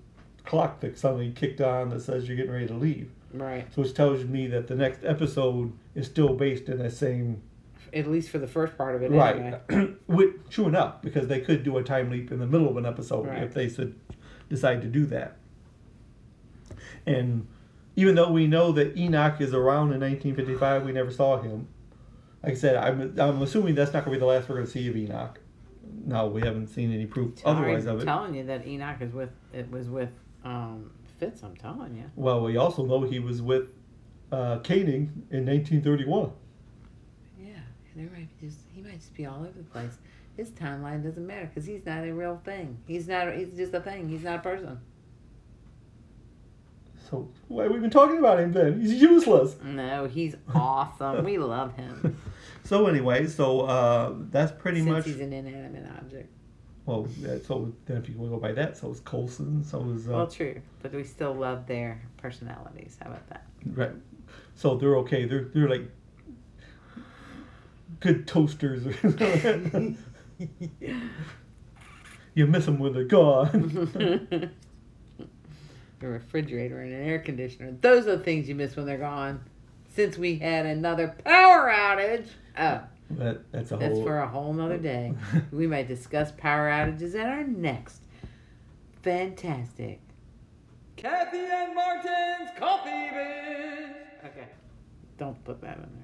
clock 0.46 0.80
that 0.82 0.98
suddenly 0.98 1.32
kicked 1.32 1.62
on 1.62 1.90
that 1.90 2.02
says 2.02 2.28
you're 2.28 2.36
getting 2.36 2.52
ready 2.52 2.68
to 2.68 2.74
leave. 2.74 3.10
Right. 3.34 3.66
So 3.74 3.82
which 3.82 3.94
tells 3.94 4.26
me 4.26 4.48
that 4.48 4.68
the 4.68 4.76
next 4.76 5.06
episode 5.06 5.72
is 5.96 6.06
still 6.08 6.34
based 6.34 6.68
in 6.68 6.80
that 6.80 6.92
same 6.92 7.42
At 7.94 8.08
least 8.08 8.30
for 8.30 8.38
the 8.40 8.48
first 8.48 8.78
part 8.78 8.96
of 8.96 9.04
it. 9.04 9.12
right. 9.12 9.56
Anyway. 9.70 9.94
With, 10.08 10.50
true 10.50 10.68
enough, 10.68 11.02
because 11.02 11.28
they 11.28 11.42
could 11.42 11.64
do 11.64 11.78
a 11.78 11.84
time 11.84 12.10
leap 12.10 12.32
in 12.32 12.40
the 12.40 12.48
middle 12.48 12.70
of 12.70 12.78
an 12.78 12.86
episode 12.86 13.28
Right. 13.28 13.44
if 13.44 13.54
they 13.54 13.68
should 13.70 14.00
decide 14.50 14.82
to 14.82 14.88
do 14.88 15.06
that. 15.08 15.38
And 17.06 17.48
even 17.96 18.16
though 18.16 18.32
we 18.32 18.48
know 18.48 18.72
that 18.74 18.98
Enoch 18.98 19.42
is 19.42 19.54
around 19.54 19.94
in 19.94 20.00
1955, 20.00 20.86
we 20.86 20.92
never 20.92 21.12
saw 21.12 21.42
him. 21.42 21.68
Like 22.44 22.54
I 22.54 22.56
said, 22.56 22.76
I'm, 22.76 23.20
I'm 23.20 23.42
assuming 23.42 23.76
that's 23.76 23.94
not 23.94 24.06
going 24.06 24.14
to 24.14 24.18
be 24.18 24.20
the 24.20 24.26
last 24.26 24.50
we're 24.50 24.56
going 24.56 24.66
to 24.68 24.72
see 24.72 24.88
of 24.88 24.96
Enoch. 24.96 25.40
No, 26.06 26.28
we 26.28 26.42
haven't 26.42 26.68
seen 26.68 26.94
any 26.94 27.06
proof 27.06 27.34
otherwise 27.46 27.86
I'm 27.86 27.96
of 27.96 28.02
it. 28.02 28.06
telling 28.06 28.34
you 28.34 28.46
that 28.46 28.66
Enoch 28.66 29.02
is 29.02 29.14
with 29.14 29.30
it 29.54 29.70
was 29.70 29.90
with 29.90 30.10
um, 30.44 30.92
Fitz. 31.20 31.44
I'm 31.44 31.56
telling 31.56 31.96
you. 31.96 32.06
Well, 32.16 32.42
we 32.42 32.58
also 32.58 32.86
know 32.86 33.02
he 33.02 33.20
was 33.20 33.42
with 33.42 33.68
uh, 34.32 34.60
Koenig 34.60 35.10
in 35.30 35.46
1931. 35.46 36.32
There 37.96 38.10
might 38.12 38.40
be 38.40 38.48
just 38.48 38.60
he 38.74 38.82
might 38.82 39.00
just 39.00 39.14
be 39.14 39.26
all 39.26 39.40
over 39.42 39.52
the 39.58 39.64
place. 39.64 39.98
His 40.38 40.50
timeline 40.52 41.04
doesn't 41.04 41.26
matter 41.28 41.46
because 41.54 41.66
he's 41.68 41.86
not 41.86 42.04
a 42.06 42.14
real 42.14 42.40
thing. 42.46 42.78
He's 42.88 43.08
not. 43.08 43.34
He's 43.34 43.54
just 43.56 43.74
a 43.74 43.82
thing. 43.82 44.08
He's 44.10 44.24
not 44.24 44.40
a 44.40 44.42
person. 44.42 44.80
So 47.10 47.28
why 47.48 47.64
have 47.64 47.72
we 47.74 47.80
been 47.80 47.90
talking 47.90 48.20
about 48.20 48.40
him 48.40 48.54
then? 48.54 48.80
He's 48.80 48.94
useless. 49.02 49.56
No, 49.64 50.06
he's 50.08 50.36
awesome. 50.56 51.24
we 51.26 51.38
love 51.38 51.76
him. 51.76 52.18
So 52.64 52.86
anyway, 52.86 53.26
so 53.26 53.62
uh, 53.62 54.14
that's 54.30 54.52
pretty 54.52 54.78
Since 54.82 54.90
much. 54.90 55.06
he's 55.06 55.20
an 55.20 55.34
inanimate 55.34 55.84
object. 55.98 56.30
Well, 56.86 57.08
so 57.46 57.74
then 57.86 57.98
if 57.98 58.08
you 58.08 58.16
want 58.16 58.32
to 58.32 58.38
go 58.38 58.40
by 58.40 58.52
that, 58.54 58.78
so 58.78 58.92
is 58.92 59.00
Coulson, 59.02 59.64
so 59.64 59.90
is 59.90 60.08
uh, 60.08 60.12
Well, 60.12 60.28
true, 60.28 60.62
but 60.82 60.94
we 60.94 61.04
still 61.04 61.34
love 61.34 61.66
their 61.66 62.00
personalities. 62.18 62.98
How 63.02 63.08
about 63.10 63.28
that? 63.30 63.46
right. 63.66 63.92
So 64.56 64.76
they're 64.76 64.96
okay. 64.98 65.26
They're 65.26 65.46
they're 65.54 65.68
like 65.68 65.90
good 68.02 68.28
toasters. 68.28 68.84
you 72.34 72.48
miss 72.48 72.66
them 72.66 72.80
when 72.80 72.94
they're 72.94 73.06
gone. 73.06 74.52
a 76.02 76.08
refrigerator 76.08 76.82
and 76.82 76.94
an 76.94 77.08
air 77.08 77.20
conditioner. 77.20 77.72
Those 77.80 78.08
are 78.08 78.18
the 78.18 78.24
things 78.24 78.50
you 78.50 78.56
miss 78.56 78.76
when 78.76 78.86
they're 78.86 78.98
gone. 78.98 79.42
Since 79.94 80.18
we 80.18 80.36
had 80.36 80.66
another 80.66 81.16
power 81.24 81.72
outage. 81.72 82.28
Oh, 82.58 82.82
that 83.12 83.52
that's 83.52 83.72
a 83.72 83.78
that's 83.78 83.94
whole. 83.94 84.04
for 84.04 84.20
a 84.20 84.28
whole 84.28 84.54
nother 84.54 84.78
day. 84.78 85.14
we 85.52 85.68
might 85.68 85.88
discuss 85.88 86.32
power 86.32 86.70
outages 86.70 87.16
at 87.16 87.28
our 87.28 87.44
next 87.44 88.02
fantastic 89.02 90.00
Kathy 90.96 91.40
and 91.40 91.74
Martin's 91.74 92.52
coffee 92.58 93.10
bin. 93.10 93.96
Okay, 94.26 94.48
don't 95.18 95.44
put 95.44 95.60
that 95.62 95.78
in 95.78 95.90
there. 96.00 96.01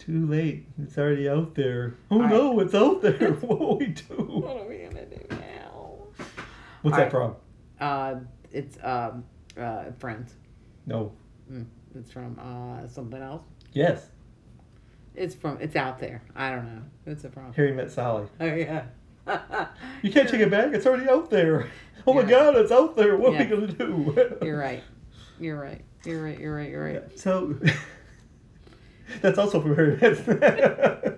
Too 0.00 0.26
late. 0.26 0.66
It's 0.82 0.96
already 0.96 1.28
out 1.28 1.54
there. 1.54 1.94
Oh 2.10 2.22
All 2.22 2.28
no, 2.28 2.60
it's 2.60 2.74
out 2.74 3.02
there. 3.02 3.32
what 3.40 3.58
do 3.58 3.84
we 3.86 3.92
do? 3.92 4.14
What 4.24 4.56
are 4.56 4.66
we 4.68 4.78
gonna 4.78 5.04
do 5.04 5.20
now? 5.30 5.98
What's 6.82 6.94
All 6.94 6.98
that 6.98 7.02
right. 7.02 7.10
from? 7.10 7.36
Uh, 7.78 8.14
it's 8.50 8.78
um, 8.82 9.24
uh, 9.58 9.84
Friends. 9.98 10.34
No. 10.86 11.12
Mm, 11.52 11.66
it's 11.94 12.10
from 12.10 12.38
uh 12.38 12.88
something 12.88 13.20
else. 13.20 13.42
Yes. 13.74 14.08
It's 15.14 15.34
from. 15.34 15.58
It's 15.60 15.76
out 15.76 15.98
there. 15.98 16.22
I 16.34 16.50
don't 16.50 16.64
know. 16.64 16.82
It's 17.06 17.24
a 17.24 17.30
from. 17.30 17.52
Harry 17.52 17.72
met 17.72 17.90
Sally. 17.90 18.26
Oh 18.40 18.46
yeah. 18.46 18.84
You 20.02 20.10
can't 20.10 20.28
take 20.28 20.40
it 20.40 20.50
back. 20.50 20.72
It's 20.72 20.86
already 20.86 21.08
out 21.08 21.30
there. 21.30 21.68
Oh 22.06 22.14
my 22.14 22.22
God, 22.22 22.56
it's 22.56 22.72
out 22.72 22.96
there. 22.96 23.14
What 23.18 23.34
Yeah. 23.34 23.42
are 23.42 23.44
we 23.44 23.50
gonna 23.50 23.66
do? 23.72 24.38
You're 24.42 24.56
right. 24.58 24.82
You're 25.38 25.60
right. 25.60 25.82
You're 26.06 26.24
right. 26.24 26.40
You're 26.40 26.56
right. 26.56 26.70
You're 26.70 26.84
right. 26.84 27.18
So 27.20 27.56
that's 29.22 29.38
also 29.38 29.60
from 29.60 29.74
Harry. 29.76 29.98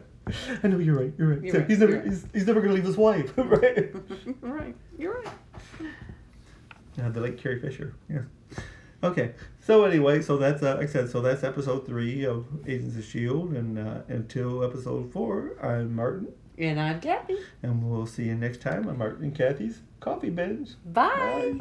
I 0.62 0.68
know 0.68 0.78
you're 0.78 0.98
right. 0.98 1.12
You're 1.18 1.28
right. 1.34 1.42
You're 1.42 1.52
So 1.52 1.58
right, 1.60 1.68
He's 1.68 1.78
never 1.78 1.92
you're 1.92 2.00
right. 2.02 2.08
he's, 2.10 2.26
he's 2.32 2.46
never 2.46 2.60
gonna 2.60 2.72
leave 2.74 2.84
his 2.84 2.96
wife, 2.96 3.32
right? 3.36 3.92
Right. 4.40 4.74
You're 4.98 5.20
right. 5.20 5.34
Uh, 7.02 7.08
the 7.10 7.20
late 7.20 7.38
Carrie 7.38 7.60
Fisher. 7.60 7.94
Yeah. 8.08 8.22
Okay. 9.02 9.32
So 9.60 9.84
anyway, 9.84 10.22
so 10.22 10.36
that's 10.36 10.62
uh, 10.62 10.76
like 10.76 10.88
I 10.88 10.92
said. 10.92 11.10
So 11.10 11.20
that's 11.20 11.42
episode 11.42 11.86
three 11.86 12.24
of 12.24 12.46
Agents 12.66 12.96
of 12.96 13.04
Shield, 13.04 13.52
and 13.52 13.78
uh, 13.78 14.02
until 14.08 14.62
episode 14.64 15.12
four, 15.12 15.56
I'm 15.62 15.94
Martin, 15.96 16.28
And 16.58 16.78
I'm 16.80 17.00
Kathy. 17.00 17.36
and 17.62 17.82
we'll 17.90 18.06
see 18.06 18.24
you 18.24 18.34
next 18.34 18.60
time 18.60 18.88
on 18.88 18.98
Martin 18.98 19.24
and 19.24 19.34
Kathy's 19.34 19.82
Coffee 20.00 20.30
Binge. 20.30 20.74
Bye. 20.84 21.60